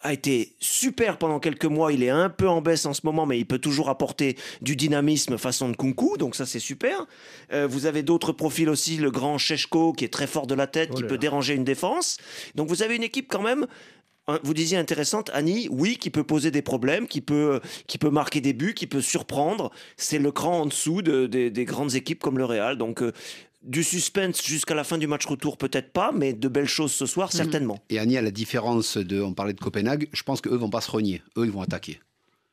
a 0.03 0.12
été 0.12 0.55
super 0.61 1.18
pendant 1.18 1.40
quelques 1.40 1.66
mois. 1.66 1.92
Il 1.92 2.03
est 2.03 2.11
un 2.11 2.30
peu 2.30 2.48
en 2.48 2.62
baisse 2.62 2.86
en 2.86 2.94
ce 2.94 3.03
moment, 3.05 3.26
mais 3.26 3.38
il 3.38 3.46
peut 3.46 3.59
toujours 3.59 3.88
apporter 3.88 4.36
du 4.62 4.76
dynamisme 4.76 5.38
façon 5.38 5.68
de 5.68 5.76
Kunku, 5.76 6.16
donc 6.16 6.34
ça 6.34 6.46
c'est 6.46 6.59
super. 6.59 7.07
Euh, 7.53 7.66
vous 7.66 7.86
avez 7.86 8.03
d'autres 8.03 8.32
profils 8.32 8.68
aussi, 8.68 8.96
le 8.96 9.11
grand 9.11 9.38
Sheshko 9.38 9.92
qui 9.92 10.05
est 10.05 10.12
très 10.12 10.26
fort 10.26 10.46
de 10.46 10.55
la 10.55 10.66
tête, 10.66 10.90
oh 10.92 10.96
qui 10.96 11.03
peut 11.03 11.18
déranger 11.18 11.55
une 11.55 11.64
défense. 11.64 12.18
Donc 12.55 12.68
vous 12.68 12.82
avez 12.82 12.96
une 12.96 13.03
équipe 13.03 13.28
quand 13.28 13.42
même 13.42 13.66
vous 14.42 14.55
disiez 14.55 14.78
intéressante, 14.78 15.30
Annie, 15.34 15.68
oui, 15.70 15.96
qui 15.96 16.11
peut 16.11 16.24
poser 16.24 16.51
des 16.51 16.62
problèmes, 16.62 17.07
qui 17.07 17.20
peut, 17.20 17.61
qui 17.86 17.98
peut 17.98 18.11
marquer 18.11 18.40
des 18.40 18.53
buts, 18.53 18.74
qui 18.74 18.86
peut 18.86 19.01
surprendre. 19.01 19.70
C'est 19.96 20.18
le 20.18 20.30
cran 20.32 20.61
en 20.61 20.66
dessous 20.66 21.03
des 21.03 21.64
grandes 21.64 21.94
équipes 21.94 22.20
comme 22.20 22.38
le 22.38 22.44
Real. 22.44 22.76
Donc, 22.76 23.03
euh, 23.03 23.12
du 23.63 23.85
suspense 23.85 24.43
jusqu'à 24.45 24.75
la 24.75 24.85
fin 24.85 24.99
du 24.99 25.07
match 25.07 25.27
retour, 25.27 25.57
peut-être 25.57 25.93
pas, 25.93 26.13
mais 26.13 26.33
de 26.33 26.49
belles 26.49 26.69
choses 26.69 26.93
ce 26.93 27.07
soir, 27.07 27.29
mhm. 27.33 27.37
certainement. 27.37 27.79
Et 27.91 27.99
Annie, 27.99 28.17
à 28.17 28.23
la 28.23 28.31
différence 28.31 28.97
de, 28.97 29.21
on 29.21 29.35
parlait 29.35 29.53
de 29.53 29.61
Copenhague, 29.61 30.09
je 30.13 30.23
pense 30.23 30.41
qu'eux 30.41 30.57
vont 30.57 30.71
pas 30.71 30.81
se 30.81 30.91
renier. 30.91 31.23
Eux, 31.37 31.45
ils 31.45 31.53
vont 31.53 31.63
attaquer. 31.63 32.01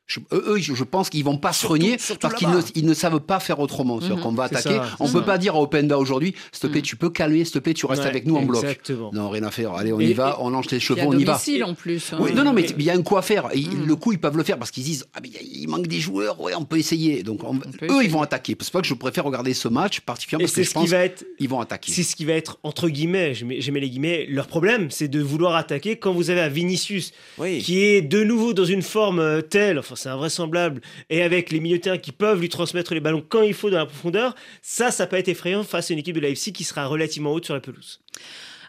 Je, 0.08 0.20
eux, 0.32 0.56
je 0.58 0.84
pense 0.84 1.10
qu'ils 1.10 1.22
vont 1.22 1.36
pas 1.36 1.52
se 1.52 1.66
renier 1.66 1.98
parce 2.18 2.34
qu'ils 2.34 2.48
ne, 2.48 2.60
ils 2.74 2.86
ne, 2.86 2.94
savent 2.94 3.20
pas 3.20 3.40
faire 3.40 3.60
autrement. 3.60 4.00
Qu'on 4.00 4.32
va 4.32 4.44
attaquer. 4.44 4.80
on 5.00 5.06
ne 5.06 5.12
peut 5.12 5.24
pas 5.24 5.36
dire 5.36 5.54
à 5.54 5.60
Openda 5.60 5.98
aujourd'hui, 5.98 6.34
s'il 6.50 6.62
te 6.62 6.66
plaît, 6.66 6.80
mhm. 6.80 6.86
tu 6.86 6.96
peux 6.96 7.10
calmer, 7.10 7.44
s'il 7.44 7.54
te 7.54 7.58
plaît, 7.58 7.74
tu 7.74 7.84
restes 7.84 8.06
avec 8.06 8.26
nous 8.26 8.36
en 8.36 8.42
bloc. 8.42 8.64
Non, 9.12 9.28
rien 9.28 9.42
à 9.44 9.50
faire. 9.50 9.74
Allez, 9.74 9.92
on 9.92 10.00
y 10.00 10.14
va, 10.14 10.38
on 10.40 10.50
lance 10.50 10.70
les 10.70 10.80
chevaux, 10.80 11.00
on 11.04 11.18
y 11.18 11.24
va. 11.24 11.38
en 11.64 11.74
plus. 11.74 12.12
Hein. 12.12 12.18
non, 12.34 12.44
non, 12.44 12.52
mais 12.54 12.62
il 12.62 12.82
y 12.82 12.90
a 12.90 12.94
un 12.94 13.02
coup 13.02 13.18
à 13.18 13.22
faire. 13.22 13.48
Mhm. 13.54 13.86
Le 13.86 13.96
coup, 13.96 14.12
ils 14.12 14.18
peuvent 14.18 14.36
le 14.36 14.44
faire 14.44 14.58
parce 14.58 14.70
qu'ils 14.70 14.84
disent, 14.84 15.06
ah, 15.14 15.18
mais 15.22 15.28
il 15.28 15.68
manque 15.68 15.86
des 15.86 16.00
joueurs, 16.00 16.40
ouais, 16.40 16.54
on 16.54 16.64
peut 16.64 16.78
essayer. 16.78 17.22
Donc, 17.22 17.40
eux, 17.82 18.02
ils 18.02 18.10
vont 18.10 18.22
attaquer. 18.22 18.56
C'est 18.58 18.72
pas 18.72 18.80
que 18.80 18.86
je 18.86 18.94
préfère 18.94 19.24
regarder 19.24 19.52
ce 19.52 19.68
match 19.68 20.00
particulièrement 20.00 20.46
parce 20.46 20.54
que 20.54 20.62
je 20.62 20.72
pense 20.72 20.90
qu'ils 21.36 21.48
vont 21.48 21.60
attaquer. 21.60 21.92
C'est 21.92 22.02
ce 22.02 22.16
qui 22.16 22.24
va 22.24 22.32
être, 22.32 22.58
entre 22.62 22.88
guillemets, 22.88 23.34
mets, 23.44 23.58
les 23.60 23.90
guillemets, 23.90 24.26
leur 24.28 24.46
problème, 24.46 24.90
c'est 24.90 25.08
de 25.08 25.20
vouloir 25.20 25.54
attaquer 25.54 25.96
quand 25.96 26.12
vous 26.12 26.30
avez 26.30 26.40
un 26.40 26.48
Vinicius 26.48 27.12
qui 27.60 27.82
est 27.82 28.02
de 28.02 28.24
nouveau 28.24 28.52
dans 28.52 28.64
une 28.64 28.82
forme 28.82 29.18
euh, 29.18 29.40
telle, 29.40 29.78
enfin, 29.78 29.94
c'est 29.98 30.08
invraisemblable 30.08 30.80
et 31.10 31.22
avec 31.22 31.50
les 31.50 31.60
milieux 31.60 31.80
terrain 31.80 31.98
qui 31.98 32.12
peuvent 32.12 32.40
lui 32.40 32.48
transmettre 32.48 32.94
les 32.94 33.00
ballons 33.00 33.24
quand 33.28 33.42
il 33.42 33.54
faut 33.54 33.70
dans 33.70 33.78
la 33.78 33.86
profondeur, 33.86 34.34
ça, 34.62 34.90
ça 34.90 35.06
peut 35.06 35.16
être 35.16 35.28
effrayant 35.28 35.64
face 35.64 35.90
à 35.90 35.94
une 35.94 36.00
équipe 36.00 36.14
de 36.14 36.20
l'AFC 36.20 36.52
qui 36.52 36.64
sera 36.64 36.86
relativement 36.86 37.32
haute 37.32 37.44
sur 37.44 37.54
la 37.54 37.60
pelouse. 37.60 38.00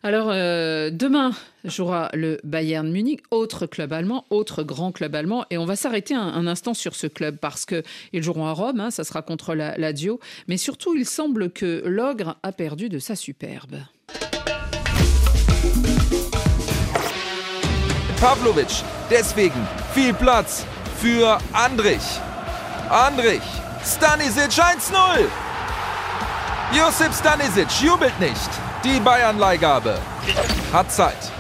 Alors, 0.02 0.30
euh, 0.32 0.90
demain 0.92 1.32
jouera 1.66 2.10
le 2.14 2.40
Bayern 2.46 2.90
Munich, 2.90 3.22
autre 3.32 3.66
club 3.66 3.92
allemand, 3.92 4.26
autre 4.30 4.64
grand 4.64 4.94
club 4.94 5.14
allemand. 5.14 5.46
Et 5.50 5.58
on 5.58 5.66
va 5.66 5.76
s'arrêter 5.76 6.14
un, 6.16 6.48
instant 6.48 6.74
sur 6.74 6.96
ce 6.96 7.08
club 7.08 7.38
parce 7.38 7.66
qu'ils 7.66 8.24
joueront 8.24 8.46
à 8.46 8.54
Rome, 8.54 8.80
hein, 8.80 8.92
ça 8.92 9.04
sera 9.04 9.22
contre 9.22 9.56
la 9.56 9.78
Lazio. 9.78 10.20
Mais 10.48 10.56
surtout, 10.56 10.96
il 10.96 11.06
semble 11.06 11.52
que 11.52 11.84
l'ogre 11.86 12.38
a 12.44 12.54
perdu 12.54 12.88
de 12.88 13.00
sa 13.00 13.16
superbe. 13.16 13.76
Pavlovic, 18.22 18.84
deswegen 19.10 19.66
viel 19.96 20.14
Platz 20.14 20.66
für 21.02 21.38
Andrich. 21.54 22.20
Andrich, 22.90 23.42
Stanisic 23.86 24.52
1-0. 24.52 25.28
Josip 26.74 27.14
Stanisic 27.14 27.70
jubelt 27.82 28.20
nicht. 28.20 28.50
Die 28.84 29.00
Bayern-Leihgabe 29.00 30.00
hat 30.74 30.92
Zeit. 30.92 31.32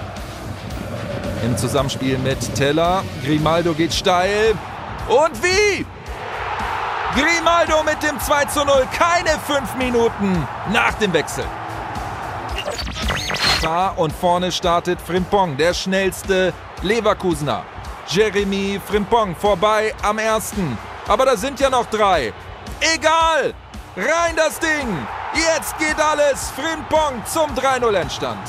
Im 1.44 1.58
Zusammenspiel 1.58 2.18
mit 2.18 2.56
Teller. 2.56 3.04
Grimaldo 3.24 3.74
geht 3.74 3.94
steil. 3.94 4.54
Und 5.08 5.44
wie? 5.44 5.86
Grimaldo 7.16 7.84
mit 7.84 8.02
dem 8.04 8.20
2 8.20 8.46
zu 8.46 8.64
0. 8.64 8.88
Keine 8.98 9.38
fünf 9.46 9.76
Minuten 9.76 10.48
nach 10.72 10.94
dem 10.96 11.12
Wechsel. 11.14 11.46
Da 13.62 13.90
und 13.90 14.14
vorne 14.14 14.52
startet 14.52 15.02
Frimpong, 15.02 15.58
der 15.58 15.74
schnellste 15.74 16.54
Leverkusener. 16.82 17.64
Jeremy 18.12 18.82
Frimpong 18.88 19.36
vorbei 19.36 19.94
am 20.02 20.18
ersten. 20.18 20.76
Aber 21.08 21.26
da 21.26 21.38
sind 21.38 21.60
ja 21.60 21.70
noch 21.70 21.86
drei. 21.86 22.34
Egal! 22.80 23.54
Rein 23.96 24.36
das 24.36 24.60
Ding! 24.60 24.88
Jetzt 25.36 25.78
geht 25.78 26.00
alles! 26.02 26.52
Frimpong 26.56 27.24
zum 27.32 27.54
3-0-Endstand. 27.54 28.40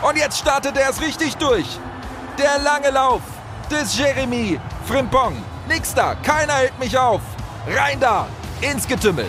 Und 0.00 0.16
jetzt 0.16 0.38
startet 0.38 0.74
er 0.78 0.88
es 0.88 1.02
richtig 1.02 1.36
durch. 1.36 1.78
Der 2.38 2.58
lange 2.60 2.88
Lauf 2.88 3.20
des 3.70 3.98
Jeremy 3.98 4.58
Frimpong. 4.86 5.36
Nix 5.68 5.92
da, 5.92 6.14
keiner 6.14 6.54
hält 6.54 6.78
mich 6.78 6.96
auf. 6.96 7.20
Rein 7.66 8.00
da, 8.00 8.26
ins 8.62 8.88
Getümmel. 8.88 9.26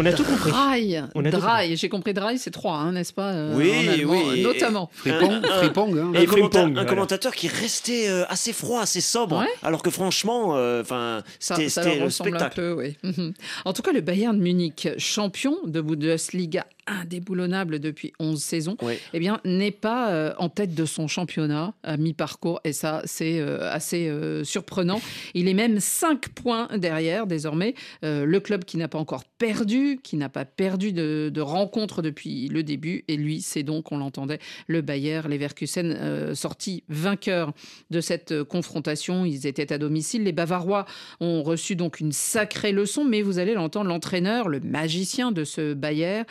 On 0.00 0.06
a 0.06 0.12
tout 0.14 0.24
compris. 0.24 0.50
Dry, 0.50 0.96
dry. 1.30 1.76
J'ai 1.76 1.88
compris 1.90 2.14
dry, 2.14 2.38
c'est 2.38 2.50
trois, 2.50 2.76
hein, 2.76 2.92
n'est-ce 2.92 3.12
pas 3.12 3.32
euh, 3.32 3.54
Oui, 3.54 4.04
oui. 4.06 4.42
Notamment. 4.42 4.88
Fripong, 4.94 5.44
Fripong. 5.58 5.98
Hein. 5.98 6.12
Et 6.14 6.24
un, 6.24 6.26
Fripong, 6.26 6.78
un 6.78 6.84
commentateur 6.86 7.34
qui 7.34 7.48
restait 7.48 8.08
euh, 8.08 8.24
assez 8.28 8.54
froid, 8.54 8.80
assez 8.80 9.02
sobre, 9.02 9.44
alors 9.62 9.82
que 9.82 9.90
franchement, 9.90 10.56
euh, 10.56 10.80
enfin, 10.80 11.22
c'était 11.38 11.98
le 11.98 12.08
spectacle. 12.08 12.60
Un 12.60 12.62
peu, 12.62 12.72
oui. 12.72 12.96
en 13.66 13.72
tout 13.74 13.82
cas, 13.82 13.92
le 13.92 14.00
Bayern 14.00 14.38
Munich, 14.38 14.88
champion 14.96 15.56
de 15.66 15.82
Bundesliga 15.82 16.66
indéboulonnable 16.90 17.78
depuis 17.78 18.12
11 18.18 18.42
saisons, 18.42 18.76
eh 19.12 19.18
bien, 19.18 19.40
n'est 19.44 19.70
pas 19.70 20.10
euh, 20.10 20.34
en 20.38 20.48
tête 20.48 20.74
de 20.74 20.84
son 20.84 21.06
championnat 21.06 21.72
à 21.82 21.96
mi-parcours. 21.96 22.60
Et 22.64 22.72
ça, 22.72 23.02
c'est 23.04 23.40
euh, 23.40 23.70
assez 23.70 24.08
euh, 24.08 24.44
surprenant. 24.44 25.00
Il 25.34 25.48
est 25.48 25.54
même 25.54 25.80
5 25.80 26.28
points 26.30 26.68
derrière 26.76 27.26
désormais. 27.26 27.74
le 28.02 28.38
club 28.38 28.64
qui 28.64 28.76
n'a 28.76 28.88
pas 28.88 28.98
encore 28.98 29.24
perdu, 29.24 30.00
qui 30.02 30.16
n'a 30.16 30.28
pas 30.28 30.44
perdu 30.44 30.92
de, 30.92 31.30
de, 31.32 31.40
rencontre 31.40 32.02
depuis 32.02 32.48
le 32.48 32.62
début. 32.62 33.04
Et 33.08 33.16
lui, 33.16 33.40
c'est 33.40 33.62
donc, 33.62 33.92
on 33.92 33.98
l'entendait, 33.98 34.38
le 34.66 34.80
Bayer 34.80 35.22
Leverkusen 35.28 36.34
sorti 36.34 36.82
vainqueur 36.88 37.52
de 37.90 38.00
cette 38.00 38.42
confrontation. 38.44 39.24
Ils 39.24 39.46
étaient 39.46 39.72
à 39.72 39.78
domicile. 39.78 40.24
Les 40.24 40.32
Bavarois 40.32 40.86
ont 41.20 41.42
reçu 41.42 41.76
donc 41.76 42.00
une 42.00 42.12
sacrée 42.12 42.72
leçon, 42.72 43.04
mais 43.04 43.22
vous 43.22 43.38
allez 43.38 43.54
l'entendre, 43.54 43.88
l'entraîneur, 43.88 44.48
le 44.48 44.60
magicien 44.60 45.32
de 45.32 45.44
ce 45.44 45.74
Bayer, 45.74 46.22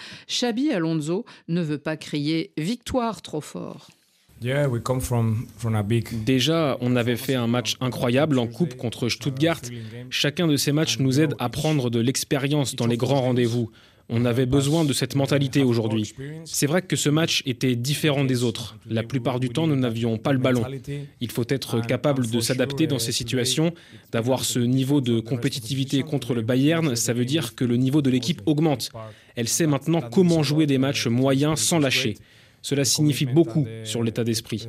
Xabi 0.50 0.72
Alonso 0.72 1.26
ne 1.48 1.62
veut 1.62 1.78
pas 1.78 1.96
crier 1.96 2.52
victoire 2.58 3.22
trop 3.22 3.40
fort. 3.40 3.90
Déjà, 6.26 6.78
on 6.82 6.96
avait 6.96 7.18
fait 7.18 7.36
un 7.36 7.46
match 7.46 7.76
incroyable 7.82 8.40
en 8.40 8.48
coupe 8.48 8.76
contre 8.76 9.10
Stuttgart. 9.10 9.62
Chacun 10.10 10.48
de 10.48 10.56
ces 10.56 10.72
matchs 10.72 10.98
nous 10.98 11.20
aide 11.20 11.36
à 11.38 11.50
prendre 11.50 11.92
de 11.92 12.00
l'expérience 12.00 12.76
dans 12.76 12.88
les 12.88 12.98
grands 12.98 13.22
rendez-vous. 13.22 13.70
On 14.12 14.26
avait 14.26 14.48
besoin 14.48 14.86
de 14.86 14.94
cette 14.94 15.16
mentalité 15.16 15.64
aujourd'hui. 15.64 16.14
C'est 16.46 16.66
vrai 16.66 16.82
que 16.82 16.96
ce 16.96 17.10
match 17.10 17.44
était 17.46 17.76
différent 17.76 18.26
des 18.26 18.44
autres. 18.44 18.76
La 18.90 19.04
plupart 19.04 19.40
du 19.40 19.50
temps, 19.50 19.68
nous 19.68 19.76
n'avions 19.76 20.18
pas 20.18 20.34
le 20.34 20.40
ballon. 20.40 20.64
Il 21.22 21.32
faut 21.32 21.46
être 21.48 21.80
capable 21.86 22.28
de 22.28 22.40
s'adapter 22.40 22.88
dans 22.88 22.98
ces 22.98 23.12
situations, 23.12 23.72
d'avoir 24.12 24.46
ce 24.46 24.60
niveau 24.60 25.00
de 25.00 25.20
compétitivité 25.20 26.02
contre 26.02 26.34
le 26.34 26.42
Bayern. 26.42 26.96
Ça 26.96 27.14
veut 27.14 27.26
dire 27.26 27.54
que 27.54 27.66
le 27.66 27.78
niveau 27.78 28.02
de 28.02 28.10
l'équipe 28.10 28.42
augmente. 28.48 28.90
Elle 29.36 29.48
sait 29.48 29.68
maintenant 29.68 30.02
comment 30.02 30.42
jouer 30.42 30.66
des 30.66 30.80
matchs 30.80 31.06
moyens 31.06 31.60
sans 31.60 31.78
lâcher. 31.78 32.18
Cela 32.62 32.86
signifie 32.86 33.26
beaucoup 33.26 33.66
sur 33.84 34.04
l'état 34.04 34.24
d'esprit. 34.24 34.68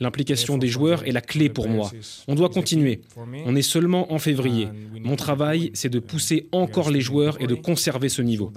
L'implication 0.00 0.58
des 0.58 0.68
joueurs 0.68 1.06
est 1.06 1.12
la 1.12 1.20
clé 1.20 1.48
pour 1.48 1.68
moi. 1.68 1.90
On 2.28 2.34
doit 2.34 2.48
continuer. 2.48 3.00
On 3.46 3.54
est 3.54 3.62
seulement 3.62 4.12
en 4.12 4.18
février. 4.18 4.68
Mon 5.00 5.16
travail, 5.16 5.70
c'est 5.74 5.88
de 5.88 5.98
pousser 5.98 6.48
encore 6.52 6.90
les 6.90 7.00
joueurs 7.00 7.40
et 7.40 7.46
de 7.46 7.54
conserver 7.54 8.08
ce 8.08 8.22
niveau. 8.22 8.52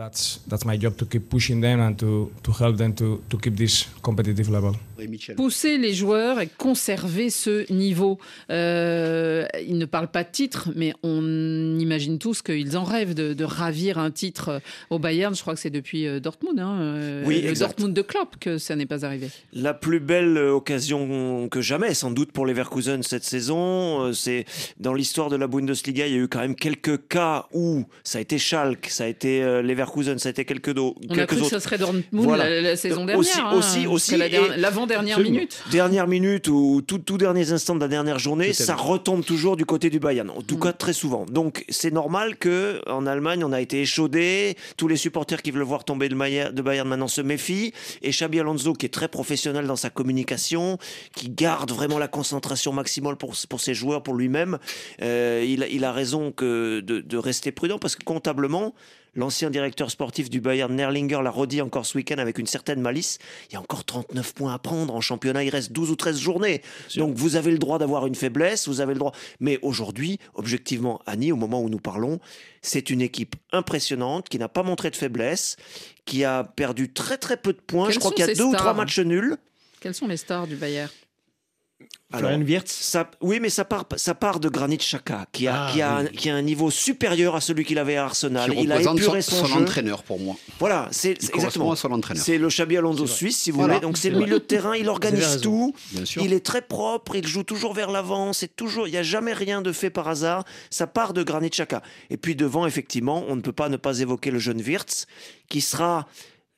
Pousser 5.36 5.78
les 5.78 5.94
joueurs 5.94 6.40
et 6.40 6.48
conserver 6.48 7.30
ce 7.30 7.72
niveau. 7.72 8.18
Euh, 8.50 9.46
ils 9.66 9.78
ne 9.78 9.86
parlent 9.86 10.12
pas 10.12 10.24
de 10.24 10.32
titre, 10.32 10.70
mais 10.76 10.94
on 11.04 11.78
imagine 11.80 12.18
tous 12.20 12.42
qu'ils 12.42 12.78
en 12.78 12.84
rêvent 12.84 13.14
de, 13.14 13.44
ravir 13.44 14.00
un 14.00 14.12
titre 14.12 14.62
au 14.90 14.98
Bayern. 14.98 15.36
Je 15.36 15.42
crois 15.42 15.54
que 15.54 15.60
c'est 15.60 15.70
depuis 15.70 16.08
euh, 16.08 16.20
Dortmund, 16.20 16.60
hein, 16.60 16.78
euh, 16.80 17.24
oui, 17.26 17.42
le 17.42 17.54
Dortmund 17.54 17.94
de 17.94 18.02
Klopp, 18.02 18.38
que 18.40 18.58
ça 18.58 18.76
n'est 18.76 18.86
pas 18.86 19.06
arrivé. 19.06 19.30
La 19.54 19.74
plus 19.74 20.00
belle 20.00 20.38
occasion 20.38 21.48
que 21.50 21.62
jamais, 21.62 21.94
sans 21.94 22.12
doute 22.12 22.32
pour 22.32 22.46
les 22.46 22.54
Leverkusen 22.54 23.04
cette 23.04 23.24
saison. 23.24 24.14
C'est 24.14 24.46
dans 24.80 24.94
l'histoire 24.94 25.30
de 25.30 25.36
la 25.36 25.48
Bundesliga, 25.48 26.08
il 26.08 26.14
y 26.14 26.16
a 26.16 26.22
eu 26.22 26.28
quand 26.28 26.40
même 26.40 26.56
quelques 26.56 27.08
cas 27.08 27.46
où 27.54 27.86
ça 28.04 28.18
a 28.18 28.22
été 28.22 28.38
Schalke, 28.38 28.88
ça 28.90 29.04
a 29.04 29.08
été 29.08 29.42
Leverkusen, 29.62 30.18
ça 30.18 30.30
a 30.30 30.32
été 30.32 30.46
quelques, 30.46 30.78
on 30.78 30.94
quelques 30.94 31.20
a 31.20 31.26
cru 31.26 31.38
autres. 31.38 31.50
Que 31.50 31.56
ce 31.56 31.60
serait 31.60 31.78
Dortmund 31.78 32.04
la, 32.38 32.76
saison 32.76 33.06
dernière. 33.06 33.20
Aussi, 33.20 33.40
hein, 33.40 33.52
aussi, 33.54 33.88
aussi 33.88 34.18
l'avant 34.58 34.85
dernière 34.86 35.20
minute. 35.20 35.64
Dernière 35.72 36.08
minute 36.08 36.48
ou 36.48 36.82
tout, 36.86 37.00
tout 37.00 37.18
derniers 37.18 37.52
instants 37.52 37.76
de 37.76 37.80
la 37.80 37.88
dernière 37.88 38.20
journée, 38.20 38.54
ça 38.54 38.76
retombe 38.76 39.24
toujours 39.24 39.56
du 39.58 39.66
côté 39.66 39.90
du 39.90 40.00
Bayern. 40.00 40.30
En 40.30 40.42
tout 40.42 40.58
mm. 40.58 40.62
cas, 40.62 40.74
très 40.74 40.94
souvent. 40.94 41.26
Donc, 41.26 41.66
c'est 41.70 41.92
normal 41.92 42.38
que 42.38 42.82
en 42.88 43.06
Allemagne, 43.06 43.44
on 43.44 43.52
a 43.52 43.62
été 43.62 43.82
échaudé. 43.82 44.56
Tous 44.78 44.88
les 44.88 44.98
supporters 44.98 45.42
qui 45.42 45.52
veulent 45.52 45.64
voir 45.64 45.84
tomber 45.84 46.10
de 46.10 46.16
Bayern 46.62 46.88
maintenant 46.88 47.08
se 47.08 47.22
méfient. 47.22 47.74
Et 48.02 48.12
Xabi 48.12 48.40
Alonso, 48.40 48.74
qui 48.74 48.86
est 48.86 48.90
très 48.94 49.08
professionnel 49.08 49.68
dans 49.68 49.76
sa 49.76 49.90
communication, 49.90 50.78
qui 51.16 51.30
garde 51.30 51.72
vraiment 51.72 52.00
la 52.00 52.08
concentration 52.08 52.74
maximale 52.74 53.16
pour, 53.16 53.34
pour 53.50 53.62
ses 53.62 53.74
joueurs, 53.74 54.04
pour 54.04 54.16
lui-même, 54.16 54.58
euh, 55.02 55.44
il, 55.46 55.68
il, 55.72 55.84
a 55.84 55.92
raison 55.92 56.32
que 56.32 56.82
de, 56.82 57.02
de 57.02 57.18
rester 57.18 57.52
prudent 57.52 57.80
parce 57.80 57.96
que 57.96 58.04
comptablement, 58.04 58.74
L'ancien 59.16 59.50
directeur 59.50 59.92
sportif 59.92 60.30
du 60.30 60.42
Bayern, 60.42 60.74
Nerlinger, 60.74 61.22
l'a 61.24 61.32
redit 61.32 61.62
encore 61.62 61.86
ce 61.86 61.98
week-end 61.98 62.18
avec 62.18 62.38
une 62.38 62.48
certaine 62.48 62.82
malice. 62.82 63.18
Il 63.50 63.54
y 63.54 63.56
a 63.56 63.62
encore 63.62 63.86
39 63.86 64.34
points 64.34 64.54
à 64.54 64.60
prendre 64.60 64.94
en 64.94 65.02
championnat. 65.02 65.44
Il 65.44 65.50
reste 65.50 65.72
12 65.72 65.92
ou 65.92 65.96
13 65.96 66.20
journées. 66.20 66.62
Donc 66.96 67.16
vous 67.16 67.36
avez 67.36 67.52
le 67.52 67.58
droit 67.58 67.80
d'avoir 67.80 68.08
une 68.08 68.16
faiblesse, 68.16 68.68
vous 68.68 68.82
avez 68.82 68.94
le 68.94 69.00
droit. 69.00 69.14
Mais 69.40 69.58
aujourd'hui, 69.62 70.20
objectivement, 70.34 71.02
Annie, 71.06 71.32
au 71.32 71.38
moment 71.38 71.62
où 71.62 71.70
nous 71.70 71.80
parlons, 71.80 72.20
c'est 72.62 72.90
une 72.90 73.02
équipe 73.02 73.36
impressionnante 73.52 74.28
qui 74.28 74.38
n'a 74.38 74.50
pas 74.50 74.64
montré 74.64 74.90
de 74.90 74.96
faiblesse, 74.96 75.56
qui 76.06 76.24
a 76.24 76.44
perdu 76.44 76.92
très 76.92 77.18
très 77.18 77.38
peu 77.38 77.54
de 77.54 77.62
points. 77.62 77.90
Je 77.92 78.00
crois 78.00 78.12
qu'il 78.12 78.26
y 78.26 78.30
a 78.30 78.34
deux 78.34 78.44
ou 78.44 78.56
trois 78.56 78.74
matchs 78.74 79.00
nuls. 79.00 79.38
Quels 79.80 79.94
sont 79.94 80.08
les 80.08 80.18
stars 80.18 80.48
du 80.48 80.56
Bayern? 80.56 80.90
Alors, 82.14 82.32
ça, 82.66 83.10
oui, 83.22 83.40
mais 83.42 83.50
ça 83.50 83.66
part, 83.66 83.86
ça 83.96 84.14
part 84.14 84.40
de 84.40 84.48
Granit 84.48 84.78
Xhaka, 84.78 85.26
qui 85.32 85.48
a, 85.48 85.66
ah, 85.66 85.72
qui, 85.72 85.82
a 85.82 85.96
un, 85.96 86.06
qui 86.06 86.30
a 86.30 86.36
un 86.36 86.42
niveau 86.44 86.70
supérieur 86.70 87.36
à 87.36 87.42
celui 87.42 87.66
qu'il 87.66 87.80
avait 87.80 87.96
à 87.96 88.06
Arsenal. 88.06 88.54
il 88.56 88.72
a 88.72 88.80
épuré 88.80 89.24
son, 89.24 89.44
son, 89.44 89.62
entraîneur 89.62 90.04
pour 90.04 90.20
moi. 90.20 90.36
Voilà, 90.60 90.88
c'est 90.92 91.12
exactement. 91.12 91.76
C'est 92.16 92.38
le 92.38 92.48
Xabi 92.48 92.78
Alonso 92.78 93.08
suisse, 93.08 93.40
si 93.40 93.52
vous 93.52 93.62
voulez. 93.62 93.80
Donc 93.80 93.98
c'est 93.98 94.12
le 94.12 94.20
milieu 94.20 94.40
de 94.40 94.46
terrain, 94.46 94.76
il 94.76 94.88
organise 94.88 95.42
tout. 95.42 95.74
Il 96.18 96.34
est 96.34 96.46
très 96.46 96.62
propre, 96.62 97.16
il 97.16 97.28
joue 97.28 97.44
toujours 97.44 97.74
vers 97.74 97.92
l'avant. 97.92 98.34
C'est 98.34 98.56
toujours, 98.56 98.88
il 98.88 98.92
n'y 98.92 98.98
a 98.98 99.04
jamais 99.04 99.34
rien 99.34 99.62
de 99.62 99.72
fait 99.72 99.90
par 99.90 100.08
hasard. 100.08 100.44
Ça 100.70 100.88
part 100.88 101.14
de 101.14 101.24
Granit 101.24 101.50
Xhaka. 101.50 101.82
Et 102.12 102.18
puis 102.18 102.36
devant, 102.36 102.68
effectivement, 102.68 103.26
on 103.28 103.36
ne 103.36 103.42
peut 103.42 103.52
pas 103.52 103.68
ne 103.70 103.78
pas 103.78 104.00
évoquer 104.00 104.30
le 104.30 104.40
jeune 104.40 104.62
Wirtz, 104.62 105.08
qui 105.50 105.62
sera 105.62 106.08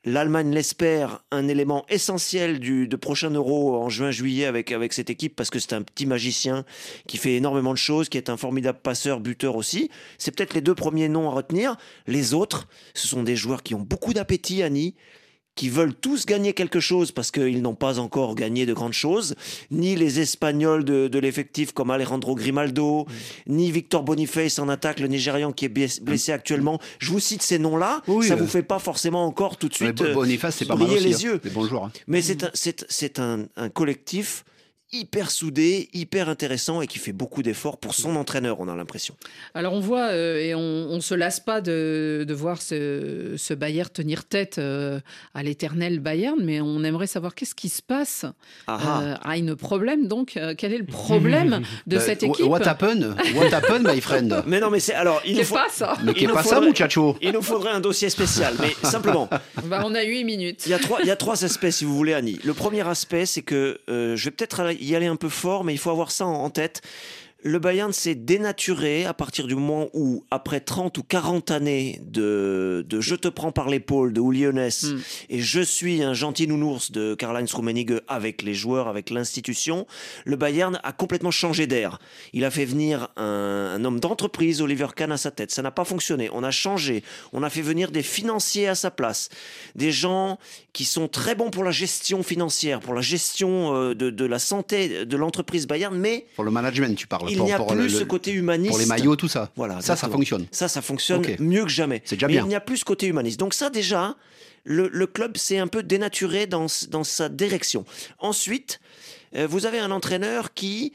L'Allemagne 0.10 0.54
l'espère 0.54 1.22
un 1.32 1.50
élément 1.50 1.86
essentiel 1.90 2.62
du 2.62 2.88
de 2.88 2.96
prochain 2.96 3.30
Euro 3.32 3.76
en 3.76 3.90
juin-juillet 3.90 4.46
avec, 4.46 4.72
avec 4.72 4.94
cette 4.94 5.10
équipe 5.10 5.36
parce 5.36 5.50
que 5.50 5.60
c'est 5.60 5.74
un 5.74 5.82
petit 5.82 6.06
magicien 6.06 6.64
qui 7.08 7.18
fait 7.18 7.36
énormément 7.36 7.74
de 7.74 7.78
choses, 7.78 8.08
qui 8.08 8.18
est 8.18 8.30
un 8.30 8.38
formidable 8.38 8.80
passeur, 8.82 9.20
buteur 9.20 9.58
aussi. 9.58 9.92
C'est 10.18 10.34
peut-être 10.34 10.54
les 10.54 10.62
deux 10.62 10.76
premiers 10.76 11.10
noms 11.10 11.30
à 11.30 11.34
retenir. 11.34 11.76
Les 12.06 12.34
autres, 12.34 12.70
ce 12.94 13.06
sont 13.06 13.22
des 13.22 13.36
joueurs 13.36 13.64
qui 13.64 13.76
ont 13.76 13.82
beaucoup 13.82 14.14
d'appétit, 14.14 14.64
Annie, 14.64 14.96
qui 15.58 15.68
veulent 15.70 15.94
tous 15.94 16.26
gagner 16.26 16.54
quelque 16.54 16.80
chose 16.80 17.12
parce 17.12 17.32
qu'ils 17.32 17.62
n'ont 17.62 17.76
pas 17.76 18.00
encore 18.00 18.36
gagné 18.36 18.66
de 18.66 18.74
grandes 18.74 18.94
choses, 18.94 19.36
ni 19.72 19.96
les 19.96 20.22
Espagnols 20.22 20.86
de, 20.86 21.20
l'effectif 21.20 21.74
comme 21.74 21.90
Alejandro 21.90 22.36
Grimaldo, 22.36 23.08
ni 23.48 23.72
Victor 23.72 24.04
Boniface 24.04 24.60
en 24.60 24.70
attaque, 24.70 25.00
le 25.00 25.08
Nigérian 25.08 25.52
qui 25.52 25.66
est 25.66 26.02
blessé 26.02 26.32
actuellement. 26.32 26.80
Je 27.00 27.12
vous 27.12 27.20
cite 27.20 27.42
ces 27.42 27.60
noms-là, 27.60 28.04
ça 28.22 28.36
ne 28.36 28.42
vous 28.42 28.48
fait 28.48 28.62
pas 28.62 28.80
forcément 28.80 29.26
encore 29.26 29.58
tout 29.58 29.68
de 29.68 29.74
suite 29.74 30.02
Boniface, 30.14 30.58
c'est 30.58 30.66
pas 30.66 30.76
les 30.76 31.14
hein. 31.14 31.18
yeux. 31.18 31.42
Bonjour. 31.54 31.90
Mais 32.08 32.22
c'est 32.22 33.20
un, 33.20 33.46
un 33.58 33.70
collectif 33.70 34.46
hyper 34.94 35.32
soudé, 35.32 35.90
hyper 35.94 36.30
intéressant 36.30 36.82
et 36.82 36.88
qui 36.88 36.98
fait 36.98 37.12
beaucoup 37.12 37.44
d'efforts 37.44 37.78
pour 37.78 37.94
son 37.94 38.16
entraîneur, 38.16 38.62
on 38.62 38.70
a 38.70 38.76
l'impression. 38.76 39.16
Alors 39.54 39.74
on 39.74 39.82
voit 39.82 40.12
euh, 40.12 40.40
et 40.40 40.56
on 40.56 40.96
ne 40.96 41.02
se 41.02 41.14
lasse 41.14 41.42
pas 41.42 41.60
de, 41.60 42.24
de 42.26 42.34
voir 42.34 42.62
ce, 42.62 43.34
ce, 43.38 43.54
Bayern 43.54 43.90
tenir 43.90 44.24
tête 44.24 44.60
euh, 44.60 45.00
à 45.34 45.44
l'éternel 45.44 46.00
Bayern, 46.00 46.40
mais 46.42 46.62
on 46.62 46.84
aimerait 46.84 47.08
savoir 47.08 47.36
qu'est-ce 47.36 47.56
qui 47.56 47.68
se 47.68 47.82
passe. 47.82 48.26
Ah, 48.68 49.02
euh, 49.02 49.16
ah 49.22 49.32
un 49.32 49.56
problème 49.56 50.08
donc 50.08 50.40
Quel 50.58 50.74
est 50.74 50.78
le 50.78 50.86
problème 50.86 51.62
de 51.88 52.00
cette 52.00 52.24
équipe 52.24 52.46
What 52.46 52.68
happened? 52.68 53.16
What 53.36 53.54
happened, 53.54 53.88
my 53.88 54.00
friend? 54.00 54.44
Mais 54.48 54.60
non, 54.60 54.70
mais 54.70 54.80
c'est 54.80 54.94
alors 54.94 55.22
il 55.26 55.38
nous 55.38 55.44
faut, 55.44 55.56
pas 55.56 55.68
ça. 55.70 55.98
Mais 56.04 56.14
qu'est 56.14 56.28
pas 56.28 56.44
ça, 56.44 56.62
muchacho? 56.62 57.18
Il 57.22 57.32
nous 57.32 57.42
faudrait 57.42 57.72
un 57.72 57.80
dossier 57.80 58.10
spécial, 58.10 58.54
mais 58.60 58.74
simplement. 58.90 59.30
Bah, 59.66 59.84
on 59.86 59.94
a 59.94 60.04
8 60.04 60.24
minutes. 60.24 60.64
Il 60.66 60.72
y 60.72 60.74
a 60.74 60.80
trois, 60.80 61.00
il 61.02 61.08
y 61.08 61.12
a 61.12 61.16
trois 61.16 61.44
aspects 61.44 61.70
si 61.70 61.86
vous 61.86 61.96
voulez, 61.96 62.14
Annie. 62.14 62.40
Le 62.44 62.54
premier 62.54 62.88
aspect, 62.88 63.26
c'est 63.26 63.42
que 63.42 63.80
je 63.88 64.24
vais 64.24 64.32
peut-être 64.32 64.62
y 64.80 64.96
aller 64.96 65.08
un 65.08 65.16
peu 65.16 65.30
fort, 65.30 65.64
mais 65.64 65.74
il 65.74 65.78
faut 65.78 65.90
avoir 65.90 66.12
ça 66.12 66.26
en 66.26 66.50
tête 66.50 66.82
le 67.48 67.60
Bayern 67.60 67.94
s'est 67.94 68.16
dénaturé 68.16 69.06
à 69.06 69.14
partir 69.14 69.48
du 69.48 69.56
moment 69.56 69.88
où, 69.94 70.26
après 70.32 70.60
30 70.60 70.98
ou 70.98 71.04
40 71.04 71.52
années 71.52 72.02
de, 72.04 72.86
de 72.88 73.00
je 73.00 73.16
te 73.16 73.30
prends 73.30 73.52
par 73.52 73.70
l'épaule 73.70 74.12
de 74.12 74.22
Uli 74.22 74.46
hmm. 74.46 75.02
et 75.30 75.40
je 75.40 75.62
suis 75.62 76.04
un 76.04 76.14
gentil 76.14 76.48
nounours 76.48 76.92
de 76.92 77.16
Karl-Heinz 77.16 77.54
Rummenigge 77.54 78.02
avec 78.08 78.42
les 78.42 78.54
joueurs, 78.54 78.88
avec 78.88 79.10
l'institution, 79.10 79.88
le 80.26 80.36
Bayern 80.36 80.80
a 80.84 80.92
complètement 80.92 81.32
changé 81.32 81.68
d'air. 81.68 82.00
Il 82.34 82.44
a 82.44 82.52
fait 82.52 82.66
venir 82.66 83.08
un, 83.16 83.84
homme 83.86 84.00
d'entreprise, 84.00 84.62
Oliver 84.62 84.88
Kahn, 84.96 85.12
à 85.12 85.18
sa 85.18 85.32
tête. 85.32 85.52
Ça 85.52 85.62
n'a 85.62 85.72
pas 85.72 85.86
fonctionné. 85.86 86.30
On 86.34 86.44
a 86.44 86.52
changé. 86.52 87.04
On 87.32 87.44
a 87.44 87.50
fait 87.50 87.62
venir 87.62 87.92
des 87.92 88.04
financiers 88.04 88.68
à 88.68 88.76
sa 88.76 88.92
place. 88.92 89.30
Des 89.76 89.92
gens 89.92 90.38
qui 90.74 90.86
sont 90.86 91.08
très 91.08 91.34
bons 91.34 91.50
pour 91.50 91.64
la 91.64 91.72
gestion 91.72 92.24
financière, 92.24 92.82
pour 92.82 92.94
la 92.94 93.02
gestion 93.02 93.74
euh, 93.74 93.96
de, 93.96 94.10
de 94.10 94.26
la 94.26 94.40
santé 94.40 95.06
de 95.06 95.18
l'entreprise 95.18 95.66
Bayern, 95.66 95.98
mais... 95.98 96.26
Pour 96.36 96.44
le 96.44 96.52
management, 96.52 96.96
tu 96.96 97.08
parles 97.08 97.30
il 97.38 97.44
n'y 97.44 97.54
a 97.54 97.60
plus 97.60 97.90
ce 97.90 98.04
côté 98.04 98.32
humaniste. 98.32 98.72
Pour 98.72 98.80
les 98.80 98.86
maillots, 98.86 99.16
tout 99.16 99.28
ça. 99.28 99.52
Voilà, 99.56 99.82
ça, 99.82 99.96
ça 99.96 100.10
fonctionne. 100.10 100.46
Ça, 100.52 100.68
ça 100.68 100.82
fonctionne 100.82 101.24
mieux 101.40 101.64
que 101.64 101.70
jamais. 101.70 102.02
C'est 102.06 102.16
déjà 102.16 102.28
bien. 102.28 102.44
il 102.44 102.48
n'y 102.48 102.56
a 102.56 102.62
plus 102.62 102.78
ce 102.78 102.86
côté 102.86 103.08
humaniste. 103.08 103.40
Donc 103.40 103.54
ça, 103.54 103.70
déjà, 103.70 104.16
le, 104.64 105.06
club 105.06 105.38
s'est 105.38 105.58
un 105.58 105.68
peu 105.68 105.84
dénaturé 105.84 106.48
dans, 106.48 106.68
dans 106.90 107.04
sa 107.04 107.30
direction. 107.30 107.86
Ensuite, 108.20 108.80
euh, 109.36 109.48
vous 109.48 109.66
avez 109.66 109.80
un 109.80 109.92
entraîneur 109.92 110.54
qui 110.54 110.94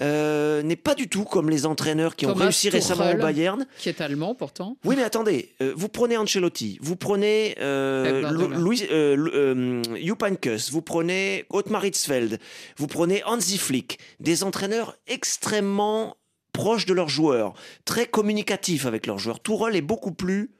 euh, 0.00 0.62
n'est 0.62 0.76
pas 0.76 0.94
du 0.94 1.08
tout 1.08 1.24
comme 1.24 1.50
les 1.50 1.66
entraîneurs 1.66 2.16
qui 2.16 2.26
ont 2.26 2.34
réussi 2.34 2.68
récemment 2.68 3.10
au 3.10 3.16
Bayern. 3.16 3.66
Qui 3.78 3.88
est 3.88 4.00
allemand 4.00 4.34
pourtant. 4.34 4.76
Oui, 4.84 4.96
mais 4.96 5.04
attendez, 5.04 5.54
euh, 5.60 5.72
vous 5.76 5.88
prenez 5.88 6.16
Ancelotti, 6.16 6.78
vous 6.80 6.96
prenez 6.96 7.56
euh, 7.60 8.30
Louis, 8.30 8.82
euh, 8.90 9.82
vous 10.70 10.82
prenez 10.82 11.44
Otmar 11.50 11.84
Hitzfeld, 11.84 12.38
vous 12.76 12.86
prenez 12.86 13.22
Hansi 13.24 13.58
Flick, 13.58 13.98
des 14.20 14.42
entraîneurs 14.42 14.96
extrêmement 15.06 16.16
proches 16.52 16.86
de 16.86 16.94
leurs 16.94 17.08
joueurs, 17.08 17.54
très 17.84 18.06
communicatifs 18.06 18.86
avec 18.86 19.06
leurs 19.06 19.18
joueurs. 19.18 19.40
Tourelle 19.40 19.76
est 19.76 19.82
beaucoup 19.82 20.12
plus 20.12 20.50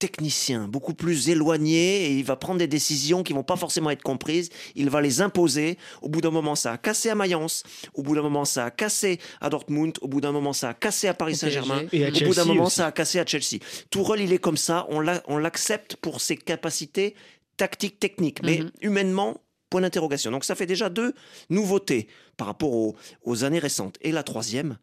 technicien, 0.00 0.66
beaucoup 0.66 0.94
plus 0.94 1.28
éloigné, 1.28 2.06
et 2.06 2.18
il 2.18 2.24
va 2.24 2.34
prendre 2.34 2.58
des 2.58 2.66
décisions 2.66 3.22
qui 3.22 3.32
vont 3.32 3.44
pas 3.44 3.56
forcément 3.56 3.90
être 3.90 4.02
comprises. 4.02 4.48
Il 4.74 4.90
va 4.90 5.00
les 5.00 5.20
imposer. 5.20 5.78
Au 6.02 6.08
bout 6.08 6.20
d'un 6.22 6.32
moment, 6.32 6.56
ça 6.56 6.72
a 6.72 6.78
cassé 6.78 7.10
à 7.10 7.14
Mayence. 7.14 7.62
Au 7.94 8.02
bout 8.02 8.16
d'un 8.16 8.22
moment, 8.22 8.44
ça 8.44 8.64
a 8.64 8.70
cassé 8.70 9.20
à 9.40 9.50
Dortmund. 9.50 9.98
Au 10.00 10.08
bout 10.08 10.20
d'un 10.20 10.32
moment, 10.32 10.52
ça 10.52 10.70
a 10.70 10.74
cassé 10.74 11.06
à 11.06 11.14
Paris 11.14 11.36
Saint-Germain. 11.36 11.82
Au 11.84 12.24
bout 12.24 12.34
d'un 12.34 12.46
moment, 12.46 12.70
ça 12.70 12.86
a 12.86 12.92
cassé 12.92 13.20
à 13.20 13.26
Chelsea. 13.26 13.60
Tourelle, 13.90 14.22
il 14.22 14.32
est 14.32 14.38
comme 14.38 14.56
ça. 14.56 14.88
On 14.90 15.38
l'accepte 15.38 15.96
pour 15.96 16.20
ses 16.20 16.36
capacités 16.36 17.14
tactiques, 17.58 18.00
techniques. 18.00 18.42
Mais 18.42 18.58
mhm. 18.58 18.70
humainement, 18.80 19.42
point 19.68 19.82
d'interrogation. 19.82 20.30
Donc 20.30 20.44
ça 20.44 20.54
fait 20.54 20.66
déjà 20.66 20.88
deux 20.88 21.14
nouveautés 21.50 22.08
par 22.38 22.46
rapport 22.46 22.94
aux 23.22 23.44
années 23.44 23.58
récentes. 23.58 23.98
Et 24.00 24.12
la 24.12 24.22
troisième, 24.22 24.78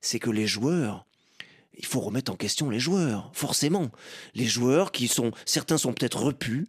c'est 0.00 0.20
que 0.20 0.30
les 0.30 0.46
joueurs 0.46 1.04
il 1.82 1.88
faut 1.88 2.00
remettre 2.00 2.32
en 2.32 2.36
question 2.36 2.70
les 2.70 2.78
joueurs, 2.78 3.30
forcément. 3.34 3.90
Les 4.34 4.46
joueurs 4.46 4.92
qui 4.92 5.08
sont, 5.08 5.32
certains 5.44 5.78
sont 5.78 5.92
peut-être 5.92 6.22
repus. 6.22 6.68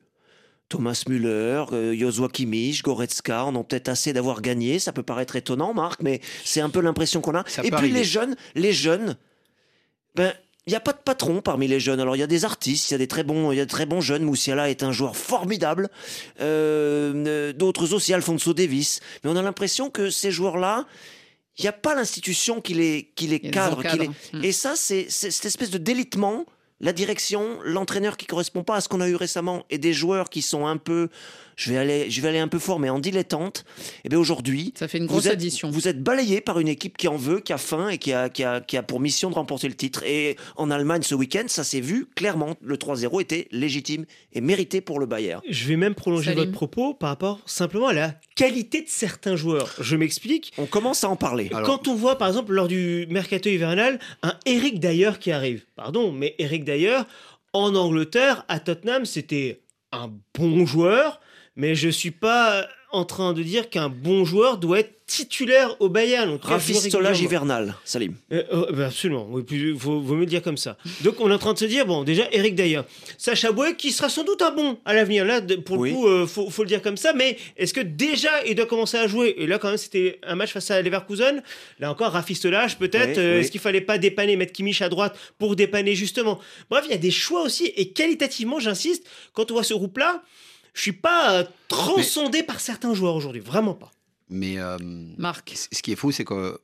Thomas 0.70 1.03
Müller, 1.07 1.66
euh, 1.72 1.95
Joshua 1.95 2.30
Kimmich, 2.30 2.82
Goretzka, 2.82 3.45
on 3.45 3.55
ont 3.55 3.64
peut-être 3.64 3.89
assez 3.89 4.11
d'avoir 4.11 4.41
gagné. 4.41 4.80
Ça 4.80 4.91
peut 4.91 5.03
paraître 5.03 5.36
étonnant, 5.36 5.74
Marc, 5.74 6.01
mais 6.01 6.20
c'est 6.43 6.61
un 6.61 6.70
peu 6.70 6.82
l'impression 6.82 7.22
qu'on 7.22 7.36
a. 7.36 7.43
Et 7.64 7.70
puis 7.70 7.91
les 7.91 8.03
jeunes, 8.03 8.36
les 8.55 8.74
jeunes, 8.74 9.16
ben, 10.16 10.34
il 10.66 10.70
n'y 10.72 10.76
a 10.76 10.80
pas 10.80 10.93
de 10.93 10.97
patron 10.97 11.41
parmi 11.41 11.68
les 11.68 11.80
jeunes. 11.80 11.99
Alors 11.99 12.16
il 12.16 12.20
y 12.20 12.24
a 12.24 12.28
des 12.28 12.45
artistes, 12.45 12.89
il 12.89 12.93
y 12.93 12.95
a 12.95 12.97
des 12.97 13.07
très 13.07 13.24
bons, 13.24 13.51
il 13.51 13.57
y 13.57 13.61
a 13.61 13.66
de 13.66 13.70
très 13.70 13.86
bons 13.86 14.01
jeunes. 14.01 14.24
Moussiala 14.24 14.70
est 14.70 14.82
un 14.82 14.91
joueur 14.91 15.16
formidable. 15.16 15.89
Euh, 16.39 17.14
euh, 17.28 17.53
d'autres 17.53 17.93
aussi, 17.93 18.14
Alfonso 18.14 18.53
Davis. 18.53 19.01
Mais 19.24 19.30
on 19.30 19.36
a 19.36 19.41
l'impression 19.41 19.89
que 19.89 20.09
ces 20.09 20.32
joueurs-là, 20.32 20.86
il 21.58 21.62
n'y 21.62 21.68
a 21.68 21.74
pas 21.74 21.95
l'institution 21.95 22.62
qui 22.62 22.74
les, 22.74 23.12
qui 23.16 23.28
les 23.28 23.39
cadre. 23.39 23.84
Qui 23.84 23.97
les... 23.97 24.08
Hmm. 24.08 24.43
Et 24.43 24.51
ça, 24.51 24.76
c'est 24.76 25.10
cette 25.10 25.45
espèce 25.45 25.70
de 25.70 25.78
délitement, 25.78 26.45
la 26.80 26.93
direction, 26.93 27.60
l'entraîneur 27.64 28.18
qui 28.18 28.26
correspond 28.26 28.64
pas 28.64 28.76
à 28.76 28.82
ce 28.82 28.89
qu'on 28.89 29.01
a 29.01 29.08
eu 29.08 29.16
récemment, 29.16 29.66
et 29.70 29.78
des 29.78 29.93
joueurs 29.93 30.30
qui 30.30 30.41
sont 30.41 30.66
un 30.66 30.78
peu 30.78 31.10
je 31.56 31.72
vais 31.72 31.78
aller, 31.78 32.10
je 32.10 32.22
vais 32.22 32.30
aller 32.30 32.39
un 32.39 32.47
peu 32.47 32.60
fort, 32.60 32.80
mais 32.80 32.89
en 32.89 32.99
dilettante, 32.99 33.66
et 33.68 34.01
eh 34.06 34.10
bien 34.10 34.20
aujourd'hui, 34.20 34.74
ça 34.76 34.88
fait 34.88 34.97
une 34.97 35.06
grosse 35.06 35.24
vous 35.24 35.28
êtes, 35.28 35.34
addition. 35.34 35.70
Vous 35.70 35.88
êtes 35.88 36.01
balayé 36.01 36.41
par 36.41 36.60
une 36.60 36.68
équipe 36.68 36.97
qui 36.97 37.08
en 37.08 37.18
veut, 37.18 37.39
qui 37.39 37.54
a 37.54 37.58
faim 37.58 37.89
et 37.89 37.97
qui 37.97 38.14
a, 38.14 38.30
qui 38.30 38.43
a, 38.43 38.62
qui 38.62 38.78
a 38.78 38.84
pour 38.84 38.99
mission 38.99 39.30
de 39.30 39.36
remporter 39.36 39.68
le 39.68 39.76
titre. 39.76 40.04
Et 40.04 40.38
en 40.56 40.72
Allemagne 40.72 41.01
ce 41.04 41.16
week-end, 41.16 41.43
ça 41.47 41.64
s'est 41.64 41.82
vu 41.82 42.08
clairement. 42.16 42.56
Le 42.62 42.78
3-0 42.78 43.22
était 43.22 43.47
légitime 43.51 44.06
et 44.34 44.41
mérité 44.41 44.82
pour 44.82 44.99
le 44.99 45.06
Bayern. 45.06 45.41
Je 45.49 45.68
vais 45.68 45.76
même 45.76 45.95
prolonger 45.95 46.34
votre 46.34 46.51
propos 46.51 46.93
par 46.93 47.10
rapport 47.10 47.39
simplement 47.45 47.88
à 47.88 47.93
la 47.93 48.16
qualité 48.36 48.82
de 48.82 48.89
certains 48.89 49.36
joueurs. 49.36 49.74
Je 49.80 49.95
m'explique. 49.95 50.54
On 50.58 50.66
commence 50.66 51.04
à 51.04 51.10
en 51.10 51.16
parler. 51.16 51.49
Quand 51.66 51.88
on 51.88 51.95
voit 51.95 52.18
par 52.18 52.28
exemple 52.28 52.54
lors 52.54 52.68
du 52.68 53.06
mercato 53.10 53.49
hivernal 53.49 53.99
un 54.22 54.34
Eric 54.45 54.80
Dyer 54.80 55.12
qui 55.20 55.32
arrive, 55.32 55.66
pardon, 55.76 56.12
mais 56.12 56.36
Eric 56.39 56.64
Dyer 56.64 56.99
en 57.54 57.76
Angleterre 57.76 58.45
à 58.47 58.60
Tottenham, 58.60 59.06
c'était 59.06 59.62
un 59.91 60.12
bon 60.38 60.66
joueur 60.66 61.22
mais 61.56 61.76
je 61.76 61.89
suis 61.89 62.12
pas 62.12 62.68
en 62.93 63.06
train 63.06 63.34
de 63.34 63.41
dire 63.41 63.70
qu'un 63.70 63.89
bon 63.89 64.24
joueur 64.24 64.60
doit 64.60 64.80
être 64.80 64.93
titulaire 65.08 65.76
au 65.80 65.89
Bayern. 65.89 66.39
Rafistolage 66.41 67.22
hivernal, 67.22 67.76
Salim. 67.84 68.14
Euh, 68.32 68.43
oh, 68.51 68.66
bah, 68.72 68.86
absolument, 68.86 69.28
il 69.49 69.74
vaut, 69.74 69.99
vaut, 69.99 70.16
mieux 70.16 70.28
dire 70.28 70.43
comme 70.43 70.58
ça. 70.58 70.78
Donc 71.01 71.20
on 71.20 71.30
est 71.30 71.34
en 71.34 71.39
train 71.39 71.54
de 71.54 71.58
se 71.58 71.66
dire, 71.66 71.88
bon, 71.88 72.04
déjà 72.04 72.24
Eric 72.32 72.54
d'ailleurs, 72.54 72.86
Sacha 73.18 73.51
Boué 73.51 73.76
qui 73.76 73.91
sera 73.91 74.10
sans 74.10 74.24
doute 74.24 74.43
un 74.43 74.51
bon 74.51 74.78
à 74.86 74.93
l'avenir. 74.93 75.26
Là, 75.26 75.41
pour 75.66 75.84
le 75.84 75.91
coup, 75.91 76.08
il 76.08 76.12
euh, 76.12 76.28
faut, 76.28 76.49
faut, 76.51 76.64
le 76.64 76.68
dire 76.68 76.84
comme 76.84 76.97
ça, 76.97 77.14
mais 77.14 77.38
est-ce 77.58 77.74
que 77.74 77.82
déjà 77.82 78.30
il 78.45 78.56
doit 78.56 78.68
commencer 78.68 78.97
à 78.97 79.08
jouer? 79.08 79.34
Et 79.39 79.47
là, 79.47 79.58
quand 79.58 79.70
même, 79.70 79.78
c'était 79.78 80.20
un 80.24 80.36
match 80.36 80.54
face 80.54 80.70
à 80.70 80.82
Leverkusen. 80.82 81.41
Là 81.80 81.91
encore, 81.91 82.12
rafistolage 82.12 82.78
peut-être. 82.78 83.18
Euh, 83.18 83.39
est-ce 83.39 83.51
qu'il 83.51 83.62
fallait 83.62 83.82
pas 83.82 83.97
dépanner, 83.97 84.36
mettre 84.36 84.54
Kimmich 84.54 84.82
à 84.84 84.89
droite 84.89 85.18
pour 85.39 85.56
dépanner 85.56 85.95
justement? 85.95 86.39
Bref, 86.70 86.86
il 86.88 86.91
y 86.91 86.95
a 86.95 86.97
des 86.97 87.12
choix 87.12 87.41
aussi, 87.41 87.74
et 87.76 87.89
qualitativement, 87.89 88.60
j'insiste, 88.60 89.04
quand 89.34 89.49
on 89.49 89.56
voit 89.56 89.64
ce 89.64 89.74
groupe-là, 89.74 90.22
je 90.74 90.82
suis 90.82 90.93
pas 90.93 91.34
euh, 91.34 91.43
transcendé 91.67 92.43
par 92.43 92.59
certains 92.59 92.93
joueurs 92.93 93.15
aujourd'hui, 93.15 93.41
vraiment 93.41 93.74
pas. 93.74 93.91
Mais 94.30 94.57
euh, 94.57 94.78
Marc, 95.17 95.53
ce 95.71 95.82
qui 95.82 95.91
est 95.91 95.95
fou, 95.95 96.11
c'est 96.11 96.26
que 96.26 96.59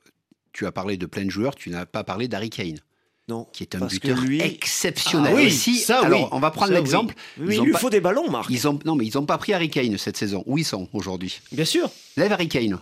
tu 0.54 0.66
as 0.66 0.72
parlé 0.72 0.98
de 0.98 1.06
plein 1.06 1.26
de 1.26 1.30
joueurs, 1.30 1.56
tu 1.56 1.70
n'as 1.70 1.86
pas 1.86 2.04
parlé 2.04 2.28
d'Harry 2.28 2.50
Kane. 2.50 2.80
Non, 3.28 3.48
qui 3.54 3.62
est 3.62 3.76
un 3.76 3.86
buteur 3.86 4.20
lui... 4.22 4.42
exceptionnel. 4.42 5.34
Ah 5.34 5.36
oui, 5.36 5.52
ça, 5.52 6.04
Alors, 6.04 6.30
on 6.32 6.40
va 6.40 6.50
prendre 6.50 6.74
l'exemple. 6.74 7.14
Oui. 7.38 7.58
il 7.58 7.64
lui 7.64 7.74
faut 7.74 7.92
des 7.92 8.00
ballons, 8.00 8.28
Marc. 8.32 8.50
Ils 8.50 8.68
ont, 8.68 8.80
non, 8.86 8.96
mais 8.96 9.06
ils 9.06 9.16
n'ont 9.16 9.28
pas 9.28 9.38
pris 9.38 9.54
Harry 9.54 9.70
Kane 9.70 9.96
cette 10.00 10.18
saison. 10.18 10.44
Où 10.48 10.58
ils 10.58 10.66
sont 10.66 10.90
aujourd'hui? 10.94 11.40
Bien 11.52 11.66
sûr. 11.66 11.92
Lève 12.18 12.32
Harry 12.32 12.50
Kane 12.50 12.80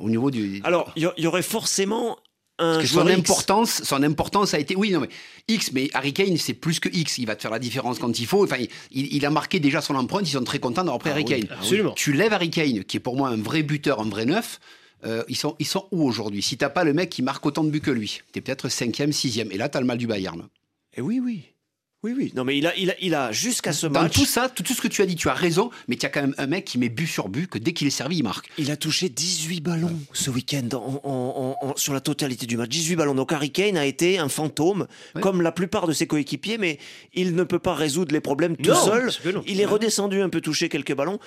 au 0.00 0.10
niveau 0.10 0.30
du. 0.30 0.60
Alors, 0.64 0.92
il 0.96 1.10
y, 1.16 1.26
aurait 1.26 1.42
forcément 1.42 2.18
parce 2.60 2.82
que 2.82 2.86
son 2.86 3.06
importance, 3.06 3.82
son 3.82 4.02
importance 4.02 4.52
a 4.52 4.58
été. 4.58 4.76
Oui, 4.76 4.90
non, 4.90 5.00
mais 5.00 5.08
X, 5.48 5.72
mais 5.72 5.88
Harry 5.94 6.12
Kane, 6.12 6.36
c'est 6.36 6.54
plus 6.54 6.78
que 6.78 6.88
X. 6.90 7.18
Il 7.18 7.26
va 7.26 7.34
te 7.34 7.42
faire 7.42 7.50
la 7.50 7.58
différence 7.58 7.98
quand 7.98 8.18
il 8.18 8.26
faut. 8.26 8.44
Enfin, 8.44 8.58
il, 8.90 9.26
a 9.26 9.30
marqué 9.30 9.60
déjà 9.60 9.80
son 9.80 9.94
empreinte. 9.94 10.28
Ils 10.28 10.32
sont 10.32 10.44
très 10.44 10.58
contents 10.58 10.82
d'avoir 10.82 10.98
pris 10.98 11.10
ah 11.10 11.14
Harry 11.14 11.24
Kane. 11.24 11.46
absolument. 11.50 11.92
Tu 11.92 12.12
lèves 12.12 12.32
Harry 12.32 12.50
Kane, 12.50 12.84
qui 12.84 12.98
est 12.98 13.00
pour 13.00 13.16
moi 13.16 13.30
un 13.30 13.38
vrai 13.38 13.62
buteur, 13.62 14.00
un 14.00 14.08
vrai 14.08 14.26
neuf. 14.26 14.60
Euh, 15.06 15.24
ils, 15.28 15.36
sont, 15.36 15.56
ils 15.58 15.66
sont 15.66 15.86
où 15.90 16.06
aujourd'hui? 16.06 16.42
Si 16.42 16.58
t'as 16.58 16.68
pas 16.68 16.84
le 16.84 16.92
mec 16.92 17.08
qui 17.08 17.22
marque 17.22 17.44
autant 17.46 17.64
de 17.64 17.70
buts 17.70 17.80
que 17.80 17.90
lui, 17.90 18.20
tu 18.32 18.38
es 18.38 18.42
peut-être 18.42 18.68
cinquième, 18.68 19.12
sixième. 19.12 19.50
Et 19.50 19.56
là, 19.56 19.70
tu 19.70 19.78
as 19.78 19.80
le 19.80 19.86
mal 19.86 19.96
du 19.96 20.06
Bayern. 20.06 20.46
Et 20.94 21.00
oui, 21.00 21.20
oui. 21.24 21.44
Oui, 22.02 22.14
oui. 22.16 22.32
Non, 22.34 22.44
mais 22.44 22.56
il 22.56 22.66
a, 22.66 22.74
il 22.78 22.90
a, 22.90 22.94
il 23.00 23.14
a 23.14 23.30
jusqu'à 23.30 23.74
ce 23.74 23.86
Dans 23.86 24.02
match. 24.02 24.14
tout 24.14 24.24
ça, 24.24 24.48
tout, 24.48 24.64
ce 24.64 24.80
que 24.80 24.88
tu 24.88 25.02
as 25.02 25.06
dit, 25.06 25.16
tu 25.16 25.28
as 25.28 25.34
raison, 25.34 25.70
mais 25.86 25.96
tu 25.96 26.06
as 26.06 26.08
quand 26.08 26.22
même 26.22 26.34
un 26.38 26.46
mec 26.46 26.64
qui 26.64 26.78
met 26.78 26.88
but 26.88 27.06
sur 27.06 27.28
but, 27.28 27.46
que 27.46 27.58
dès 27.58 27.74
qu'il 27.74 27.86
est 27.86 27.90
servi, 27.90 28.16
il 28.18 28.22
marque. 28.22 28.48
Il 28.56 28.70
a 28.70 28.76
touché 28.76 29.10
18 29.10 29.60
ballons 29.60 29.98
ce 30.14 30.30
week-end 30.30 30.66
sur 31.76 31.92
la 31.92 32.00
totalité 32.00 32.46
du 32.46 32.56
match. 32.56 32.70
18 32.70 32.96
ballons. 32.96 33.14
Donc 33.14 33.32
Harry 33.32 33.50
Kane 33.50 33.76
a 33.76 33.84
été 33.84 34.18
un 34.18 34.30
fantôme, 34.30 34.86
comme 35.20 35.42
la 35.42 35.52
plupart 35.52 35.86
de 35.86 35.92
ses 35.92 36.06
coéquipiers, 36.06 36.56
mais 36.56 36.78
il 37.12 37.34
ne 37.34 37.42
peut 37.44 37.58
pas 37.58 37.74
résoudre 37.74 38.12
les 38.12 38.20
problèmes 38.20 38.56
tout 38.56 38.74
seul. 38.74 39.10
Il 39.46 39.60
est 39.60 39.66
redescendu 39.66 40.22
un 40.22 40.30
peu 40.30 40.40
touché 40.40 40.70
quelques 40.70 40.94
ballons. 40.94 41.18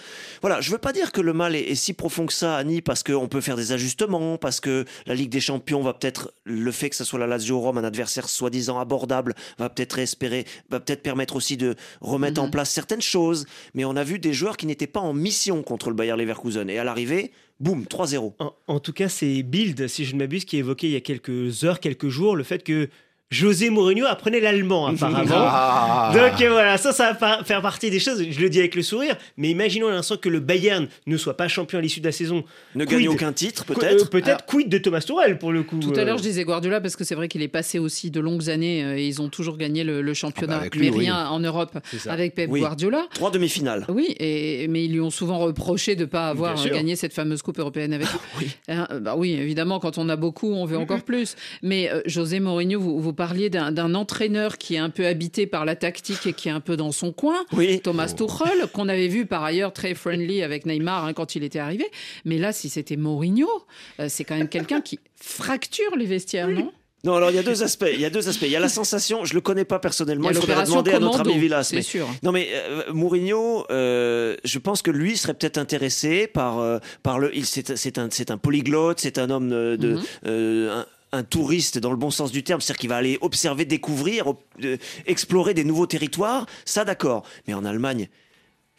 Voilà, 0.41 0.59
je 0.61 0.71
veux 0.71 0.79
pas 0.79 0.91
dire 0.93 1.11
que 1.11 1.21
le 1.21 1.33
mal 1.33 1.55
est, 1.55 1.75
si 1.75 1.93
profond 1.93 2.25
que 2.25 2.33
ça, 2.33 2.57
Annie, 2.57 2.81
parce 2.81 3.03
qu'on 3.03 3.27
peut 3.27 3.41
faire 3.41 3.57
des 3.57 3.73
ajustements, 3.73 4.37
parce 4.37 4.59
que 4.59 4.85
la 5.05 5.13
Ligue 5.13 5.29
des 5.29 5.39
Champions 5.41 5.83
va 5.83 5.93
peut-être, 5.93 6.33
le 6.45 6.71
fait 6.71 6.89
que 6.89 6.95
ce 6.95 7.03
soit 7.03 7.19
la 7.19 7.27
Lazio 7.27 7.59
Rome, 7.59 7.77
un 7.77 7.83
adversaire 7.83 8.27
soi-disant 8.27 8.79
abordable, 8.79 9.35
va 9.59 9.69
peut-être 9.69 9.99
espérer, 9.99 10.45
va 10.69 10.79
peut-être 10.79 11.03
permettre 11.03 11.35
aussi 11.35 11.57
de 11.57 11.75
remettre 12.01 12.41
en 12.41 12.45
mhm. 12.45 12.51
place 12.51 12.71
certaines 12.71 13.01
choses. 13.01 13.45
Mais 13.73 13.85
on 13.85 13.95
a 13.95 14.03
vu 14.03 14.19
des 14.19 14.33
joueurs 14.33 14.57
qui 14.57 14.65
n'étaient 14.65 14.87
pas 14.87 14.99
en 14.99 15.13
mission 15.13 15.63
contre 15.63 15.89
le 15.89 15.95
Bayer 15.95 16.15
Leverkusen. 16.15 16.69
Et 16.69 16.77
à 16.77 16.83
l'arrivée, 16.83 17.31
boum, 17.59 17.83
3-0. 17.83 18.33
En, 18.39 18.53
en, 18.67 18.79
tout 18.79 18.93
cas, 18.93 19.09
c'est 19.09 19.43
Bild, 19.43 19.87
si 19.87 20.05
je 20.05 20.13
ne 20.13 20.19
m'abuse, 20.19 20.45
qui 20.45 20.57
évoquait 20.57 20.87
il 20.87 20.93
y 20.93 20.97
a 20.97 21.01
quelques 21.01 21.63
heures, 21.63 21.79
quelques 21.79 22.09
jours, 22.09 22.35
le 22.35 22.43
fait 22.43 22.63
que 22.63 22.89
José 23.33 23.71
Mourinho 23.71 24.05
apprenait 24.05 24.39
l'allemand 24.39 24.87
apparemment. 24.87 25.23
Ah. 25.55 26.11
Donc 26.13 26.41
euh, 26.41 26.49
voilà, 26.49 26.77
ça, 26.77 26.91
ça 26.91 27.13
va 27.13 27.43
faire 27.43 27.61
partie 27.61 27.89
des 27.89 27.99
choses. 27.99 28.23
Je 28.29 28.39
le 28.39 28.49
dis 28.49 28.59
avec 28.59 28.75
le 28.75 28.81
sourire, 28.81 29.15
mais 29.37 29.49
imaginons 29.49 29.87
à 29.87 29.91
l'instant 29.91 30.15
que 30.17 30.29
le 30.29 30.39
Bayern 30.39 30.87
ne 31.07 31.17
soit 31.17 31.35
pas 31.35 31.47
champion 31.47 31.79
à 31.79 31.81
l'issue 31.81 31.99
de 31.99 32.05
la 32.05 32.11
saison. 32.11 32.43
Ne 32.75 32.85
gagne 32.85 33.07
aucun 33.09 33.33
titre, 33.33 33.65
peut-être. 33.65 34.05
Euh, 34.05 34.09
peut-être 34.09 34.45
quid 34.45 34.69
de 34.69 34.77
Thomas 34.77 35.01
Tuchel 35.01 35.37
pour 35.37 35.51
le 35.51 35.63
coup. 35.63 35.79
Tout 35.79 35.93
à 35.95 36.03
l'heure, 36.03 36.15
euh. 36.15 36.17
je 36.17 36.23
disais 36.23 36.43
Guardiola 36.43 36.81
parce 36.81 36.95
que 36.95 37.03
c'est 37.03 37.15
vrai 37.15 37.27
qu'il 37.27 37.41
est 37.41 37.47
passé 37.47 37.79
aussi 37.79 38.11
de 38.11 38.19
longues 38.19 38.49
années 38.49 38.99
et 38.99 39.07
ils 39.07 39.21
ont 39.21 39.29
toujours 39.29 39.57
gagné 39.57 39.83
le, 39.83 40.13
championnat, 40.13 40.61
ah 40.63 40.69
bah 40.69 40.77
mais 40.79 40.89
rien 40.89 41.27
en 41.27 41.39
Europe 41.39 41.77
avec 42.07 42.35
Pep 42.35 42.49
Guardiola. 42.49 43.07
Trois 43.13 43.31
demi-finales. 43.31 43.85
Oui, 43.89 44.15
et, 44.19 44.67
mais 44.67 44.85
ils 44.85 44.91
lui 44.91 45.01
ont 45.01 45.09
souvent 45.09 45.39
reproché 45.39 45.95
de 45.95 46.01
ne 46.01 46.05
pas 46.05 46.29
avoir 46.29 46.63
gagné 46.65 46.95
cette 46.95 47.13
fameuse 47.13 47.41
coupe 47.41 47.59
européenne 47.59 47.93
avec. 47.93 48.07
oui. 48.39 48.47
Bah 49.01 49.15
oui, 49.17 49.33
évidemment, 49.33 49.79
quand 49.79 49.97
on 49.97 50.09
a 50.09 50.15
beaucoup, 50.15 50.51
on 50.53 50.65
veut 50.65 50.77
encore 50.77 51.01
plus. 51.01 51.35
Mais 51.61 51.89
José 52.05 52.39
Mourinho, 52.39 52.79
vous, 52.79 52.99
vous 52.99 53.13
parliez 53.23 53.49
d'un 53.49 53.95
entraîneur 53.95 54.57
qui 54.57 54.75
est 54.75 54.79
un 54.79 54.89
peu 54.89 55.05
habité 55.05 55.47
par 55.47 55.63
la 55.63 55.77
tactique 55.77 56.27
et 56.27 56.33
qui 56.33 56.49
est 56.49 56.51
un 56.51 56.59
peu 56.59 56.75
dans 56.75 56.91
son 56.91 57.13
coin, 57.13 57.45
Thomas 57.81 58.07
Tuchel, 58.07 58.67
qu'on 58.73 58.89
avait 58.89 59.07
vu 59.07 59.25
par 59.25 59.45
ailleurs 59.45 59.71
très 59.71 59.93
friendly 59.93 60.43
avec 60.43 60.65
Neymar 60.65 61.05
hein, 61.05 61.13
quand 61.13 61.35
il 61.35 61.43
était 61.43 61.59
arrivé. 61.59 61.85
Mais 62.25 62.37
là, 62.37 62.51
si 62.51 62.67
c'était 62.67 62.97
Mourinho, 62.97 63.47
euh, 64.01 64.07
c'est 64.09 64.25
quand 64.25 64.35
même 64.35 64.49
quelqu'un 64.49 64.81
qui 64.81 64.99
fracture 65.15 65.95
les 65.95 66.05
vestiaires, 66.05 66.49
non? 66.49 66.73
Non, 67.05 67.15
alors 67.15 67.31
il 67.31 67.35
y 67.35 67.39
a 67.39 67.43
deux 67.43 67.63
aspects. 67.63 67.89
Il 67.93 67.99
y 67.99 68.05
a 68.05 68.09
deux 68.09 68.27
aspects. 68.29 68.43
Il 68.43 68.51
y 68.51 68.55
a 68.55 68.61
la 68.61 68.69
sensation, 68.69 69.25
je 69.25 69.33
le 69.33 69.41
connais 69.41 69.65
pas 69.65 69.79
personnellement. 69.79 70.29
Il, 70.29 70.35
faudrait 70.35 70.63
demander 70.63 70.91
à 70.91 70.99
notre 70.99 71.21
ami 71.21 71.37
Villas. 71.37 71.71
Mais, 71.73 71.81
sûr. 71.81 72.07
Non, 72.23 72.31
mais 72.31 72.47
euh, 72.53 72.93
Mourinho, 72.93 73.65
euh, 73.71 74.37
je 74.45 74.59
pense 74.59 74.81
que 74.81 74.91
lui 74.91 75.17
serait 75.17 75.33
peut-être 75.33 75.57
intéressé 75.57 76.27
par 76.27 76.79
par 77.03 77.19
le. 77.19 77.31
C'est 77.43 77.97
un 77.97 78.07
c'est 78.09 78.31
un 78.31 78.37
polyglotte, 78.37 78.99
c'est 79.01 79.17
un 79.17 79.29
homme 79.29 79.49
de, 79.49 79.95
mhm 79.95 80.03
un 80.25 80.85
touriste 81.21 81.77
dans 81.77 81.91
le 81.91 81.97
bon 81.97 82.09
sens 82.09 82.31
du 82.31 82.43
terme, 82.43 82.61
c'est-à-dire 82.61 82.79
qu'il 82.79 82.89
va 82.89 82.97
aller 82.97 83.19
observer, 83.21 83.65
découvrir, 83.65 84.33
euh, 84.63 84.77
explorer 85.05 85.53
des 85.53 85.63
nouveaux 85.63 85.85
territoires, 85.85 86.47
ça 86.65 86.85
d'accord. 86.85 87.23
Mais 87.47 87.53
en 87.53 87.65
Allemagne, 87.65 88.09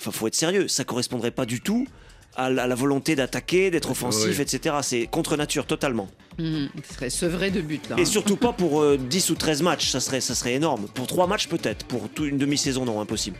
il 0.05 0.13
faut 0.13 0.27
être 0.27 0.35
sérieux, 0.35 0.67
ça 0.67 0.83
correspondrait 0.83 1.31
pas 1.31 1.47
du 1.47 1.61
tout 1.61 1.87
à, 2.35 2.51
la 2.51 2.75
volonté 2.75 3.15
d'attaquer, 3.15 3.71
d'être 3.71 3.93
offensif, 3.93 4.41
etc. 4.41 4.77
C'est 4.83 5.07
contre 5.07 5.37
nature 5.37 5.67
totalement. 5.67 6.09
Mmh, 6.39 6.67
ce 6.89 6.95
serait 6.95 7.11
sevré 7.11 7.53
de 7.53 7.61
but 7.61 7.89
là. 7.89 7.97
Et 7.97 8.05
surtout 8.05 8.37
pas 8.37 8.53
pour 8.53 8.85
10 8.97 9.31
ou 9.31 9.35
13 9.37 9.63
matchs, 9.63 9.91
ça 9.91 10.01
serait, 10.01 10.21
ça 10.21 10.35
serait 10.35 10.55
énorme. 10.55 10.87
Pour 10.95 11.07
3 11.07 11.29
matchs 11.29 11.47
peut-être, 11.47 11.87
pour 11.87 12.09
une 12.19 12.39
demi-saison 12.39 12.85
non, 12.85 13.01
impossible. 13.01 13.37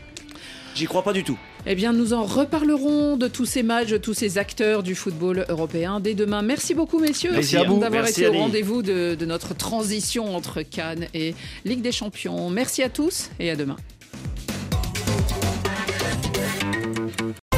J'y 0.75 0.85
crois 0.85 1.03
pas 1.03 1.13
du 1.13 1.23
tout. 1.23 1.37
Eh 1.65 1.73
bien, 1.73 1.93
nous 1.93 2.13
en 2.13 2.23
reparlerons 2.25 3.15
de 3.15 3.27
tous 3.27 3.45
ces 3.45 3.63
matchs, 3.63 3.89
de 3.89 3.97
tous 3.97 4.13
ces 4.13 4.37
acteurs 4.37 4.83
du 4.83 4.93
football 4.93 5.45
européen 5.49 6.01
dès 6.01 6.13
demain. 6.13 6.41
Merci 6.41 6.73
beaucoup, 6.73 6.99
messieurs, 6.99 7.31
d'avoir 7.79 8.05
été 8.07 8.27
au 8.27 8.33
rendez-vous 8.33 8.81
de, 8.81 9.15
de 9.15 9.25
notre 9.25 9.55
transition 9.55 10.35
entre 10.35 10.61
Cannes 10.61 11.07
et 11.13 11.33
Ligue 11.63 11.81
des 11.81 11.93
Champions. 11.93 12.49
Merci 12.49 12.83
à 12.83 12.89
tous 12.89 13.29
et 13.39 13.49
à 13.49 13.55
demain. 13.55 13.77